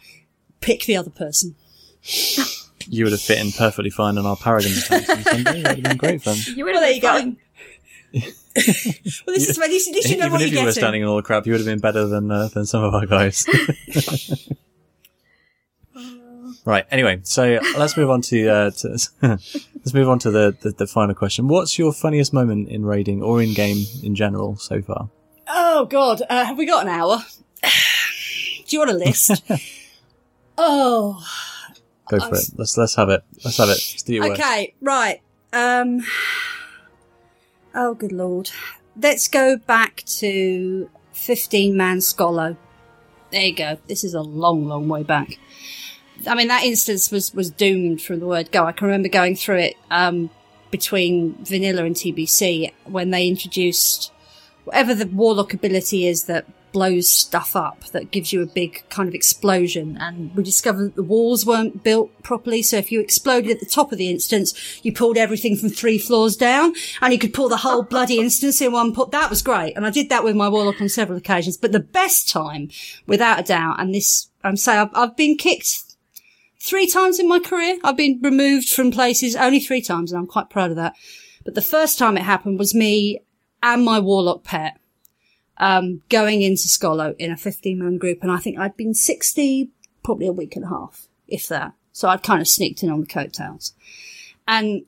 [0.60, 1.56] pick the other person.
[2.88, 5.60] You would have fit in perfectly fine on our Paragon tanks on Sunday.
[5.62, 6.38] It would have been great fun.
[6.56, 7.41] You would Well, have there been you go.
[8.54, 11.08] Well, this is least, at least you know Even what if you were standing in
[11.08, 13.48] all the crap, you would have been better than uh, than some of our guys.
[16.66, 16.86] right.
[16.92, 18.90] Anyway, so let's move on to, uh, to
[19.22, 21.48] let's move on to the, the the final question.
[21.48, 25.10] What's your funniest moment in raiding or in game in general so far?
[25.48, 27.20] Oh God, uh, have we got an hour?
[27.64, 29.44] Do you want a list?
[30.58, 31.24] oh,
[32.10, 32.50] Go for it.
[32.58, 33.24] Let's let's have it.
[33.46, 33.80] Let's have it.
[33.80, 34.42] Let's do your worst.
[34.42, 35.22] okay, right.
[35.54, 36.04] Um,
[37.76, 38.52] oh, good lord.
[39.02, 42.58] Let's go back to fifteen man Scholo.
[43.32, 43.78] There you go.
[43.88, 45.40] This is a long, long way back.
[46.28, 48.66] I mean, that instance was was doomed from the word go.
[48.66, 50.30] I can remember going through it um,
[50.70, 54.12] between Vanilla and TBC when they introduced
[54.64, 59.08] whatever the warlock ability is that blows stuff up, that gives you a big kind
[59.08, 59.98] of explosion.
[60.00, 62.62] And we discovered that the walls weren't built properly.
[62.62, 65.98] So if you exploded at the top of the instance, you pulled everything from three
[65.98, 69.12] floors down and you could pull the whole bloody instance in one put.
[69.12, 69.74] That was great.
[69.76, 71.58] And I did that with my warlock on several occasions.
[71.58, 72.70] But the best time,
[73.08, 75.84] without a doubt, and this, I'm saying I've, I've been kicked
[76.60, 77.78] three times in my career.
[77.84, 80.96] I've been removed from places only three times, and I'm quite proud of that.
[81.44, 83.22] But the first time it happened was me
[83.64, 84.78] and my warlock pet
[85.62, 89.70] um, going into Scholo in a 15 man group, and I think I'd been 60
[90.04, 91.74] probably a week and a half, if that.
[91.94, 93.74] So I'd kind of sneaked in on the coattails.
[94.48, 94.86] And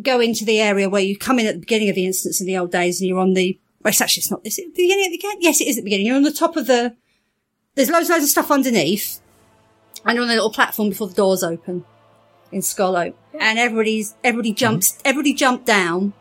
[0.00, 2.46] go into the area where you come in at the beginning of the instance in
[2.46, 4.82] the old days and you're on the, well, it's actually, it's not, is it the
[4.82, 5.38] beginning at the beginning?
[5.40, 6.06] Yes, it is at the beginning.
[6.06, 6.94] You're on the top of the,
[7.74, 9.20] there's loads, loads of stuff underneath
[10.04, 11.84] and you're on a little platform before the doors open
[12.52, 13.14] in Scholo.
[13.40, 16.12] And everybody's, everybody jumps, everybody jumped down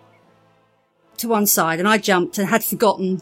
[1.18, 3.22] to one side and I jumped and had forgotten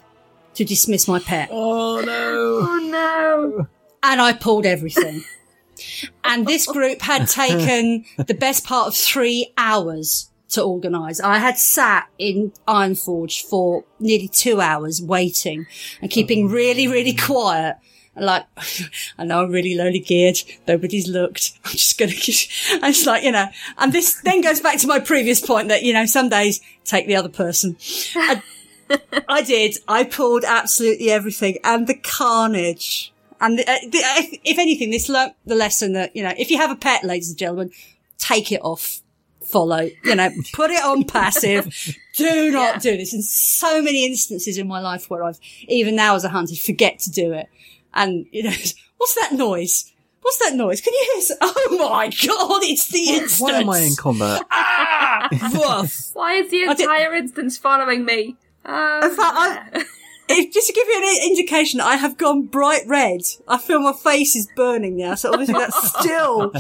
[0.56, 1.50] to dismiss my pet.
[1.52, 2.60] Oh no!
[2.62, 3.68] Oh no!
[4.04, 5.24] And I pulled everything.
[6.24, 11.20] and this group had taken the best part of three hours to organise.
[11.20, 15.68] I had sat in Ironforge for nearly two hours waiting
[16.02, 16.50] and keeping oh.
[16.50, 17.78] really, really quiet.
[18.16, 18.46] And like,
[19.18, 20.38] I know I'm really lowly geared.
[20.68, 21.52] Nobody's looked.
[21.66, 22.48] I'm just going to,
[22.82, 25.84] I'm just like, you know, and this then goes back to my previous point that,
[25.84, 27.78] you know, some days take the other person.
[28.16, 28.42] I,
[29.28, 29.78] I did.
[29.88, 35.34] I pulled absolutely everything and the carnage And uh, the, if, if anything, this learnt
[35.46, 37.72] the lesson that, you know, if you have a pet, ladies and gentlemen,
[38.18, 39.02] take it off
[39.44, 41.66] follow, you know, put it on passive.
[42.18, 42.80] Do not Yeah.
[42.92, 43.14] do this.
[43.14, 46.98] In so many instances in my life where I've, even now as a hunter, forget
[47.00, 47.48] to do it.
[47.94, 48.54] And, you know,
[48.98, 49.92] what's that noise?
[50.22, 50.82] What's that noise?
[50.82, 51.22] Can you hear?
[51.22, 53.40] s- Oh my god, it's the instance.
[53.42, 54.42] Why am I in combat?
[55.54, 56.10] Woof.
[56.14, 58.36] Why is the entire instance following me?
[58.66, 59.84] Um, In fact, yeah.
[60.28, 63.22] If, just to give you an indication, I have gone bright red.
[63.48, 66.52] I feel my face is burning now, so obviously that still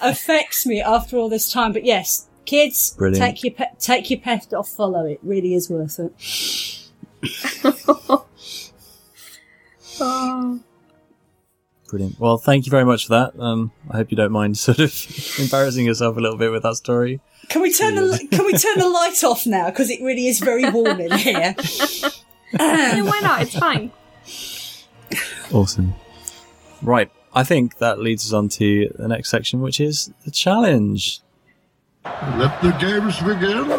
[0.00, 1.72] affects me after all this time.
[1.72, 3.24] But yes, kids, Brilliant.
[3.24, 5.06] take your pet, take your pet off follow.
[5.06, 6.12] It really is worth it.
[10.00, 10.60] Oh.
[11.88, 12.18] Brilliant.
[12.18, 13.38] Well, thank you very much for that.
[13.38, 14.92] Um, I hope you don't mind sort of
[15.38, 17.20] embarrassing yourself a little bit with that story.
[17.52, 19.68] Can we turn the Can we turn the light off now?
[19.68, 21.54] Because it really is very warm in here.
[22.58, 23.42] yeah, why not?
[23.42, 23.92] It's fine.
[25.52, 25.92] Awesome.
[26.80, 27.10] Right.
[27.34, 31.20] I think that leads us on to the next section, which is the challenge.
[32.04, 33.70] Let the games begin.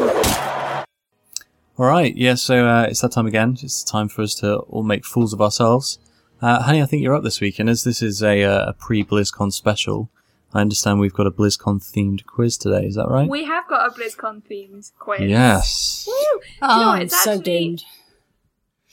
[1.80, 2.16] All right.
[2.16, 2.36] Yeah.
[2.36, 3.58] So uh, it's that time again.
[3.64, 5.98] It's time for us to all make fools of ourselves.
[6.44, 8.74] Uh, honey, I think you're up this week, and as this is a, uh, a
[8.74, 10.12] pre-BlizzCon special,
[10.54, 12.86] I understand we've got a BlizzCon themed quiz today.
[12.86, 13.28] Is that right?
[13.30, 15.22] We have got a BlizzCon themed quiz.
[15.22, 16.06] yes.
[16.08, 16.14] Woo!
[16.14, 16.18] Do
[16.48, 16.90] you know Oh.
[16.92, 17.84] I'm It's so actually doomed.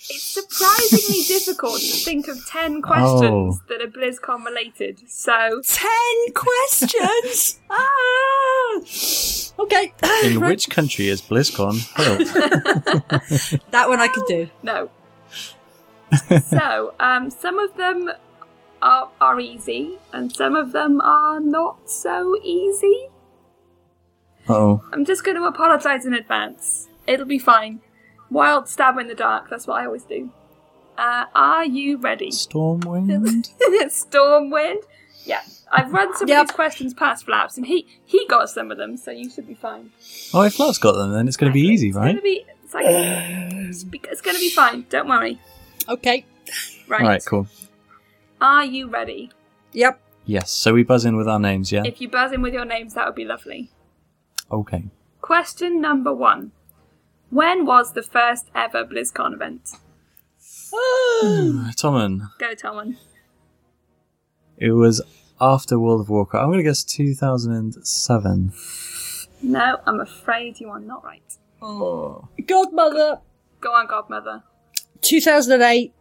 [0.08, 5.00] it's surprisingly difficult to think of ten questions that are BlizzCon related.
[5.10, 7.60] So Ten questions.
[7.70, 8.80] ah.
[9.58, 9.92] Okay.
[10.24, 12.26] In which country is BlizzCon held?
[13.70, 14.48] that one I could do.
[14.62, 14.90] no.
[16.48, 18.10] so um, some of them
[18.82, 23.08] are are easy, and some of them are not so easy.
[24.48, 24.82] oh.
[24.92, 26.88] I'm just going to apologise in advance.
[27.06, 27.80] It'll be fine.
[28.30, 29.50] Wild stab in the dark.
[29.50, 30.30] That's what I always do.
[30.96, 32.30] Uh, are you ready?
[32.30, 33.50] Stormwind.
[33.90, 34.82] Stormwind.
[35.24, 35.40] Yeah,
[35.70, 36.40] I've run some Yep.
[36.42, 39.46] of these questions past Flaps, and he he got some of them, so you should
[39.46, 39.90] be fine.
[40.34, 42.08] oh, if Flat's got them, then it's going to be easy, It's right?
[42.12, 42.44] gonna be.
[42.64, 44.86] It's like it's, be- it's gonna be fine.
[44.88, 45.40] Don't worry.
[45.88, 46.24] Okay.
[46.88, 47.00] Right.
[47.02, 47.24] All right.
[47.24, 47.46] Cool.
[48.40, 49.30] Are you ready?
[49.72, 50.00] Yep.
[50.24, 50.50] Yes.
[50.50, 51.70] So we buzz in with our names.
[51.72, 51.82] Yeah.
[51.84, 53.70] If you buzz in with your names, that would be lovely.
[54.50, 54.84] Okay.
[55.20, 56.52] Question number one.
[57.30, 59.70] When was the first ever BlizzCon event?
[61.76, 62.30] Tommen.
[62.38, 62.96] Go, Tommen.
[64.56, 65.00] It was
[65.40, 66.42] after World of Warcraft.
[66.42, 68.52] I'm going to guess 2007.
[69.42, 71.22] No, I'm afraid you are not right.
[71.62, 72.28] Oh.
[72.46, 73.20] Godmother.
[73.60, 74.42] Go on, Godmother.
[75.00, 75.94] 2008.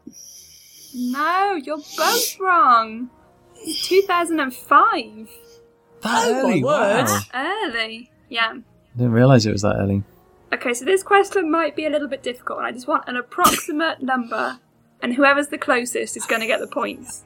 [0.93, 3.09] No, you're both wrong.
[3.65, 5.29] 2005.
[6.01, 6.63] That Oh, early?
[6.63, 7.05] word.
[7.05, 7.19] Wow.
[7.33, 8.11] Early.
[8.29, 8.53] Yeah.
[8.55, 10.03] I didn't realise it was that early.
[10.53, 13.15] Okay, so this question might be a little bit difficult, and I just want an
[13.17, 14.59] approximate number,
[15.01, 17.23] and whoever's the closest is going to get the points.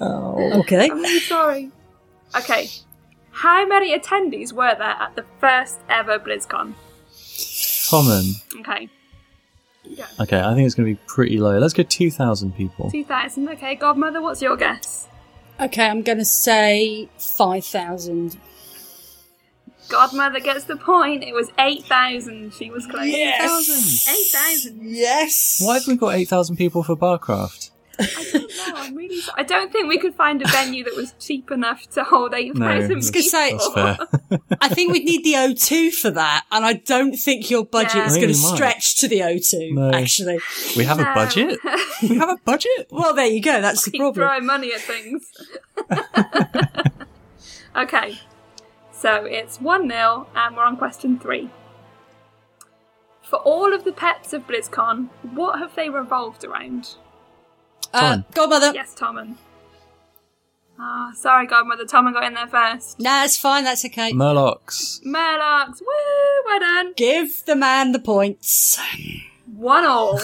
[0.00, 0.26] Oh.
[0.60, 0.88] Okay.
[0.90, 1.70] I'm really sorry.
[2.36, 2.68] Okay,
[3.32, 6.72] how many attendees were there at the first ever BlizzCon?
[7.10, 8.32] Tommen.
[8.60, 8.88] Okay,
[10.20, 11.58] Okay, I think it's going to be pretty low.
[11.58, 12.90] Let's go 2,000 people.
[12.90, 13.48] 2000.
[13.50, 15.08] Okay, Godmother, what's your guess?
[15.60, 18.38] Okay, I'm going to say 5,000.
[19.88, 21.24] Godmother gets the point.
[21.24, 22.52] It was 8,000.
[22.54, 23.06] She was close.
[23.06, 24.08] Yes.
[24.34, 24.78] 8,000.
[24.82, 25.60] Yes.
[25.60, 27.70] Why have we got 8,000 people for Barcraft?
[27.98, 28.72] I don't know.
[28.76, 29.20] I'm really.
[29.36, 32.58] I don't think we could find a venue that was cheap enough to hold 8,000
[32.58, 33.02] No, people.
[33.22, 33.98] say- that's fair.
[34.60, 38.06] I think we'd need the O2 for that, and I don't think your budget Yeah.
[38.06, 38.56] is going to think we might.
[38.56, 39.90] stretch to the O2, No.
[39.90, 40.38] actually.
[40.76, 41.58] we have a budget?
[42.02, 42.86] we have a budget?
[42.90, 43.60] Well, there you go.
[43.60, 44.26] That's the Keep problem.
[44.26, 45.30] throwing money at things.
[47.76, 48.18] okay,
[48.92, 51.50] so it's 1 0, and we're on question 3.
[53.22, 56.96] For all of the pets of BlizzCon, what have they revolved around?
[57.92, 58.72] Uh, Godmother.
[58.74, 59.36] Yes, Tommen.
[60.78, 61.84] Ah, sorry, Godmother.
[61.84, 62.98] Tommen got in there first.
[62.98, 63.64] No, it's fine.
[63.64, 64.12] That's okay.
[64.12, 65.02] Murlocs.
[65.04, 66.94] Murlocs, woo, well done.
[66.96, 68.78] Give the man the points.
[69.54, 70.20] One all.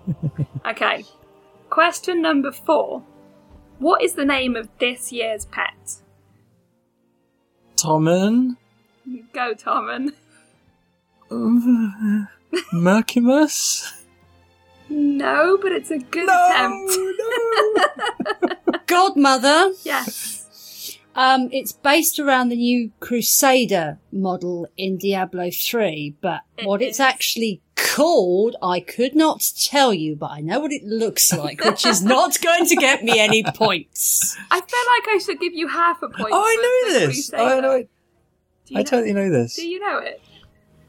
[0.66, 1.04] okay.
[1.68, 3.02] Question number four.
[3.78, 5.96] What is the name of this year's pet?
[7.76, 8.56] Tommen.
[9.32, 10.12] Go, Tommen.
[12.72, 14.01] Mercimus.
[14.92, 16.92] No, but it's a good attempt.
[18.68, 18.76] No.
[18.86, 19.72] Godmother.
[19.84, 20.98] Yes.
[21.14, 27.00] Um, it's based around the new Crusader model in Diablo 3, but It what it's
[27.00, 31.84] actually called, I could not tell you, but I know what it looks like, which
[31.84, 34.36] is not going to get me any points.
[34.50, 34.64] I feel
[35.08, 36.30] like I should give you half a point.
[36.32, 37.28] Oh, I for know this.
[37.30, 37.42] Crusader.
[37.42, 37.90] Oh, I know it.
[38.66, 39.56] Do you I know- totally know this.
[39.56, 40.20] Do you know it?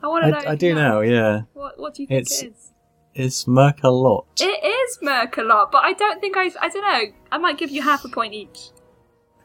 [0.02, 0.38] I want to know.
[0.38, 1.42] I, I do you know, yeah.
[1.54, 2.70] What, what do you think It's- it is?
[3.16, 4.26] It's Murkalot.
[4.40, 6.50] It is Murkalot, but I don't think I.
[6.62, 7.14] I don't know.
[7.32, 8.70] I might give you half a point each.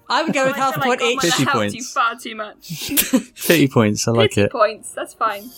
[0.09, 1.21] I would go with half a point each.
[1.21, 1.93] 50 helped you points.
[1.93, 2.91] far too much.
[3.47, 4.09] Pity points.
[4.09, 4.53] I like Pity it.
[4.53, 4.93] points.
[4.93, 5.51] That's fine.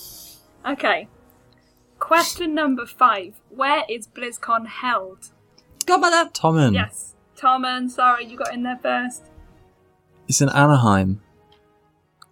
[0.67, 1.07] Okay.
[2.01, 3.35] Question number five.
[3.51, 5.31] Where is BlizzCon held?
[5.87, 6.31] Godmother.
[6.31, 6.75] Tommen.
[6.75, 7.15] Yes.
[7.37, 9.23] Tommen, sorry, you got in there first.
[10.29, 11.21] It's in Anaheim.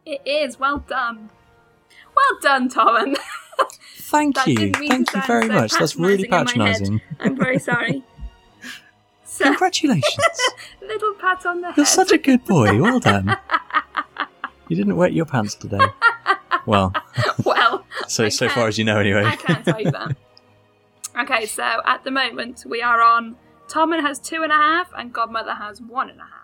[0.04, 0.58] It is.
[0.58, 1.30] Well done.
[2.16, 3.16] Well done, Tommen.
[3.96, 4.72] Thank That you.
[4.72, 5.72] Thank you very so much.
[5.72, 7.00] That's really patronising in my head.
[7.00, 7.00] patronising.
[7.20, 8.02] I'm very sorry.
[9.24, 10.40] So, Congratulations.
[10.82, 11.76] little pat on the head.
[11.76, 12.80] You're such a good boy.
[12.82, 13.36] Well done.
[14.68, 15.78] You didn't wet your pants today.
[16.66, 16.92] Well,
[17.44, 19.22] well, so I so can't- far as you know, anyway.
[19.24, 20.16] I can't tell you that.
[21.20, 23.36] Okay, so at the moment we are on.
[23.68, 26.37] Tommen has two and a half, and Godmother has one and a half.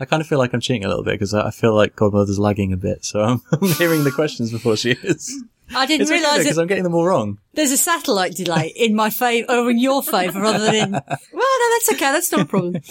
[0.00, 1.94] I kind of feel like I'm cheating a little bit because I I feel like
[1.94, 5.44] Godmother's lagging a bit, so I'm, I'm hearing the questions before she is.
[5.74, 7.38] I didn't It's okay realise because that I'm getting them all wrong.
[7.54, 10.92] there's a satellite delay in my favour or oh, in your favour rather than in.
[11.32, 12.12] Well, no, that's okay.
[12.12, 12.82] That's not a problem.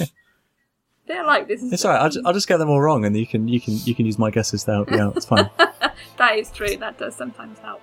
[1.08, 2.02] They're like this is It's alright.
[2.02, 4.20] I'll, I'll just get them all wrong, and you can you can you can use
[4.20, 5.18] my guesses to help you out.
[5.18, 5.50] It's fine.
[6.18, 6.78] that is true.
[6.78, 7.82] That does sometimes help.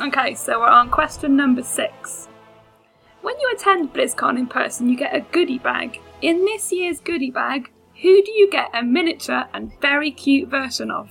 [0.00, 2.28] Okay, so we're on question number six.
[3.22, 6.00] When you attend BlizzCon in person, you get a goodie bag.
[6.22, 7.70] In this year's goodie bag,
[8.02, 11.08] who do you get a miniature and very cute version of?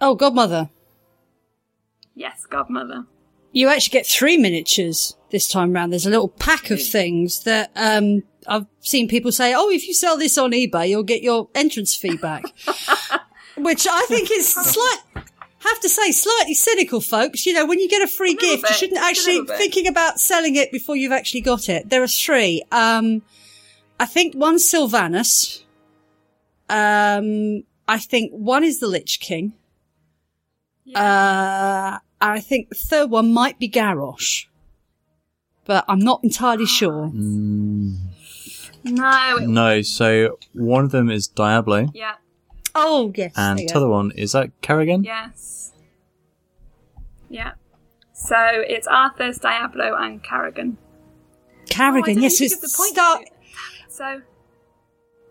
[0.00, 0.70] Oh, Godmother.
[2.14, 3.06] Yes, Godmother.
[3.52, 5.92] You actually get three miniatures this time round.
[5.92, 9.94] There's a little pack of things that um, I've seen people say, oh, if you
[9.94, 12.44] sell this on eBay, you'll get your entrance fee back.
[13.56, 14.98] Which I think is slight,
[15.60, 17.46] have to say, slightly cynical, folks.
[17.46, 20.56] You know, when you get a free little gift, you shouldn't actually thinking about selling
[20.56, 21.88] it before you've actually got it.
[21.88, 22.62] There are three.
[22.70, 23.22] Um,
[23.98, 25.62] I think one's Sylvanas.
[26.68, 29.52] Um, I think one is the Lich King.
[30.94, 34.46] Uh, I think the third one might be Garrosh.
[35.64, 37.10] But I'm not entirely sure.
[37.12, 37.96] Mm,
[38.84, 39.38] No.
[39.38, 42.14] no, so one of them is Diablo, Yeah.
[42.74, 43.32] Oh, yes.
[43.36, 45.02] and there the other one is that Kerrigan.
[45.02, 45.72] Yes.
[47.28, 47.52] Yeah.
[48.12, 50.78] So it's Arthas, Diablo, and Kerrigan.
[51.68, 52.38] Kerrigan, Oh, yes.
[52.38, 53.24] didn't It's the point start.
[53.96, 54.22] To- So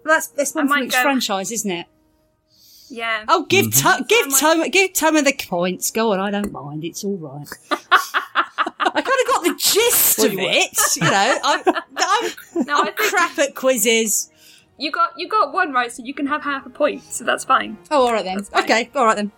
[0.06, 1.86] That's, that's one I from each go- franchise, isn't it?
[2.90, 3.26] yeah.
[3.28, 3.98] Oh, give Mm-hmm.
[4.00, 5.92] to- give might- Tom give Tom the points.
[5.92, 6.84] Go on, I don't mind.
[6.84, 7.48] It's all right.
[7.72, 11.40] I kind of got the gist of it, you know.
[11.44, 11.64] I'm,
[11.98, 12.32] I'm,
[12.66, 14.30] No, I I'm crap at quizzes.
[14.78, 17.04] you got you got one right, so you can have half a point.
[17.04, 17.78] So that's fine.
[17.92, 18.46] Oh, all right then.
[18.56, 19.32] Okay, all right then.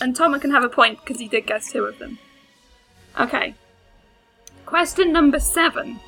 [0.00, 2.18] And Tom can have a point because he did guess two of them.
[3.20, 3.54] Okay.
[4.64, 6.00] Question number seven.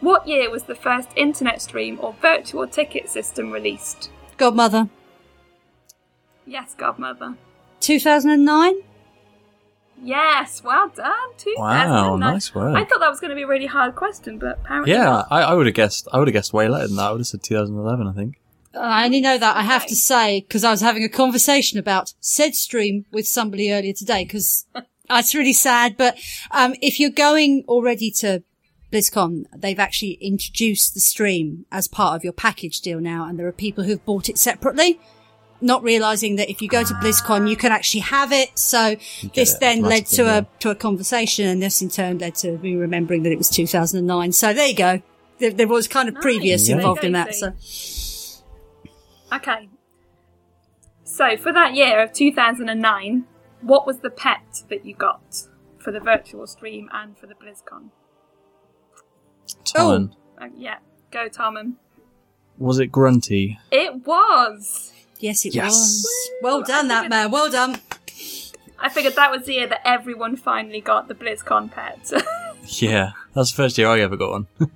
[0.00, 4.10] What year was the first internet stream or virtual ticket system released?
[4.36, 4.88] Godmother,
[6.46, 7.34] Yes, Godmother.
[7.80, 8.74] 2009.
[10.02, 11.12] Yes, well done.
[11.36, 12.74] Two Wow, nice work.
[12.76, 15.26] I thought that was going to be a really hard question, but apparently Yeah, not.
[15.30, 16.08] I, I would have guessed.
[16.12, 17.08] I would have guessed way later than that.
[17.08, 18.06] I would have said 2011.
[18.06, 18.40] I think.
[18.74, 22.14] I only know that I have to say because I was having a conversation about
[22.20, 24.66] said stream with somebody earlier today because
[25.10, 25.96] it's really sad.
[25.98, 26.16] But
[26.50, 28.42] um, if you're going already to
[28.92, 33.46] BlizzCon, they've actually introduced the stream as part of your package deal now, and there
[33.46, 34.98] are people who've bought it separately.
[35.60, 38.56] Not realizing that if you go to BlizzCon, you can actually have it.
[38.56, 38.94] So
[39.34, 42.58] this it then led to a to a conversation, and this in turn led to
[42.58, 44.32] me remembering that it was 2009.
[44.32, 45.02] So there you go.
[45.38, 46.22] There, there was kind of Nice.
[46.22, 46.76] previous Yeah.
[46.76, 47.26] involved in that.
[47.28, 47.52] go, So
[49.32, 49.68] Okay.
[51.04, 53.24] So for that year of 2009,
[53.60, 55.48] what was the pet that you got
[55.78, 57.90] for the virtual stream and for the BlizzCon?
[59.64, 60.12] Tommen.
[60.40, 60.78] Uh, yeah,
[61.10, 61.74] go Tommen.
[62.58, 63.58] Was it Grunty?
[63.70, 64.92] It was.
[65.20, 65.72] Yes, it Yes.
[65.72, 66.30] was.
[66.42, 67.30] Well done, that man.
[67.30, 67.80] Well done.
[68.80, 72.10] I figured that was the year that everyone finally got the BlizzCon pet.
[72.70, 74.46] Yeah, that's the first year I ever got one.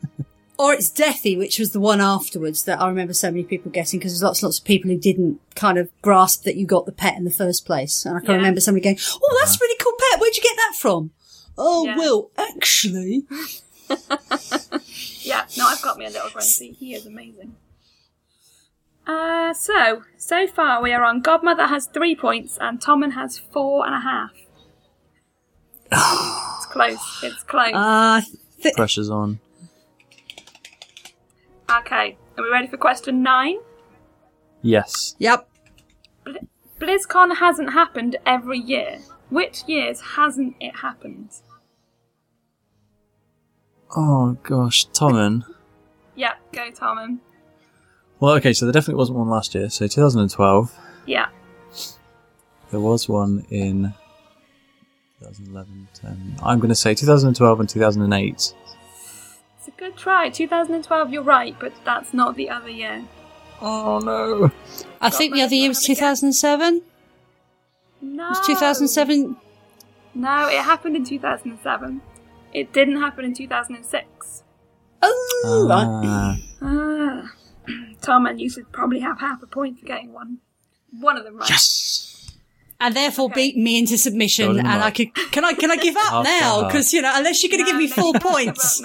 [0.58, 3.98] Or it's Deathy, which was the one afterwards that I remember so many people getting
[3.98, 6.86] because there's lots and lots of people who didn't kind of grasp that you got
[6.86, 8.04] the pet in the first place.
[8.06, 8.36] And I can Yeah.
[8.36, 10.20] remember somebody going, "Oh, that's a really cool pet.
[10.20, 11.10] Where'd you get that from?"
[11.58, 11.96] Oh, Yeah.
[11.98, 13.24] well, actually,
[15.22, 16.72] yeah, no, I've got me a little grunty.
[16.72, 17.56] He is amazing.
[19.06, 23.84] Uh, so, so far we are on Godmother has three points and Tommen has four
[23.84, 24.30] and a half.
[26.56, 27.20] it's close.
[27.22, 27.72] It's close.
[27.74, 28.20] uh,
[28.62, 29.40] th- Pressure's on.
[31.70, 33.56] okay, are we ready for question nine?
[34.62, 35.16] Yes.
[35.18, 35.48] yep.
[36.80, 39.00] BlizzCon hasn't happened every year.
[39.30, 41.30] Which years hasn't it happened?
[43.94, 45.44] Oh gosh, Tommen.
[46.14, 47.18] Yeah, go Tommen.
[48.20, 49.68] Well, okay, so there definitely wasn't one last year.
[49.68, 50.74] So 2012,
[51.06, 51.26] Yeah.
[52.70, 53.94] there was one in
[55.20, 56.36] 2011, 10.
[56.42, 58.32] I'm going to say 2012 and 2008.
[58.34, 58.54] It's
[59.68, 60.28] a good try.
[60.28, 63.04] 2012, you're right, but that's not the other year.
[63.60, 64.50] Oh no!
[65.00, 66.82] I think the other year was 2007.
[68.00, 68.28] No.
[68.28, 69.36] Was 2007?
[70.14, 72.00] No, it happened in 2007.
[72.52, 74.42] It didn't happen in 2006.
[75.02, 75.86] Oh, right.
[76.04, 77.32] Ah, Ah.
[78.02, 80.38] Tom, and you should probably have half a point for getting one.
[81.00, 81.48] One of them right.
[81.48, 82.32] Yes.
[82.80, 84.46] And therefore beat me into submission.
[84.46, 84.94] Golden And I mark.
[84.96, 86.62] could can I can I give up Half now?
[86.62, 86.66] by.
[86.68, 88.82] Because you know, unless you're going to give me No, four points,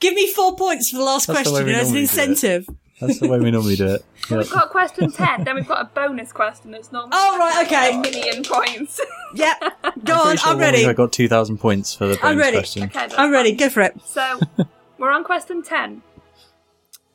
[0.00, 2.06] give me four points for the last That's the way question we as an normally
[2.06, 2.28] do it.
[2.28, 2.68] incentive.
[3.06, 4.04] That's the way we normally do it.
[4.30, 4.38] Yep.
[4.38, 7.96] we've got question 10, then we've got a bonus question that's normally Oh, right, okay.
[7.96, 9.00] a million points.
[9.34, 9.60] Yep,
[10.04, 10.36] go I'm on.
[10.36, 10.86] sure I'm ready.
[10.86, 12.56] I've got 2,000 points for the bonus I'm ready.
[12.58, 12.82] question.
[12.84, 13.50] okay, I'm ready.
[13.50, 13.58] fine.
[13.58, 13.94] Go for it.
[14.04, 14.40] So
[14.98, 16.02] we're on question 10.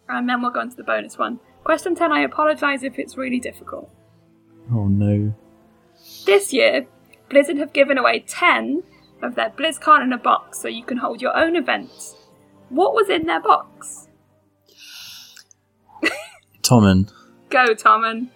[0.09, 1.39] And then we'll go on to the bonus one.
[1.63, 3.89] Question 10, I apologise if it's really difficult.
[4.73, 5.33] Oh no.
[6.25, 6.87] This year,
[7.29, 8.83] Blizzard have given away 10
[9.21, 12.15] of their BlizzCon in a box so you can hold your own events.
[12.69, 14.06] What was in their box?
[16.67, 17.11] Tommen.
[17.49, 18.27] Go, Tommen.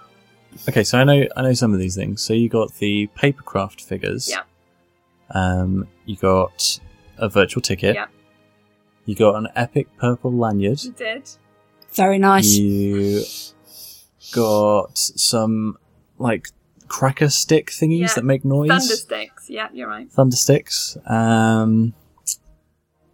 [0.70, 2.22] Okay, so I know I know some of these things.
[2.22, 4.30] So you got the papercraft figures.
[4.30, 4.44] Yeah.
[5.34, 6.80] Um, you got
[7.18, 7.96] a virtual ticket.
[7.96, 8.08] Yeah.
[9.06, 10.84] You got an epic purple lanyard.
[10.84, 11.30] You did.
[11.94, 12.46] Very nice.
[12.58, 13.24] You
[14.34, 15.78] got some
[16.18, 16.50] like
[16.88, 18.14] cracker stick thingies Yeah.
[18.16, 18.70] that make noise.
[18.70, 19.50] Thunder sticks.
[19.50, 20.12] Yeah, you're right.
[20.12, 20.98] Thunder sticks.
[21.06, 21.94] Um,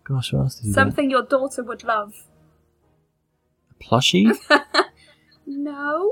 [0.03, 2.13] gosh, what else did you Something your daughter would love.
[3.79, 3.87] get?
[3.89, 4.35] Plushie?
[5.47, 6.11] No.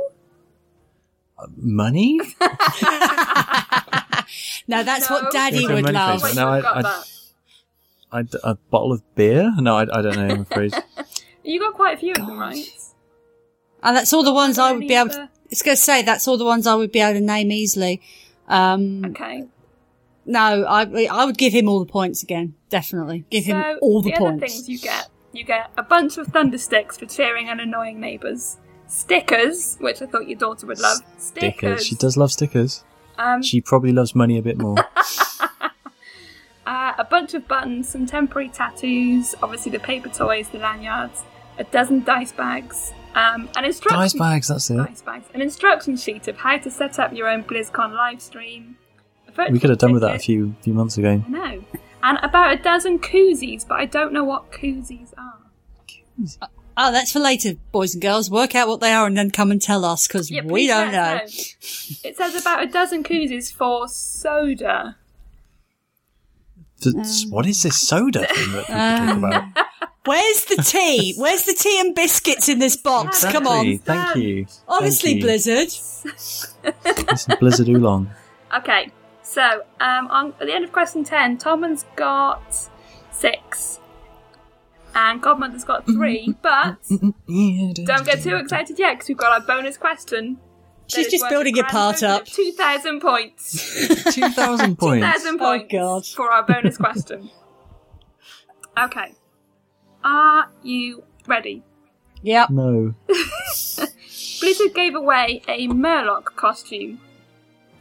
[1.58, 2.20] Money?
[4.68, 5.18] Now that's No.
[5.22, 6.22] what Daddy Yeah, would many love.
[6.22, 6.36] things.
[6.36, 7.06] No, I- got I- that.
[8.12, 9.52] I d a bottle of beer?
[9.60, 10.28] No, I, I don't know.
[10.28, 10.74] I'm afraid.
[11.44, 12.58] You got quite a few of them, right?
[13.84, 15.12] And that's all the ones I would be able.
[15.12, 17.52] To, it's going to say that's all the ones I would be able to name
[17.52, 18.02] easily.
[18.48, 19.44] Um, Okay.
[20.26, 22.56] no, I I would give him all the points again.
[22.70, 24.54] Definitely give him so all the, other points.
[24.56, 28.58] things you get, you get a bunch of thunder sticks for cheering and annoying neighbours.
[28.88, 30.98] Stickers, which I thought your daughter would love.
[31.18, 31.24] Stickers.
[31.24, 31.86] Stickers.
[31.86, 32.84] She does love stickers.
[33.18, 34.78] Um, She probably loves money a bit more.
[36.66, 41.24] uh, a bunch of buttons, some temporary tattoos, obviously the paper toys, the lanyards,
[41.58, 44.78] a dozen dice bags, um, an instruction Dice bags, that's it.
[44.78, 48.78] dice bags, an instruction sheet of how to set up your own BlizzCon live stream.
[49.52, 51.22] We could have done with that a few few months ago.
[51.26, 51.64] I know.
[52.04, 55.40] And about a dozen koozies, but I don't know what koozies are.
[56.78, 58.30] Oh, that's for later, boys and girls.
[58.30, 60.92] Work out what they are and then come and tell us because Yeah, we don't
[60.92, 61.16] know.
[61.18, 61.24] know.
[61.26, 64.98] It says about a dozen koozies for soda.
[66.82, 66.96] Th-
[67.30, 69.68] what is this soda thing that people talk about?
[70.06, 71.16] Where's the tea?
[71.18, 73.24] Where's the tea and biscuits in this box?
[73.24, 73.78] Come on.
[73.80, 74.46] Thank you.
[74.68, 75.28] Honestly, Thank you.
[75.28, 75.68] Blizzard.
[76.04, 76.54] This
[77.30, 78.10] is Blizzard Oolong.
[78.56, 78.90] Okay,
[79.22, 82.70] so um, on, at the end of question 10, Tommen's got
[83.12, 83.82] six.
[84.98, 86.42] And Godmother's got three, mm-hmm.
[86.42, 87.84] but mm-hmm.
[87.84, 90.40] don't get too excited yet because we've got our bonus question.
[90.88, 92.26] She's just building a your part up.
[92.26, 93.74] 2,000 points.
[94.14, 95.06] 2,000 points.
[95.06, 96.06] 2,000 points Oh, God.
[96.06, 97.30] for our bonus question.
[98.78, 99.14] Okay.
[100.04, 101.64] Are you ready?
[102.24, 102.50] Yep.
[102.50, 102.94] No.
[103.08, 107.00] Blizzard gave away a Murloc costume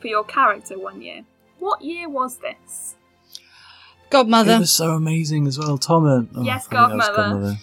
[0.00, 1.24] for your character one year.
[1.58, 2.94] What year was this?
[4.06, 4.58] It Godmother.
[4.60, 5.76] was so amazing as well.
[5.78, 6.28] Tom and.
[6.36, 7.16] Oh, Yes, I think Godmother.
[7.16, 7.56] Godmother.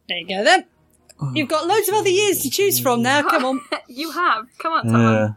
[0.09, 0.67] There you go then.
[1.21, 3.23] Oh, You've got loads of other years to choose from now.
[3.23, 3.61] Come on.
[3.89, 4.47] you have.
[4.59, 5.01] Come on, Tom.
[5.01, 5.29] Yeah.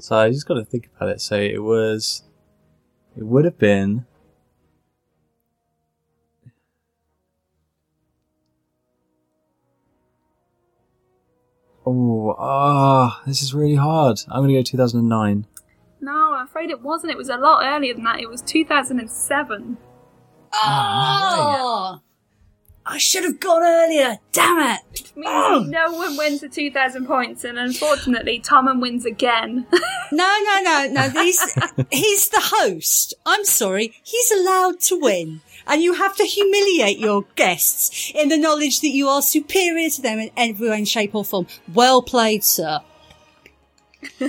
[0.00, 1.20] So I just got to think about it.
[1.20, 2.22] So it was.
[3.16, 4.06] It would have been.
[11.90, 14.20] Oh, ah, this is really hard.
[14.28, 15.46] I'm going to go 2009.
[16.00, 17.12] No, I'm afraid it wasn't.
[17.12, 18.20] It was a lot earlier than that.
[18.20, 19.78] It was 2007.
[20.52, 22.00] Oh,
[22.86, 24.18] I should have gone earlier.
[24.32, 24.80] Damn it.
[24.90, 29.66] Which means no one wins the 2,000 points, and unfortunately, Tommen wins again.
[30.10, 31.22] No, no, no, no.
[31.22, 31.38] He's,
[31.90, 33.12] he's the host.
[33.26, 33.92] I'm sorry.
[34.02, 35.42] He's allowed to win.
[35.68, 40.02] And you have to humiliate your guests in the knowledge that you are superior to
[40.02, 41.46] them in every way, shape or form.
[41.72, 42.80] Well played, sir.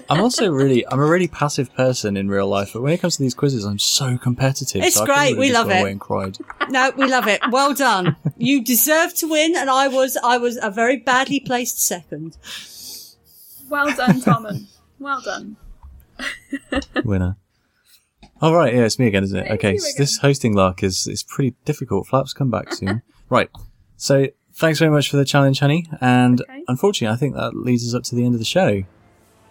[0.10, 3.18] I'm also really, I'm a really passive person in real life, but when it comes
[3.18, 4.84] to these quizzes, I'm so competitive.
[4.84, 5.86] It's so great, really we love it.
[5.86, 6.38] and cried.
[6.70, 7.40] No, we love it.
[7.52, 8.16] Well done.
[8.42, 12.38] You deserve to win, and I was, I was a very badly placed second.
[13.70, 14.68] well done, Tommen.
[14.98, 15.58] Well done.
[17.04, 17.36] Winner.
[18.42, 19.46] Oh right, yeah, it's me again, isn't it?
[19.48, 22.08] It's okay, so this hosting lark is is pretty difficult.
[22.08, 23.02] Flaps, come back soon.
[23.30, 23.50] right.
[23.98, 25.86] So thanks very much for the challenge, honey.
[26.00, 26.64] And Okay.
[26.68, 28.84] unfortunately, I think that leads us up to the end of the show.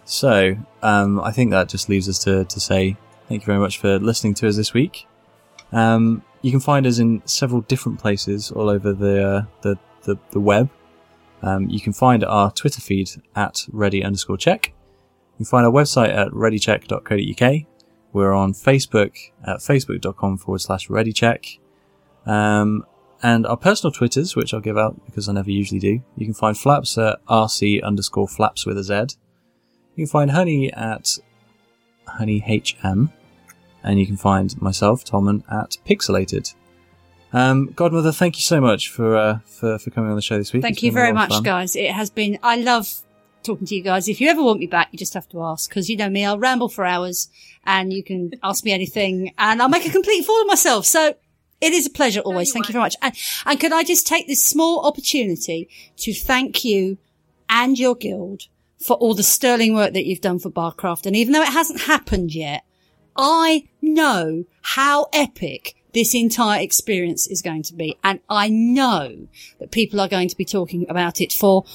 [0.05, 2.97] So um, I think that just leaves us to to say
[3.27, 5.05] thank you very much for listening to us this week.
[5.71, 10.17] Um, you can find us in several different places all over the uh, the, the
[10.31, 10.69] the web.
[11.43, 14.73] Um, you can find our Twitter feed at ready underscore check.
[15.37, 17.65] You can find our website at readycheck.co.uk.
[18.11, 19.15] We're on Facebook
[19.45, 21.59] at facebook.com forward slash readycheck.
[22.25, 22.85] Um,
[23.21, 26.01] and our personal Twitters, which I'll give out because I never usually do.
[26.15, 29.17] You can find Flaps at rc underscore flaps with a Z.
[29.95, 31.17] You can find Honey at
[32.07, 33.09] honey hm.
[33.83, 36.53] And you can find myself, Tommen, at pixelated.
[37.31, 40.51] Um, Godmother, thank you so much for, uh, for, for coming on the show this
[40.51, 40.61] week.
[40.61, 41.43] Thank It's you very much, fun.
[41.43, 41.75] guys.
[41.75, 43.01] It has been, I love
[43.43, 44.07] talking to you guys.
[44.07, 46.25] If you ever want me back, you just have to ask because you know me,
[46.25, 47.29] I'll ramble for hours
[47.65, 50.85] and you can ask me anything and I'll make a complete fool of myself.
[50.85, 51.15] So
[51.61, 52.49] it is a pleasure always.
[52.49, 52.95] you Thank you very much.
[53.01, 56.97] And, and could I just take this small opportunity to thank you
[57.49, 58.43] and your guild
[58.79, 61.05] for all the sterling work that you've done for Barcraft.
[61.05, 62.63] And even though it hasn't happened yet,
[63.15, 67.97] I know how epic this entire experience is going to be.
[68.03, 69.27] And I know
[69.59, 71.65] that people are going to be talking about it for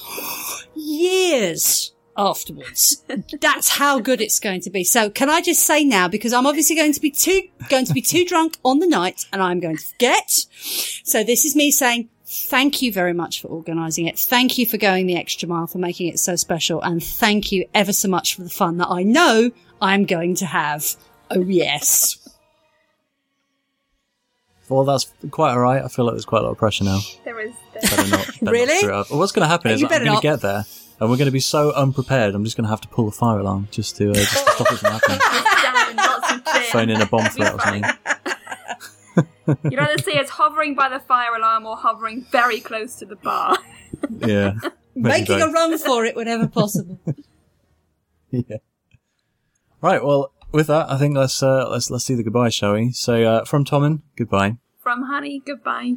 [0.75, 3.03] years afterwards.
[3.41, 4.83] That's how good it's going to be.
[4.83, 7.93] So can I just say now, because I'm obviously going to be too, going to
[7.93, 10.29] be too drunk on the night and I'm going to forget.
[11.03, 14.17] So this is me saying, Thank you very much for organising it.
[14.17, 16.81] Thank you for going the extra mile for making it so special.
[16.81, 20.45] And thank you ever so much for the fun that I know I'm going to
[20.47, 20.95] have.
[21.29, 22.24] Oh yes.
[24.69, 25.83] Well, that's quite alright.
[25.83, 26.99] I feel like there's quite a lot of pressure now.
[27.23, 27.53] There is.
[27.73, 28.25] Better not.
[28.25, 28.77] better not Really?
[28.77, 28.91] screw.
[28.91, 30.63] Well, what's going to happen is You I'm going to get there
[30.99, 32.33] and we're going to be so unprepared.
[32.35, 34.51] I'm just going to have to pull the fire alarm just to, uh, just to
[34.53, 35.19] stop it from happening.
[35.61, 36.71] down lots of gin.
[36.71, 37.83] Phone in a bomb threat or something.
[39.69, 43.15] You'd either see us hovering by the fire alarm or hovering very close to the
[43.17, 43.57] bar.
[44.19, 44.53] Yeah.
[44.93, 46.99] Making a run for it whenever possible.
[48.29, 48.57] Yeah.
[49.81, 50.03] Right.
[50.03, 52.91] Well, with that, I think let's uh, let's let's do the goodbye, shall we?
[52.91, 54.57] So uh, from Tommen, goodbye.
[54.81, 55.95] From Honey, goodbye.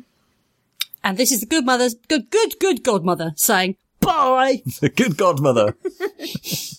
[1.04, 4.62] and this is the good mother's good, good, good godmother saying bye.
[4.80, 5.76] The good godmother.